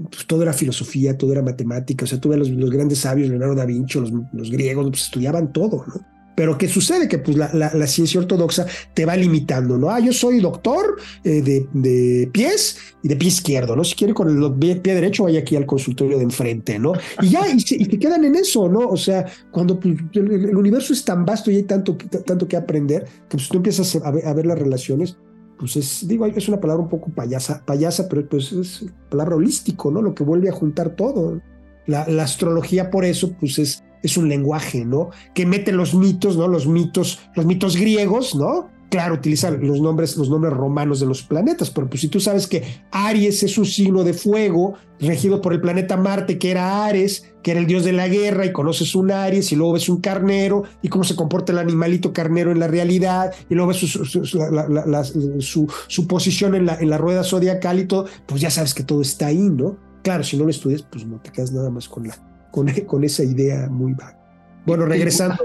pues 0.09 0.25
todo 0.25 0.43
era 0.43 0.53
filosofía, 0.53 1.17
todo 1.17 1.31
era 1.31 1.41
matemática, 1.41 2.05
o 2.05 2.07
sea, 2.07 2.19
tuve 2.19 2.37
los, 2.37 2.49
los 2.49 2.69
grandes 2.69 2.99
sabios, 2.99 3.29
Leonardo 3.29 3.55
da 3.55 3.65
Vinci, 3.65 3.99
los, 3.99 4.11
los 4.31 4.51
griegos, 4.51 4.89
pues 4.89 5.03
estudiaban 5.03 5.53
todo, 5.53 5.85
¿no? 5.87 6.13
Pero 6.35 6.57
¿qué 6.57 6.67
sucede? 6.67 7.07
Que 7.07 7.19
pues 7.19 7.37
la, 7.37 7.51
la, 7.53 7.87
ciencia 7.87 8.19
ortodoxa 8.19 8.65
te 8.93 9.05
va 9.05 9.15
limitando, 9.15 9.77
¿no? 9.77 9.89
Ah, 9.89 9.99
yo 9.99 10.11
soy 10.11 10.39
doctor 10.39 10.97
eh, 11.23 11.41
de, 11.41 11.67
de, 11.73 12.27
pies 12.31 12.77
y 13.03 13.07
de 13.07 13.15
pie 13.15 13.27
izquierdo, 13.27 13.75
¿no? 13.75 13.83
Si 13.83 13.95
quiere 13.95 14.13
con 14.13 14.29
el 14.29 14.79
pie, 14.81 14.95
derecho, 14.95 15.23
vaya 15.23 15.41
aquí 15.41 15.55
al 15.55 15.65
consultorio 15.65 16.17
de 16.17 16.23
enfrente, 16.23 16.79
¿no? 16.79 16.93
Y 17.21 17.29
ya, 17.29 17.47
y 17.47 17.59
se, 17.59 17.75
y 17.75 17.85
quedan 17.85 18.25
en 18.25 18.35
eso, 18.35 18.67
¿no? 18.67 18.79
O 18.79 18.97
sea, 18.97 19.25
cuando 19.51 19.79
pues, 19.79 19.95
el, 20.13 20.57
universo 20.57 20.93
es 20.93 21.05
tan 21.05 21.23
vasto 21.23 21.51
y 21.51 21.57
hay 21.57 21.63
tanto, 21.63 21.97
tanto 22.25 22.47
que 22.47 22.57
aprender, 22.57 23.03
que 23.29 23.37
pues 23.37 23.47
tú 23.47 23.57
empiezas 23.57 23.95
a 23.95 24.09
ver, 24.09 24.25
a 24.25 24.33
ver 24.33 24.47
las 24.47 24.57
relaciones, 24.57 25.17
pues 25.63 25.77
es, 25.77 26.05
digo, 26.05 26.25
es 26.25 26.49
una 26.49 26.59
palabra 26.59 26.83
un 26.83 26.89
poco 26.89 27.09
payasa, 27.09 27.63
payasa, 27.65 28.09
pero 28.09 28.27
pues 28.27 28.51
es 28.51 28.85
palabra 29.09 29.37
holístico, 29.37 29.91
¿no? 29.91 30.01
Lo 30.01 30.13
que 30.13 30.25
vuelve 30.25 30.49
a 30.49 30.51
juntar 30.51 30.89
todo. 30.97 31.41
La, 31.85 32.05
la, 32.05 32.23
astrología, 32.23 32.91
por 32.91 33.05
eso, 33.05 33.31
pues 33.39 33.59
es, 33.59 33.81
es 34.01 34.17
un 34.17 34.27
lenguaje, 34.27 34.83
¿no? 34.83 35.11
Que 35.33 35.45
mete 35.45 35.71
los 35.71 35.95
mitos, 35.95 36.35
¿no? 36.35 36.49
Los 36.49 36.67
mitos, 36.67 37.19
los 37.33 37.45
mitos 37.45 37.77
griegos, 37.77 38.35
¿no? 38.35 38.71
Claro, 38.93 39.15
utilizan 39.15 39.59
los 39.65 39.81
nombres, 39.81 40.15
los 40.17 40.29
nombres 40.29 40.53
romanos 40.53 40.99
de 40.99 41.07
los 41.07 41.23
planetas, 41.23 41.71
pero 41.71 41.89
pues 41.89 42.01
si 42.01 42.09
tú 42.09 42.19
sabes 42.19 42.45
que 42.45 42.63
Aries 42.91 43.41
es 43.41 43.57
un 43.57 43.65
signo 43.65 44.03
de 44.03 44.13
fuego 44.13 44.75
regido 44.99 45.41
por 45.41 45.51
el 45.51 45.61
planeta 45.61 45.97
Marte, 45.97 46.37
que 46.37 46.51
era 46.51 46.85
Ares, 46.85 47.33
que 47.41 47.49
era 47.49 47.59
el 47.59 47.65
dios 47.65 47.85
de 47.85 47.91
la 47.91 48.07
guerra, 48.07 48.45
y 48.45 48.51
conoces 48.51 48.93
un 48.93 49.09
Aries, 49.09 49.51
y 49.51 49.55
luego 49.55 49.73
ves 49.73 49.89
un 49.89 49.99
carnero, 49.99 50.61
y 50.83 50.89
cómo 50.89 51.03
se 51.03 51.15
comporta 51.15 51.51
el 51.51 51.57
animalito 51.57 52.13
carnero 52.13 52.51
en 52.51 52.59
la 52.59 52.67
realidad, 52.67 53.33
y 53.49 53.55
luego 53.55 53.69
ves 53.69 53.77
su, 53.77 55.73
su, 55.87 56.07
posición 56.07 56.53
en 56.53 56.67
la, 56.67 56.75
en 56.79 56.91
la 56.91 56.99
rueda 56.99 57.23
zodiacal 57.23 57.79
y 57.79 57.85
todo, 57.85 58.05
pues 58.27 58.41
ya 58.41 58.51
sabes 58.51 58.75
que 58.75 58.83
todo 58.83 59.01
está 59.01 59.25
ahí, 59.25 59.49
¿no? 59.49 59.75
Claro, 60.03 60.23
si 60.23 60.37
no 60.37 60.43
lo 60.43 60.51
estudias, 60.51 60.83
pues 60.83 61.03
no 61.03 61.19
te 61.19 61.31
quedas 61.31 61.51
nada 61.51 61.71
más 61.71 61.89
con, 61.89 62.07
la, 62.07 62.15
con, 62.51 62.69
con 62.85 63.03
esa 63.03 63.23
idea 63.23 63.69
muy 63.71 63.93
vaga. 63.93 64.19
Bueno, 64.67 64.85
regresando. 64.85 65.43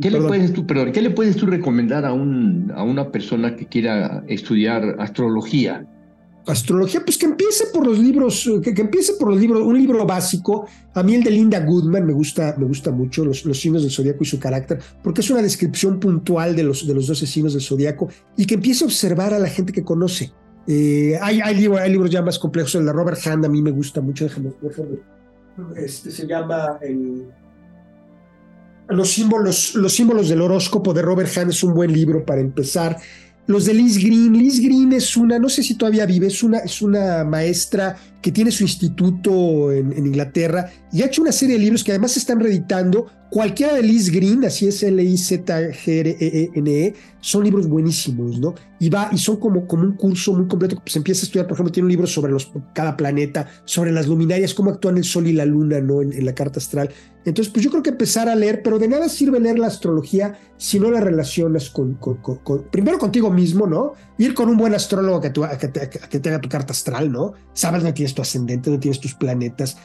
¿Qué 0.00 0.10
le, 0.10 0.20
puedes 0.20 0.52
tú, 0.52 0.66
¿Qué 0.66 1.02
le 1.02 1.10
puedes 1.10 1.36
tú 1.36 1.46
recomendar 1.46 2.04
a, 2.04 2.12
un, 2.12 2.72
a 2.74 2.82
una 2.82 3.10
persona 3.10 3.56
que 3.56 3.66
quiera 3.66 4.24
estudiar 4.26 4.96
astrología? 4.98 5.86
Astrología, 6.46 7.02
pues 7.04 7.18
que 7.18 7.26
empiece 7.26 7.66
por 7.72 7.86
los 7.86 7.98
libros, 7.98 8.48
que, 8.62 8.70
empiece 8.70 9.14
por 9.14 9.30
los 9.30 9.40
libros, 9.40 9.62
un 9.62 9.76
libro 9.76 10.06
básico. 10.06 10.66
A 10.94 11.02
mí 11.02 11.14
el 11.14 11.24
de 11.24 11.30
Linda 11.30 11.60
Goodman 11.60 12.06
me 12.06 12.12
gusta, 12.12 12.54
me 12.56 12.66
gusta 12.66 12.90
mucho, 12.90 13.24
los, 13.24 13.44
los 13.44 13.60
signos 13.60 13.82
del 13.82 13.90
zodiaco 13.90 14.22
y 14.22 14.26
su 14.26 14.38
carácter, 14.38 14.78
porque 15.02 15.20
es 15.20 15.30
una 15.30 15.42
descripción 15.42 15.98
puntual 15.98 16.54
de 16.54 16.62
los, 16.62 16.86
de 16.86 16.94
los 16.94 17.06
12 17.08 17.26
signos 17.26 17.52
del 17.52 17.62
zodiaco 17.62 18.08
y 18.36 18.46
que 18.46 18.54
empiece 18.54 18.84
a 18.84 18.86
observar 18.86 19.34
a 19.34 19.38
la 19.38 19.48
gente 19.48 19.72
que 19.72 19.82
conoce. 19.82 20.32
Eh, 20.68 21.18
hay, 21.20 21.40
hay, 21.40 21.56
libros, 21.56 21.80
hay 21.80 21.90
libros 21.90 22.10
ya 22.10 22.22
más 22.22 22.38
complejos, 22.38 22.74
el 22.76 22.86
de 22.86 22.92
Robert 22.92 23.18
Hand 23.26 23.44
a 23.44 23.48
mí 23.48 23.62
me 23.62 23.70
gusta 23.70 24.00
mucho, 24.00 24.24
déjame, 24.24 24.50
este 25.76 26.10
se 26.10 26.26
llama 26.26 26.78
el 26.82 27.24
los 28.88 29.10
símbolos, 29.10 29.74
los 29.74 29.92
símbolos 29.92 30.28
del 30.28 30.40
horóscopo 30.40 30.94
de 30.94 31.02
Robert 31.02 31.30
Hahn 31.36 31.50
es 31.50 31.62
un 31.62 31.74
buen 31.74 31.92
libro 31.92 32.24
para 32.24 32.40
empezar. 32.40 32.96
Los 33.46 33.64
de 33.64 33.74
Liz 33.74 33.98
Green. 33.98 34.32
Liz 34.36 34.60
Green 34.60 34.92
es 34.92 35.16
una, 35.16 35.38
no 35.38 35.48
sé 35.48 35.62
si 35.62 35.76
todavía 35.76 36.04
vive, 36.04 36.26
es 36.26 36.42
una, 36.42 36.58
es 36.58 36.82
una 36.82 37.24
maestra 37.24 37.96
que 38.20 38.32
tiene 38.32 38.50
su 38.50 38.64
instituto 38.64 39.70
en, 39.72 39.92
en, 39.92 40.06
Inglaterra 40.06 40.68
y 40.92 41.02
ha 41.02 41.06
hecho 41.06 41.22
una 41.22 41.30
serie 41.30 41.56
de 41.56 41.62
libros 41.62 41.84
que 41.84 41.92
además 41.92 42.12
se 42.12 42.18
están 42.18 42.40
reeditando. 42.40 43.06
Cualquiera 43.30 43.74
de 43.74 43.82
Liz 43.82 44.10
Green, 44.10 44.44
así 44.44 44.68
es 44.68 44.84
L-I-Z-G-R-E-N-E, 44.84 45.74
son 47.20 47.42
libros 47.42 47.66
buenísimos, 47.68 48.38
¿no? 48.38 48.54
Y 48.78 48.88
va, 48.88 49.08
y 49.10 49.18
son 49.18 49.38
como, 49.38 49.66
como 49.66 49.82
un 49.82 49.96
curso 49.96 50.32
muy 50.32 50.46
completo. 50.46 50.80
Se 50.86 50.98
empieza 50.98 51.22
a 51.22 51.24
estudiar, 51.24 51.46
por 51.48 51.54
ejemplo, 51.54 51.72
tiene 51.72 51.86
un 51.86 51.90
libro 51.90 52.06
sobre 52.06 52.30
los, 52.30 52.52
cada 52.72 52.96
planeta, 52.96 53.48
sobre 53.64 53.90
las 53.90 54.06
luminarias, 54.06 54.54
cómo 54.54 54.70
actúan 54.70 54.96
el 54.96 55.02
Sol 55.02 55.26
y 55.26 55.32
la 55.32 55.44
Luna, 55.44 55.80
¿no? 55.80 56.02
En, 56.02 56.24
la 56.24 56.36
carta 56.36 56.60
astral. 56.60 56.90
Entonces, 57.24 57.52
pues 57.52 57.64
yo 57.64 57.70
creo 57.72 57.82
que 57.82 57.90
empezar 57.90 58.28
a 58.28 58.36
leer, 58.36 58.62
pero 58.62 58.78
de 58.78 58.86
nada 58.86 59.08
sirve 59.08 59.40
leer 59.40 59.58
la 59.58 59.66
astrología 59.66 60.38
si 60.56 60.78
no 60.78 60.88
la 60.88 61.00
relacionas 61.00 61.68
con, 61.68 61.94
con, 61.94 62.16
primero 62.70 62.98
contigo 62.98 63.30
mismo, 63.30 63.66
¿no? 63.66 63.94
Ir 64.18 64.34
con 64.34 64.48
un 64.48 64.56
buen 64.56 64.74
astrólogo 64.74 65.20
que, 65.20 65.32
que, 65.32 65.68
te, 65.68 65.90
que 65.90 66.20
te 66.20 66.28
haga 66.28 66.40
tu 66.40 66.48
carta 66.48 66.72
astral, 66.72 67.12
¿no? 67.12 67.34
Sabes 67.52 67.82
dónde 67.82 67.92
tienes 67.92 68.14
tu 68.14 68.22
ascendente, 68.22 68.70
dónde 68.70 68.80
tienes 68.80 69.00
tus 69.00 69.14
planetas, 69.14 69.76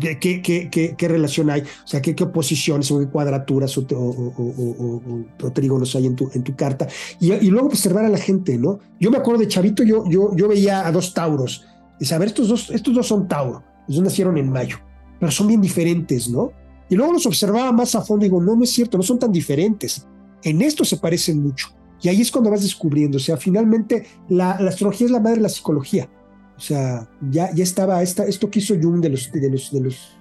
qué, 0.00 0.18
qué, 0.18 0.68
qué, 0.70 0.94
qué 0.96 1.08
relación 1.08 1.50
hay, 1.50 1.60
o 1.62 1.86
sea, 1.86 2.00
qué, 2.00 2.14
oposiciones 2.22 2.90
o 2.90 2.98
qué 2.98 3.06
cuadraturas 3.06 3.76
o, 3.78 3.86
o, 3.88 5.52
trígonos 5.52 5.94
hay 5.94 6.06
en 6.06 6.16
tu, 6.16 6.30
en 6.34 6.42
tu 6.42 6.56
carta. 6.56 6.88
Y, 7.20 7.32
y, 7.32 7.50
luego 7.50 7.68
observar 7.68 8.04
a 8.04 8.08
la 8.08 8.18
gente, 8.18 8.56
¿no? 8.58 8.78
Yo 8.98 9.10
me 9.10 9.18
acuerdo 9.18 9.40
de 9.40 9.48
Chavito, 9.48 9.82
yo, 9.82 10.04
yo, 10.08 10.34
yo 10.34 10.48
veía 10.48 10.86
a 10.86 10.92
dos 10.92 11.14
Tauros. 11.14 11.64
Dice, 11.98 12.14
a 12.14 12.18
ver, 12.18 12.28
estos 12.28 12.48
dos, 12.48 12.70
estos 12.70 12.94
dos 12.94 13.06
son 13.06 13.28
Tauro, 13.28 13.62
ellos 13.88 14.02
nacieron 14.02 14.36
en 14.36 14.50
mayo, 14.50 14.78
pero 15.18 15.32
son 15.32 15.46
bien 15.46 15.60
diferentes, 15.60 16.28
¿no? 16.28 16.52
Y 16.88 16.94
luego 16.94 17.12
los 17.12 17.26
observaba 17.26 17.72
más 17.72 17.94
a 17.94 18.02
fondo 18.02 18.24
y 18.24 18.28
digo, 18.28 18.40
no, 18.42 18.54
no 18.54 18.64
es 18.64 18.70
cierto, 18.70 18.96
no 18.96 19.02
son 19.02 19.18
tan 19.18 19.32
diferentes. 19.32 20.06
En 20.42 20.62
esto 20.62 20.84
se 20.84 20.98
parecen 20.98 21.42
mucho. 21.42 21.68
Y 22.06 22.08
ahí 22.08 22.20
es 22.20 22.30
cuando 22.30 22.52
vas 22.52 22.62
descubriendo. 22.62 23.16
O 23.16 23.20
sea, 23.20 23.36
finalmente 23.36 24.06
la, 24.28 24.52
astrología 24.52 25.06
es 25.06 25.10
la 25.10 25.18
madre 25.18 25.38
de 25.38 25.42
la 25.42 25.48
psicología. 25.48 26.08
O 26.56 26.60
sea, 26.60 27.10
ya, 27.32 27.52
ya 27.52 27.64
estaba 27.64 28.00
esta, 28.00 28.22
esto 28.26 28.48
que 28.48 28.60
hizo 28.60 28.76
Jung 28.80 29.00
de 29.00 29.08
los, 29.08 29.32
de 29.32 29.50
los, 29.50 29.72
de 29.72 29.80
los 29.80 30.16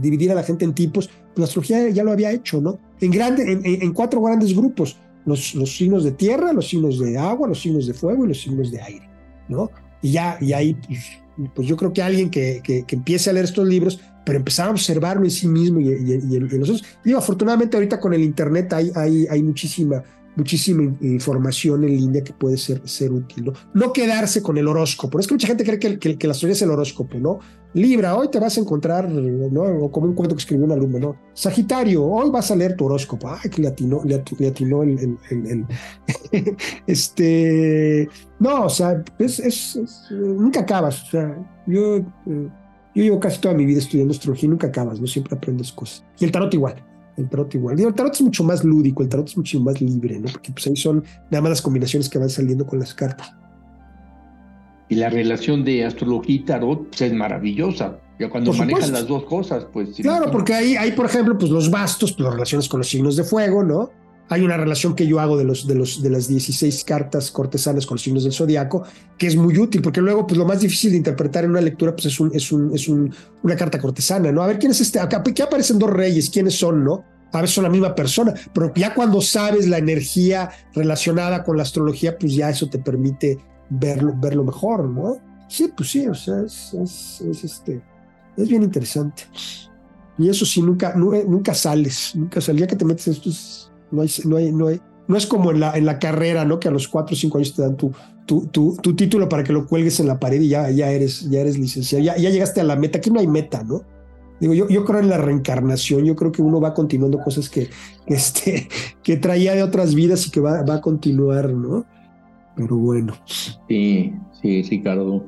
dividir 0.00 0.32
a 0.32 0.34
la 0.34 0.42
gente 0.42 0.64
en 0.64 0.74
tipos, 0.74 1.06
pues 1.06 1.38
la 1.38 1.44
astrología 1.44 1.88
ya 1.90 2.02
lo 2.02 2.10
había 2.10 2.32
hecho, 2.32 2.60
¿no? 2.60 2.80
En, 3.00 3.12
grande, 3.12 3.52
en, 3.52 3.62
en, 3.64 3.92
cuatro 3.92 4.20
grandes 4.20 4.52
grupos, 4.52 4.98
los, 5.24 5.54
los 5.54 5.76
signos 5.76 6.02
de 6.02 6.10
tierra, 6.10 6.52
los 6.52 6.68
signos 6.68 6.98
de 6.98 7.16
agua, 7.16 7.46
los 7.46 7.62
signos 7.62 7.86
de 7.86 7.94
fuego 7.94 8.24
y 8.24 8.28
los 8.28 8.40
signos 8.40 8.72
de 8.72 8.82
aire, 8.82 9.08
¿no? 9.48 9.70
Y 10.02 10.10
ya, 10.10 10.38
y 10.40 10.52
ahí, 10.52 10.74
pues, 10.74 11.52
pues 11.54 11.68
yo 11.68 11.76
creo 11.76 11.92
que 11.92 12.02
alguien 12.02 12.30
que, 12.30 12.60
que, 12.64 12.82
que 12.82 12.96
empiece 12.96 13.30
a 13.30 13.32
leer 13.32 13.44
estos 13.44 13.68
libros 13.68 14.00
pero 14.24 14.38
empezar 14.38 14.68
a 14.68 14.70
observarlo 14.70 15.24
en 15.24 15.30
sí 15.30 15.48
mismo 15.48 15.80
y, 15.80 15.88
en 15.90 16.60
nosotros. 16.60 16.84
Digo, 17.04 17.18
afortunadamente 17.18 17.76
ahorita 17.76 17.98
con 17.98 18.14
el 18.14 18.22
Internet 18.22 18.72
hay, 18.72 18.92
hay, 18.94 19.26
hay 19.28 19.42
muchísima, 19.42 20.02
muchísima 20.36 20.94
información 21.00 21.84
en 21.84 21.90
línea 21.90 22.24
que 22.24 22.32
puede 22.32 22.56
ser, 22.56 22.80
ser 22.88 23.12
útil, 23.12 23.46
¿no? 23.46 23.52
No 23.74 23.92
quedarse 23.92 24.42
con 24.42 24.56
el 24.58 24.68
horóscopo. 24.68 25.18
Es 25.18 25.26
que 25.26 25.34
mucha 25.34 25.46
gente 25.46 25.64
cree 25.64 25.78
que, 25.78 26.18
que, 26.18 26.26
la 26.26 26.32
astrología 26.32 26.56
es 26.56 26.62
el 26.62 26.70
horóscopo, 26.70 27.18
¿no? 27.18 27.38
Libra, 27.74 28.16
hoy 28.16 28.28
te 28.28 28.38
vas 28.38 28.56
a 28.56 28.60
encontrar, 28.60 29.08
¿no? 29.10 29.90
Como 29.90 30.06
un 30.06 30.14
cuento 30.14 30.34
que 30.34 30.40
escribió 30.40 30.64
un 30.64 30.72
alumno, 30.72 30.98
¿no? 30.98 31.16
Sagitario, 31.32 32.04
hoy 32.04 32.30
vas 32.30 32.50
a 32.50 32.56
leer 32.56 32.76
tu 32.76 32.84
horóscopo. 32.84 33.28
Ay, 33.28 33.50
que 33.50 33.62
le 33.62 33.68
atinó, 33.68 34.02
le 34.04 34.46
atinó, 34.46 34.82
el, 34.82 35.18
el, 35.30 35.66
este... 36.86 38.08
No, 38.38 38.64
o 38.64 38.68
sea, 38.68 39.02
es, 39.18 39.38
es, 39.38 39.78
nunca 40.10 40.60
acabas. 40.60 41.02
O 41.04 41.06
sea, 41.10 41.62
yo... 41.66 41.98
Eh, 42.26 42.48
yo 42.94 43.02
llevo 43.02 43.20
casi 43.20 43.40
toda 43.40 43.54
mi 43.54 43.64
vida 43.64 43.78
estudiando 43.78 44.12
astrología 44.12 44.46
y 44.46 44.50
nunca 44.50 44.66
acabas, 44.66 45.00
¿no? 45.00 45.06
Siempre 45.06 45.34
aprendes 45.34 45.72
cosas. 45.72 46.04
Y 46.18 46.26
el 46.26 46.30
tarot 46.30 46.52
igual. 46.52 46.74
El 47.16 47.28
tarot 47.28 47.54
igual. 47.54 47.78
el 47.78 47.94
tarot 47.94 48.14
es 48.14 48.22
mucho 48.22 48.42
más 48.44 48.64
lúdico, 48.64 49.02
el 49.02 49.08
tarot 49.08 49.28
es 49.28 49.36
mucho 49.36 49.60
más 49.60 49.80
libre, 49.80 50.18
¿no? 50.18 50.30
Porque 50.30 50.52
pues 50.52 50.66
ahí 50.66 50.76
son 50.76 51.04
nada 51.30 51.42
más 51.42 51.50
las 51.50 51.62
combinaciones 51.62 52.08
que 52.08 52.18
van 52.18 52.30
saliendo 52.30 52.66
con 52.66 52.78
las 52.78 52.94
cartas. 52.94 53.34
Y 54.88 54.94
la 54.94 55.10
relación 55.10 55.64
de 55.64 55.84
astrología 55.84 56.34
y 56.34 56.38
tarot 56.40 56.88
pues, 56.88 57.02
es 57.02 57.12
maravillosa. 57.12 57.98
Ya 58.18 58.30
cuando 58.30 58.52
manejan 58.52 58.92
las 58.92 59.06
dos 59.06 59.24
cosas, 59.24 59.66
pues. 59.72 59.96
Claro, 59.96 60.30
porque 60.30 60.54
ahí 60.54 60.76
hay, 60.76 60.92
por 60.92 61.06
ejemplo, 61.06 61.36
pues 61.36 61.50
los 61.50 61.70
bastos, 61.70 62.12
pues 62.12 62.24
las 62.24 62.34
relaciones 62.34 62.68
con 62.68 62.78
los 62.78 62.88
signos 62.88 63.16
de 63.16 63.24
fuego, 63.24 63.64
¿no? 63.64 63.90
Hay 64.32 64.40
una 64.40 64.56
relación 64.56 64.94
que 64.94 65.06
yo 65.06 65.20
hago 65.20 65.36
de, 65.36 65.44
los, 65.44 65.66
de, 65.66 65.74
los, 65.74 66.02
de 66.02 66.08
las 66.08 66.26
16 66.26 66.84
cartas 66.84 67.30
cortesanas 67.30 67.84
con 67.84 67.96
los 67.96 68.02
signos 68.02 68.24
del 68.24 68.32
zodiaco, 68.32 68.82
que 69.18 69.26
es 69.26 69.36
muy 69.36 69.58
útil, 69.58 69.82
porque 69.82 70.00
luego 70.00 70.26
pues, 70.26 70.38
lo 70.38 70.46
más 70.46 70.60
difícil 70.60 70.92
de 70.92 70.96
interpretar 70.96 71.44
en 71.44 71.50
una 71.50 71.60
lectura 71.60 71.94
pues, 71.94 72.06
es, 72.06 72.18
un, 72.18 72.30
es, 72.34 72.50
un, 72.50 72.74
es 72.74 72.88
un, 72.88 73.14
una 73.42 73.56
carta 73.56 73.78
cortesana, 73.78 74.32
¿no? 74.32 74.42
A 74.42 74.46
ver, 74.46 74.58
¿quién 74.58 74.72
es 74.72 74.80
este? 74.80 74.98
Acá, 74.98 75.22
¿qué 75.22 75.42
aparecen 75.42 75.78
dos 75.78 75.90
reyes? 75.90 76.30
¿Quiénes 76.30 76.54
son, 76.58 76.82
no? 76.82 77.04
A 77.30 77.42
veces 77.42 77.56
son 77.56 77.64
la 77.64 77.68
misma 77.68 77.94
persona, 77.94 78.32
pero 78.54 78.72
ya 78.74 78.94
cuando 78.94 79.20
sabes 79.20 79.68
la 79.68 79.76
energía 79.76 80.48
relacionada 80.74 81.44
con 81.44 81.58
la 81.58 81.64
astrología, 81.64 82.16
pues 82.18 82.34
ya 82.34 82.48
eso 82.48 82.70
te 82.70 82.78
permite 82.78 83.38
verlo, 83.68 84.14
verlo 84.16 84.44
mejor, 84.44 84.88
¿no? 84.88 85.18
Sí, 85.46 85.70
pues 85.76 85.90
sí, 85.90 86.06
o 86.06 86.14
sea, 86.14 86.40
es, 86.40 86.72
es, 86.72 87.44
este, 87.44 87.82
es 88.38 88.48
bien 88.48 88.62
interesante. 88.62 89.24
Y 90.16 90.30
eso 90.30 90.46
sí, 90.46 90.62
nunca, 90.62 90.94
nunca 90.94 91.52
sales, 91.52 92.12
nunca 92.14 92.40
sales. 92.40 92.60
Ya 92.62 92.66
que 92.66 92.76
te 92.76 92.84
metes 92.86 93.06
en 93.08 93.12
esto, 93.12 93.30
no 93.92 94.02
no 94.24 94.40
no 94.50 94.70
no 95.08 95.16
es 95.16 95.26
como 95.26 95.50
en 95.50 95.60
la, 95.60 95.76
en 95.76 95.84
la 95.84 95.98
carrera, 95.98 96.44
¿no? 96.44 96.60
Que 96.60 96.68
a 96.68 96.70
los 96.70 96.88
cuatro 96.88 97.14
o 97.14 97.16
cinco 97.16 97.38
años 97.38 97.54
te 97.54 97.62
dan 97.62 97.76
tu, 97.76 97.92
tu, 98.26 98.46
tu, 98.46 98.96
título 98.96 99.28
para 99.28 99.44
que 99.44 99.52
lo 99.52 99.66
cuelgues 99.66 100.00
en 100.00 100.06
la 100.06 100.18
pared 100.18 100.40
y 100.40 100.48
ya, 100.48 100.70
ya, 100.70 100.90
eres, 100.90 101.28
ya 101.28 101.40
eres 101.40 101.58
licenciado, 101.58 102.04
ya, 102.04 102.16
ya 102.16 102.30
llegaste 102.30 102.60
a 102.60 102.64
la 102.64 102.76
meta. 102.76 102.98
Aquí 102.98 103.10
no 103.10 103.20
hay 103.20 103.26
meta, 103.26 103.62
¿no? 103.62 103.82
Digo, 104.40 104.54
yo, 104.54 104.68
yo 104.68 104.84
creo 104.84 105.00
en 105.00 105.08
la 105.08 105.18
reencarnación, 105.18 106.04
yo 106.04 106.16
creo 106.16 106.32
que 106.32 106.42
uno 106.42 106.60
va 106.60 106.74
continuando 106.74 107.18
cosas 107.20 107.48
que, 107.48 107.68
este, 108.06 108.68
que 109.02 109.16
traía 109.16 109.54
de 109.54 109.62
otras 109.62 109.94
vidas 109.94 110.26
y 110.26 110.30
que 110.30 110.40
va, 110.40 110.62
va 110.62 110.76
a 110.76 110.80
continuar, 110.80 111.50
¿no? 111.50 111.84
Pero 112.56 112.76
bueno. 112.76 113.14
Sí, 113.68 114.12
sí, 114.40 114.62
Ricardo. 114.62 115.24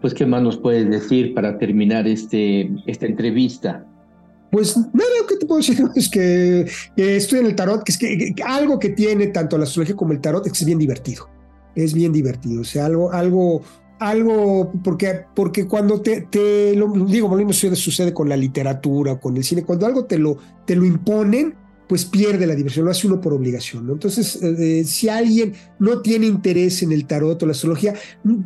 Pues, 0.00 0.12
¿qué 0.12 0.26
más 0.26 0.42
nos 0.42 0.58
puedes 0.58 0.88
decir 0.90 1.34
para 1.34 1.58
terminar 1.58 2.06
este, 2.06 2.70
esta 2.86 3.06
entrevista? 3.06 3.86
Pues 4.56 4.74
nada, 4.74 5.10
que 5.28 5.36
te 5.36 5.44
puedo 5.44 5.58
decir 5.58 5.84
es 5.94 6.08
que, 6.08 6.66
estoy 6.96 7.40
en 7.40 7.46
el 7.46 7.54
tarot, 7.54 7.84
que 7.84 7.92
es 7.92 7.98
que, 7.98 8.34
algo 8.42 8.78
que 8.78 8.88
tiene 8.88 9.26
tanto 9.26 9.58
la 9.58 9.64
astrología 9.64 9.94
como 9.94 10.12
el 10.12 10.20
tarot 10.22 10.46
es 10.46 10.52
que 10.54 10.58
es 10.60 10.64
bien 10.64 10.78
divertido. 10.78 11.28
Es 11.74 11.92
bien 11.92 12.10
divertido, 12.10 12.62
o 12.62 12.64
sea, 12.64 12.86
algo, 12.86 13.12
algo, 13.12 13.60
algo, 13.98 14.72
porque, 14.82 15.24
porque 15.34 15.66
cuando 15.66 16.00
te, 16.00 16.22
te 16.22 16.74
lo 16.74 16.90
digo, 17.04 17.28
lo 17.28 17.44
mismo 17.44 17.52
sucede 17.52 18.14
con 18.14 18.30
la 18.30 18.36
literatura, 18.38 19.20
con 19.20 19.36
el 19.36 19.44
cine, 19.44 19.62
cuando 19.62 19.84
algo 19.84 20.06
te 20.06 20.16
lo, 20.16 20.38
te 20.64 20.74
lo 20.74 20.86
imponen, 20.86 21.54
pues 21.86 22.06
pierde 22.06 22.46
la 22.46 22.54
diversión, 22.54 22.86
lo 22.86 22.92
hace 22.92 23.06
uno 23.06 23.20
por 23.20 23.34
obligación. 23.34 23.86
¿no? 23.86 23.92
Entonces, 23.92 24.42
eh, 24.42 24.84
si 24.84 25.10
alguien 25.10 25.52
no 25.78 26.00
tiene 26.00 26.24
interés 26.24 26.82
en 26.82 26.92
el 26.92 27.06
tarot 27.06 27.42
o 27.42 27.44
la 27.44 27.52
astrología, 27.52 27.92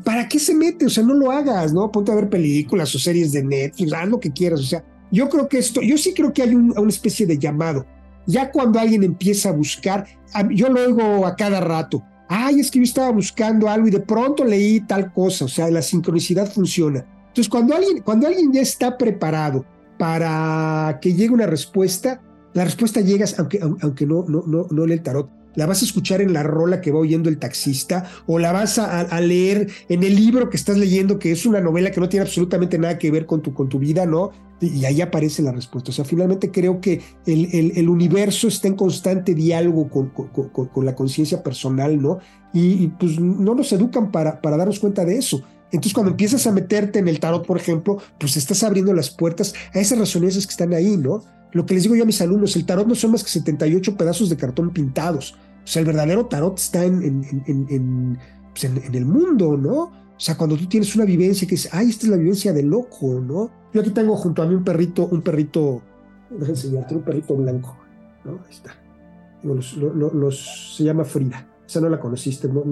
¿para 0.03 0.29
qué 0.29 0.41
se 0.41 0.57
mete? 0.57 0.87
O 0.87 0.91
sea, 0.91 1.05
no 1.05 1.15
lo 1.15 1.31
hagas, 1.31 1.73
¿no? 1.73 1.93
Ponte 1.93 2.11
a 2.11 2.17
ver 2.17 2.29
películas 2.29 2.93
o 2.97 2.99
series 2.99 3.31
de 3.31 3.45
Netflix, 3.45 3.93
haz 3.93 4.09
lo 4.09 4.19
que 4.19 4.33
quieras. 4.33 4.59
O 4.59 4.65
sea, 4.65 4.85
yo 5.11 5.29
creo 5.29 5.49
que 5.49 5.59
esto, 5.59 5.81
yo 5.81 5.99
sí 5.99 6.15
creo 6.15 6.33
que 6.33 6.43
hay 6.43 6.55
una 6.55 6.89
especie 6.89 7.27
de 7.27 7.39
llamado. 7.39 7.87
Ya 8.27 8.51
cuando 8.51 8.79
alguien 8.79 9.03
empieza 9.03 9.49
a 9.49 9.53
buscar, 9.53 10.07
yo 10.51 10.69
lo 10.69 10.81
oigo 10.81 11.27
a 11.27 11.35
cada 11.35 11.61
rato. 11.61 12.03
Ay, 12.29 12.61
es 12.61 12.71
que 12.71 12.79
yo 12.79 12.85
estaba 12.85 13.11
buscando 13.11 13.69
algo 13.69 13.89
y 13.89 13.91
de 13.91 14.01
pronto 14.01 14.45
leí 14.45 14.81
tal 14.81 15.13
cosa. 15.13 15.47
O 15.47 15.49
sea, 15.49 15.69
la 15.71 15.83
sincronicidad 15.83 16.51
funciona. 16.51 17.05
Entonces, 17.29 17.49
cuando 17.49 17.75
alguien, 17.75 18.03
cuando 18.03 18.29
alguien 18.29 18.53
ya 18.53 18.61
está 18.61 18.97
preparado 18.97 19.65
para 19.99 20.99
que 21.03 21.13
llegue 21.13 21.31
una 21.31 21.47
respuesta, 21.47 22.23
la 22.53 22.65
respuesta 22.65 23.01
llega, 23.01 23.27
aunque, 23.39 23.61
aunque 23.61 24.07
no, 24.07 24.25
no, 24.29 24.45
no, 24.47 24.67
no 24.71 24.87
lee 24.87 24.95
el 24.95 25.03
tarot. 25.03 25.40
La 25.55 25.67
vas 25.67 25.83
a 25.83 25.85
escuchar 25.85 26.21
en 26.21 26.33
la 26.33 26.43
rola 26.43 26.81
que 26.81 26.91
va 26.91 26.99
oyendo 26.99 27.29
el 27.29 27.39
taxista 27.39 28.11
o 28.27 28.39
la 28.39 28.53
vas 28.53 28.79
a, 28.79 29.21
leer 29.21 29.69
en 29.89 30.03
el 30.03 30.15
libro 30.17 30.49
que 30.49 30.57
estás 30.57 30.77
leyendo, 30.77 31.19
que 31.19 31.33
es 31.33 31.45
una 31.47 31.61
novela 31.61 31.91
que 31.91 32.01
no 32.01 32.09
tiene 32.09 32.25
absolutamente 32.25 32.79
nada 32.79 32.99
que 32.99 33.11
ver 33.11 33.27
con 33.27 33.43
tu, 33.43 33.53
con 33.53 33.69
tu 33.69 33.79
vida, 33.79 34.07
¿no? 34.07 34.31
Y 34.61 34.85
ahí 34.85 35.01
aparece 35.01 35.43
la 35.43 35.53
respuesta. 35.53 35.91
O 35.91 35.93
sea, 35.93 36.05
finalmente 36.05 36.51
creo 36.51 36.81
que 36.81 37.01
el, 37.27 37.73
el, 37.75 37.89
universo 37.89 38.47
está 38.49 38.69
en 38.69 38.77
constante 38.77 39.35
diálogo 39.35 39.89
con, 39.89 40.11
con, 40.11 40.49
con, 40.51 40.85
la 40.85 40.95
conciencia 40.95 41.43
personal, 41.43 42.01
¿no? 42.01 42.19
Y, 42.53 42.89
pues 42.89 43.19
no 43.19 43.55
nos 43.55 43.73
educan 43.73 44.11
para, 44.11 44.41
para 44.41 44.57
darnos 44.57 44.79
cuenta 44.79 45.05
de 45.05 45.17
eso. 45.17 45.43
Entonces, 45.73 45.95
cuando 45.95 46.11
empiezas 46.11 46.47
a 46.47 46.53
meterte 46.53 46.99
en 46.99 47.09
el 47.09 47.21
tarot, 47.21 47.47
por 47.47 47.57
ejemplo, 47.57 47.99
pues 48.19 48.37
estás 48.37 48.63
abriendo 48.63 48.93
las 48.93 49.11
puertas 49.11 49.55
a 49.73 49.79
esas 49.79 49.99
razones 49.99 50.35
que 50.35 50.51
están 50.51 50.75
ahí, 50.75 50.97
¿no? 50.97 51.23
Lo 51.53 51.67
que 51.67 51.75
les 51.75 51.83
digo 51.83 51.97
yo 51.97 52.05
a 52.05 52.07
mis 52.07 52.21
alumnos, 52.21 52.55
el 52.57 52.65
tarot 52.65 52.87
no 52.87 52.95
son 52.95 53.13
más 53.13 53.25
que 53.25 53.31
78 53.31 53.97
pedazos 53.97 54.29
de 54.31 54.37
cartón 54.37 54.71
pintados. 54.71 55.35
O 55.65 55.67
sea, 55.67 55.81
el 55.81 55.87
verdadero 55.87 56.27
tarot 56.27 56.59
está 56.59 56.85
en, 56.85 57.03
en, 57.03 58.19
pues, 58.53 58.65
en, 58.65 58.79
en, 58.79 58.95
el 58.95 59.05
mundo, 59.05 59.57
¿no? 59.57 60.01
O 60.21 60.23
sea, 60.23 60.37
cuando 60.37 60.57
tú 60.57 60.67
tienes 60.67 60.95
una 60.95 61.05
vivencia 61.05 61.49
que 61.49 61.55
es, 61.55 61.69
ay, 61.73 61.89
esta 61.89 62.07
es 62.07 62.11
la 62.11 62.17
vivencia 62.17 62.53
de 62.53 62.63
loco, 62.63 63.21
¿no? 63.21 63.51
Yo 63.73 63.81
aquí 63.81 63.91
tengo 63.91 64.17
junto 64.17 64.43
a 64.43 64.47
mí 64.47 64.55
un 64.55 64.65
perrito, 64.65 65.07
un 65.07 65.23
perrito, 65.23 65.83
déjenme 66.31 66.51
enseñarte, 66.51 66.95
un 66.95 67.03
perrito 67.03 67.37
blanco, 67.37 67.77
¿no? 68.25 68.33
Ahí 68.33 68.51
está. 68.51 68.77
los, 69.43 70.77
se 70.77 70.85
llama 70.85 71.05
Frida. 71.05 71.47
Esa 71.67 71.81
no 71.81 71.89
la 71.89 72.01
conociste, 72.01 72.49
no, 72.49 72.63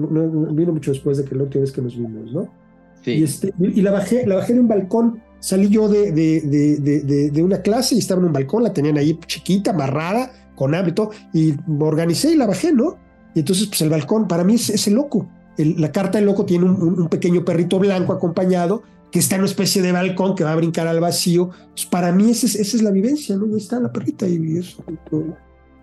vino 0.53 0.73
mucho 0.73 0.91
después 0.91 1.17
de 1.17 1.23
que 1.23 1.33
la 1.33 1.43
última 1.43 1.61
vez 1.61 1.71
que 1.71 1.81
nos 1.81 1.97
vimos, 1.97 2.33
¿no? 2.33 2.53
Sí. 3.01 3.11
Y, 3.11 3.23
este, 3.23 3.53
y 3.57 3.81
la, 3.81 3.91
bajé, 3.91 4.27
la 4.27 4.35
bajé 4.35 4.53
de 4.53 4.59
un 4.59 4.67
balcón 4.67 5.21
salí 5.39 5.69
yo 5.69 5.87
de, 5.87 6.11
de, 6.11 7.29
de, 7.31 7.43
una 7.43 7.61
clase 7.61 7.95
y 7.95 7.99
estaba 7.99 8.21
en 8.21 8.27
un 8.27 8.33
balcón, 8.33 8.63
la 8.63 8.73
tenían 8.73 8.97
ahí 8.97 9.19
chiquita, 9.25 9.71
amarrada, 9.71 10.31
con 10.55 10.75
hábito, 10.75 11.11
y 11.33 11.53
me 11.67 11.85
organicé 11.85 12.31
y 12.31 12.35
la 12.35 12.47
bajé, 12.47 12.71
¿no? 12.71 12.97
Y 13.33 13.39
entonces, 13.39 13.67
pues 13.67 13.81
el 13.81 13.89
balcón, 13.89 14.27
para 14.27 14.43
mí 14.43 14.55
es, 14.55 14.87
el 14.87 14.95
loco. 14.95 15.29
la 15.57 15.91
carta 15.91 16.17
del 16.17 16.25
loco 16.25 16.45
tiene 16.45 16.65
un, 16.65 17.07
pequeño 17.09 17.45
perrito 17.45 17.79
blanco 17.79 18.13
acompañado 18.13 18.83
que 19.11 19.19
está 19.19 19.35
en 19.35 19.41
una 19.41 19.49
especie 19.49 19.81
de 19.81 19.91
balcón 19.91 20.35
que 20.35 20.43
va 20.43 20.51
a 20.51 20.55
brincar 20.55 20.87
al 20.87 20.99
vacío. 20.99 21.49
Pues 21.71 21.85
para 21.85 22.11
mí 22.11 22.29
esa 22.29 22.45
es, 22.45 22.55
esa 22.55 22.77
es 22.77 22.83
la 22.83 22.91
vivencia, 22.91 23.35
¿no? 23.35 23.45
Ahí 23.45 23.57
está 23.57 23.79
la 23.79 23.91
perrita 23.91 24.27
y 24.27 24.57
eso 24.57 24.83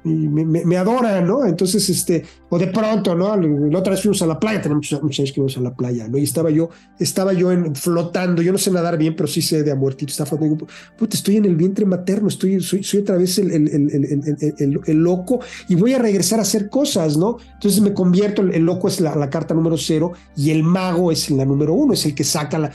y 0.06 0.28
me, 0.28 0.44
me, 0.44 0.76
adoran, 0.76 1.26
¿no? 1.26 1.44
Entonces, 1.44 1.88
este, 1.88 2.24
o 2.48 2.58
de 2.58 2.68
pronto, 2.68 3.14
¿no? 3.16 3.36
La 3.36 3.78
otra 3.78 3.92
vez 3.92 4.02
fuimos 4.02 4.22
a 4.22 4.26
la 4.26 4.38
playa, 4.38 4.62
tenemos 4.62 4.92
muchos, 5.02 5.18
años 5.18 5.32
que 5.32 5.34
fuimos 5.34 5.56
a 5.56 5.60
la 5.60 5.74
playa, 5.74 6.06
¿no? 6.06 6.16
Y 6.16 6.22
estaba 6.22 6.50
yo, 6.50 6.70
estaba 6.98 7.32
yo 7.32 7.50
en, 7.50 7.74
flotando, 7.74 8.40
yo 8.40 8.52
no 8.52 8.58
sé 8.58 8.70
nadar 8.70 8.98
bien, 8.98 9.16
pero 9.16 9.26
sí 9.26 9.42
sé 9.42 9.64
de 9.64 9.72
amuertito, 9.72 10.10
estaba 10.10 10.28
flotando, 10.28 10.54
digo, 10.54 10.68
puta, 10.96 11.16
estoy 11.16 11.38
en 11.38 11.46
el 11.46 11.56
vientre 11.56 11.84
materno, 11.84 12.28
estoy, 12.28 12.60
soy, 12.60 12.84
soy 12.84 13.00
otra 13.00 13.16
vez 13.16 13.36
el, 13.38 13.50
el, 13.50 13.66
el, 13.66 14.80
el, 14.86 14.96
loco 14.96 15.40
y 15.68 15.74
voy 15.74 15.94
a 15.94 15.98
regresar 15.98 16.38
a 16.38 16.42
hacer 16.42 16.70
cosas, 16.70 17.16
¿no? 17.16 17.38
Entonces 17.54 17.80
me 17.80 17.92
convierto, 17.92 18.42
el, 18.42 18.62
loco 18.62 18.86
es 18.86 19.00
la, 19.00 19.16
la, 19.16 19.28
carta 19.28 19.54
número 19.54 19.76
cero 19.76 20.12
y 20.36 20.50
el 20.50 20.62
mago 20.62 21.10
es 21.10 21.30
la 21.30 21.44
número 21.44 21.74
uno, 21.74 21.94
es 21.94 22.06
el 22.06 22.14
que 22.14 22.22
saca 22.22 22.58
la... 22.58 22.70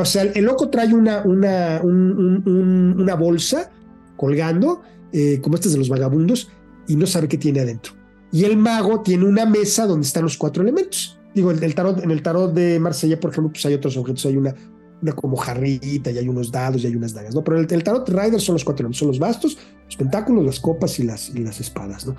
o 0.00 0.04
sea, 0.04 0.22
el, 0.22 0.44
loco 0.44 0.68
trae 0.68 0.92
una, 0.92 1.22
una, 1.22 1.80
una 1.82 3.14
bolsa 3.14 3.70
colgando, 4.16 4.82
eh, 5.12 5.40
como 5.42 5.56
estas 5.56 5.72
de 5.72 5.78
los 5.78 5.88
vagabundos, 5.88 6.48
y 6.88 6.96
no 6.96 7.06
sabe 7.06 7.28
qué 7.28 7.38
tiene 7.38 7.60
adentro. 7.60 7.94
Y 8.32 8.44
el 8.44 8.56
mago 8.56 9.02
tiene 9.02 9.24
una 9.26 9.44
mesa 9.44 9.86
donde 9.86 10.06
están 10.06 10.22
los 10.22 10.36
cuatro 10.36 10.62
elementos. 10.62 11.18
Digo, 11.34 11.50
el, 11.50 11.74
tarot, 11.74 12.02
en 12.02 12.10
el 12.10 12.22
tarot 12.22 12.52
de 12.52 12.78
Marsella, 12.78 13.18
por 13.20 13.30
ejemplo, 13.30 13.52
pues 13.52 13.64
hay 13.66 13.74
otros 13.74 13.96
objetos, 13.96 14.24
hay 14.26 14.36
una, 14.36 14.54
una 15.00 15.12
como 15.12 15.36
jarrita 15.36 16.10
y 16.10 16.18
hay 16.18 16.28
unos 16.28 16.50
dados 16.50 16.82
y 16.82 16.86
hay 16.86 16.96
unas 16.96 17.12
dagas, 17.12 17.34
¿no? 17.34 17.42
Pero 17.42 17.58
el, 17.58 17.84
tarot 17.84 18.08
rider 18.08 18.40
son 18.40 18.54
los 18.54 18.64
cuatro 18.64 18.82
elementos, 18.82 18.98
son 18.98 19.08
los 19.08 19.18
bastos, 19.18 19.58
los 19.84 19.96
pentáculos, 19.96 20.44
las 20.44 20.60
copas 20.60 20.98
y 20.98 21.04
las, 21.04 21.30
y 21.30 21.38
las 21.38 21.60
espadas, 21.60 22.06
¿no? 22.06 22.16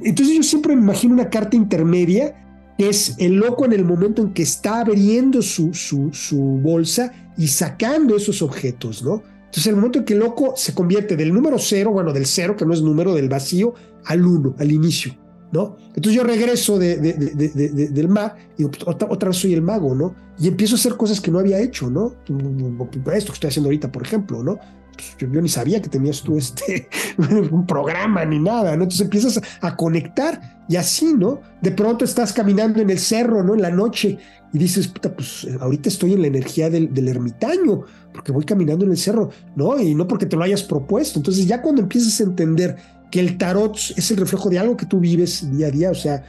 Entonces 0.00 0.36
yo 0.36 0.42
siempre 0.42 0.74
me 0.76 0.82
imagino 0.82 1.14
una 1.14 1.30
carta 1.30 1.56
intermedia 1.56 2.34
que 2.76 2.88
es 2.88 3.14
el 3.18 3.36
loco 3.36 3.64
en 3.64 3.72
el 3.72 3.84
momento 3.84 4.22
en 4.22 4.34
que 4.34 4.42
está 4.42 4.80
abriendo 4.80 5.40
su, 5.40 5.72
su, 5.72 6.10
su 6.12 6.38
bolsa 6.38 7.12
y 7.38 7.48
sacando 7.48 8.16
esos 8.16 8.42
objetos, 8.42 9.02
¿no? 9.02 9.22
Entonces, 9.46 9.66
el 9.68 9.76
momento 9.76 10.00
en 10.00 10.04
que 10.04 10.14
el 10.14 10.20
loco 10.20 10.54
se 10.56 10.74
convierte 10.74 11.16
del 11.16 11.32
número 11.32 11.58
cero, 11.58 11.90
bueno, 11.90 12.12
del 12.12 12.26
cero, 12.26 12.56
que 12.56 12.66
no 12.66 12.74
es 12.74 12.82
número, 12.82 13.14
del 13.14 13.28
vacío, 13.28 13.74
al 14.04 14.24
uno, 14.24 14.54
al 14.58 14.70
inicio, 14.70 15.14
¿no? 15.52 15.76
Entonces 15.88 16.12
yo 16.12 16.24
regreso 16.24 16.78
de, 16.78 16.96
del 16.96 18.08
mar 18.08 18.36
y 18.58 18.64
pues, 18.64 18.82
otra, 18.86 19.28
vez 19.28 19.36
soy 19.38 19.54
el 19.54 19.62
mago, 19.62 19.94
¿no? 19.94 20.14
Y 20.38 20.48
empiezo 20.48 20.74
a 20.74 20.78
hacer 20.78 20.96
cosas 20.96 21.20
que 21.20 21.30
no 21.30 21.38
había 21.38 21.60
hecho, 21.60 21.88
¿no? 21.88 22.14
Esto 22.26 23.32
que 23.32 23.34
estoy 23.34 23.48
haciendo 23.48 23.68
ahorita, 23.68 23.90
por 23.90 24.02
ejemplo, 24.02 24.42
¿no? 24.42 24.58
Pues, 24.96 25.16
yo, 25.18 25.40
ni 25.40 25.48
sabía 25.48 25.80
que 25.80 25.88
tenías 25.88 26.22
tú 26.22 26.38
este, 26.38 26.88
un 27.50 27.66
programa 27.66 28.24
ni 28.24 28.38
nada, 28.38 28.76
¿no? 28.76 28.84
Entonces 28.84 29.02
empiezas 29.02 29.40
a 29.60 29.76
conectar 29.76 30.64
y 30.68 30.76
así, 30.76 31.14
¿no? 31.14 31.40
De 31.60 31.70
pronto 31.70 32.04
estás 32.04 32.32
caminando 32.32 32.80
en 32.80 32.90
el 32.90 32.98
cerro, 32.98 33.42
¿no? 33.42 33.54
En 33.54 33.62
la 33.62 33.70
noche 33.70 34.18
y 34.52 34.58
dices, 34.58 34.88
puta, 34.88 35.14
pues 35.14 35.46
ahorita 35.60 35.88
estoy 35.88 36.14
en 36.14 36.22
la 36.22 36.28
energía 36.28 36.70
del, 36.70 36.92
del, 36.92 37.08
ermitaño, 37.08 37.82
porque 38.12 38.32
voy 38.32 38.44
caminando 38.44 38.84
en 38.84 38.92
el 38.92 38.96
cerro, 38.96 39.30
¿no? 39.54 39.78
Y 39.78 39.94
no 39.94 40.08
porque 40.08 40.26
te 40.26 40.36
lo 40.36 40.42
hayas 40.42 40.62
propuesto. 40.62 41.18
Entonces 41.18 41.46
ya 41.46 41.60
cuando 41.60 41.82
empiezas 41.82 42.18
a 42.20 42.24
entender 42.24 42.76
que 43.10 43.20
el 43.20 43.38
tarot 43.38 43.76
es 43.96 44.10
el 44.10 44.16
reflejo 44.16 44.48
de 44.48 44.58
algo 44.58 44.76
que 44.76 44.86
tú 44.86 44.98
vives 44.98 45.50
día 45.52 45.68
a 45.68 45.70
día, 45.70 45.90
o 45.90 45.94
sea, 45.94 46.24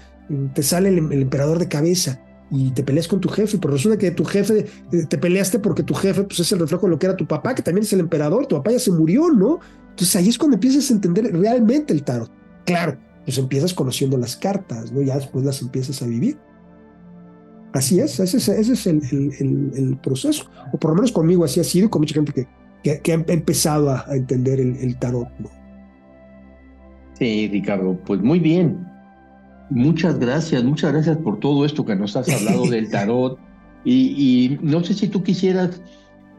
te 0.54 0.64
sale 0.64 0.90
el, 0.90 0.98
emperador 0.98 1.60
de 1.60 1.68
cabeza 1.68 2.20
y 2.50 2.72
te 2.72 2.84
peleas 2.84 3.08
con 3.08 3.20
tu 3.20 3.30
jefe, 3.30 3.58
pero 3.58 3.74
resulta 3.74 3.98
que 3.98 4.12
tu 4.12 4.24
jefe, 4.24 4.66
eh, 4.92 5.06
te 5.08 5.18
peleaste 5.18 5.60
porque 5.60 5.84
tu 5.84 5.94
jefe 5.94 6.24
pues, 6.24 6.40
es 6.40 6.52
el 6.52 6.60
reflejo 6.60 6.88
de 6.88 6.92
lo 6.92 7.00
que 7.00 7.08
era 7.08 7.16
tu 7.16 7.28
papá, 7.28 7.54
que 7.54 7.62
también 7.62 7.84
es 7.84 7.94
el 7.94 8.00
emperador, 8.00 8.48
tu 8.48 8.56
papá 8.56 8.72
ya 8.72 8.80
se 8.80 8.92
murió, 8.92 9.30
¿no? 9.30 9.60
Entonces 9.90 10.16
ahí 10.16 10.30
es 10.30 10.38
cuando 10.38 10.56
empiezas 10.56 10.90
a 10.90 10.94
entender 10.94 11.32
realmente 11.34 11.94
el 11.94 12.04
tarot. 12.04 12.32
Claro, 12.66 12.98
pues 13.26 13.38
empiezas 13.38 13.74
conociendo 13.74 14.18
las 14.18 14.36
cartas, 14.36 14.92
¿no? 14.92 15.02
Ya 15.02 15.16
después 15.16 15.44
las 15.44 15.62
empiezas 15.62 16.02
a 16.02 16.08
vivir. 16.08 16.38
Así 17.74 18.00
es, 18.00 18.20
ese 18.20 18.38
es, 18.38 18.48
ese 18.48 18.74
es 18.74 18.88
el, 18.88 19.72
el, 19.76 19.98
proceso. 19.98 20.50
O 20.72 20.78
por 20.78 20.92
lo 20.92 20.96
menos 20.96 21.12
conmigo 21.12 21.44
así 21.44 21.60
ha 21.60 21.64
sido, 21.64 21.90
con 21.90 22.02
mucha 22.02 22.16
gente 22.16 22.32
que, 22.32 22.48
que, 23.02 23.12
ha 23.12 23.16
empezado 23.34 23.92
a, 23.92 24.06
entender 24.12 24.60
el, 24.60 24.98
tarot. 24.98 25.28
Sí, 27.20 27.50
Ricardo, 27.52 28.00
pues 28.06 28.22
muy 28.22 28.40
bien. 28.40 28.86
Muchas 29.70 30.18
gracias, 30.20 30.64
muchas 30.64 30.94
gracias 30.94 31.18
por 31.18 31.40
todo 31.40 31.66
esto 31.66 31.86
que 31.86 31.96
nos 31.96 32.16
has 32.16 32.30
hablado 32.30 32.66
del 32.70 32.90
tarot. 32.90 33.38
Y, 33.84 33.94
y 33.94 34.60
no 34.62 34.84
sé 34.84 34.94
si 34.94 35.08
tú 35.08 35.24
quisieras 35.24 35.82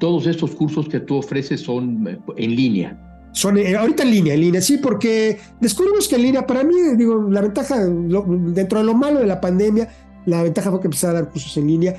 Todos 0.00 0.26
estos 0.26 0.54
cursos 0.54 0.88
que 0.88 1.00
tú 1.00 1.16
ofreces 1.16 1.60
son 1.60 2.06
eh, 2.06 2.18
en 2.36 2.56
línea. 2.56 3.00
Son 3.32 3.58
eh, 3.58 3.76
ahorita 3.76 4.04
en 4.04 4.10
línea, 4.10 4.34
en 4.34 4.40
línea, 4.40 4.60
sí, 4.60 4.78
porque 4.78 5.38
descubrimos 5.60 6.08
que 6.08 6.16
en 6.16 6.22
línea, 6.22 6.46
para 6.46 6.62
mí, 6.62 6.74
digo, 6.96 7.28
la 7.30 7.40
ventaja, 7.40 7.84
dentro 7.84 8.78
de 8.78 8.84
lo 8.84 8.94
malo 8.94 9.20
de 9.20 9.26
la 9.26 9.40
pandemia, 9.40 9.88
la 10.26 10.42
ventaja 10.42 10.70
fue 10.70 10.80
que 10.80 10.86
empecé 10.86 11.06
a 11.06 11.12
dar 11.12 11.28
cursos 11.28 11.54
en 11.56 11.66
línea. 11.66 11.96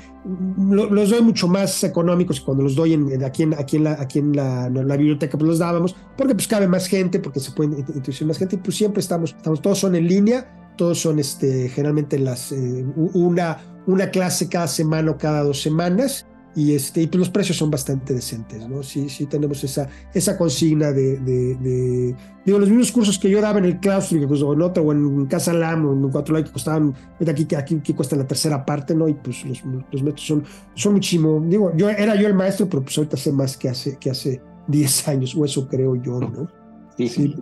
los 0.58 1.10
doy 1.10 1.22
mucho 1.22 1.46
más 1.46 1.84
económicos 1.84 2.40
cuando 2.40 2.64
los 2.64 2.74
doy 2.74 2.94
en, 2.94 3.22
aquí 3.22 3.44
en, 3.44 3.54
aquí 3.54 3.76
en, 3.76 3.84
la, 3.84 3.92
aquí 3.92 4.18
en 4.18 4.34
la, 4.34 4.68
la, 4.68 4.96
biblioteca, 4.96 5.38
pues 5.38 5.48
los 5.48 5.58
dábamos, 5.58 5.94
porque 6.16 6.34
pues 6.34 6.48
cabe 6.48 6.66
más 6.66 6.86
gente, 6.86 7.20
porque 7.20 7.38
se 7.38 7.52
puede 7.52 7.78
introducir 7.78 8.26
más 8.26 8.38
gente, 8.38 8.56
y 8.56 8.58
pues 8.58 8.76
siempre 8.76 9.00
estamos, 9.00 9.34
estamos, 9.36 9.60
todos 9.60 9.78
son 9.78 9.94
en 9.94 10.08
línea 10.08 10.65
todos 10.76 11.00
son 11.00 11.18
este, 11.18 11.68
generalmente 11.68 12.18
las, 12.18 12.52
eh, 12.52 12.84
una, 12.96 13.58
una 13.86 14.10
clase 14.10 14.48
cada 14.48 14.68
semana 14.68 15.10
o 15.12 15.18
cada 15.18 15.42
dos 15.42 15.60
semanas. 15.60 16.26
Y, 16.54 16.72
este, 16.74 17.02
y 17.02 17.06
pues 17.06 17.18
los 17.18 17.28
precios 17.28 17.58
son 17.58 17.70
bastante 17.70 18.14
decentes, 18.14 18.66
¿no? 18.66 18.82
Sí, 18.82 19.10
sí 19.10 19.26
tenemos 19.26 19.62
esa, 19.62 19.90
esa 20.14 20.38
consigna 20.38 20.90
de, 20.90 21.18
de, 21.18 22.16
digo, 22.46 22.58
los 22.58 22.70
mismos 22.70 22.90
cursos 22.90 23.18
que 23.18 23.28
yo 23.28 23.42
daba 23.42 23.58
en 23.58 23.66
el 23.66 23.78
claustro, 23.78 24.26
pues, 24.26 24.40
o 24.40 24.54
en 24.54 24.62
otro, 24.62 24.82
o 24.82 24.90
en 24.90 25.26
Casa 25.26 25.52
Lam, 25.52 25.84
o 25.84 25.92
en 25.92 26.10
Cuatro 26.10 26.42
que 26.42 26.50
costaban, 26.50 26.94
aquí, 27.28 27.46
aquí, 27.54 27.74
aquí 27.74 27.92
cuesta 27.92 28.16
la 28.16 28.26
tercera 28.26 28.64
parte, 28.64 28.94
¿no? 28.94 29.06
Y 29.06 29.12
pues 29.12 29.44
los, 29.44 29.62
los 29.92 30.02
métodos 30.02 30.26
son, 30.26 30.44
son 30.74 30.94
muchísimo, 30.94 31.44
digo, 31.46 31.76
yo 31.76 31.90
era 31.90 32.16
yo 32.16 32.26
el 32.26 32.32
maestro, 32.32 32.66
pero 32.70 32.82
pues 32.82 32.96
ahorita 32.96 33.18
sé 33.18 33.32
más 33.32 33.54
que 33.58 33.68
hace, 33.68 33.98
que 33.98 34.08
hace 34.08 34.40
10 34.68 35.08
años, 35.08 35.34
o 35.36 35.44
eso 35.44 35.68
creo 35.68 35.94
yo, 35.96 36.20
¿no? 36.20 36.48
Sí, 36.96 37.08
sí. 37.08 37.34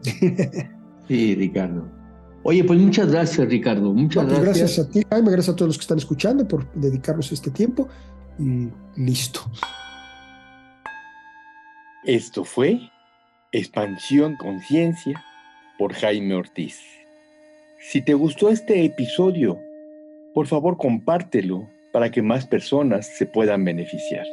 sí 1.07 1.37
Ricardo. 1.37 1.94
Oye, 2.47 2.63
pues 2.63 2.79
muchas 2.79 3.11
gracias, 3.11 3.49
Ricardo. 3.49 3.93
Muchas 3.95 4.25
pues 4.25 4.39
gracias. 4.39 4.59
Gracias 4.59 4.87
a 4.87 4.91
ti, 4.91 5.03
Jaime. 5.11 5.31
Gracias 5.31 5.55
a 5.55 5.57
todos 5.57 5.71
los 5.71 5.79
que 5.79 5.83
están 5.83 5.99
escuchando 5.99 6.47
por 6.47 6.71
dedicarnos 6.75 7.33
este 7.33 7.51
tiempo. 7.51 7.89
Y 8.39 8.69
listo. 8.97 9.41
Esto 12.05 12.45
fue 12.45 12.81
Expansión 13.51 14.37
Conciencia 14.37 15.25
por 15.79 15.95
Jaime 15.95 16.35
Ortiz. 16.35 16.81
Si 17.79 18.03
te 18.03 18.13
gustó 18.13 18.51
este 18.51 18.85
episodio, 18.85 19.59
por 20.35 20.47
favor 20.47 20.77
compártelo 20.77 21.67
para 21.93 22.11
que 22.11 22.21
más 22.21 22.47
personas 22.47 23.07
se 23.07 23.25
puedan 23.25 23.65
beneficiar. 23.65 24.27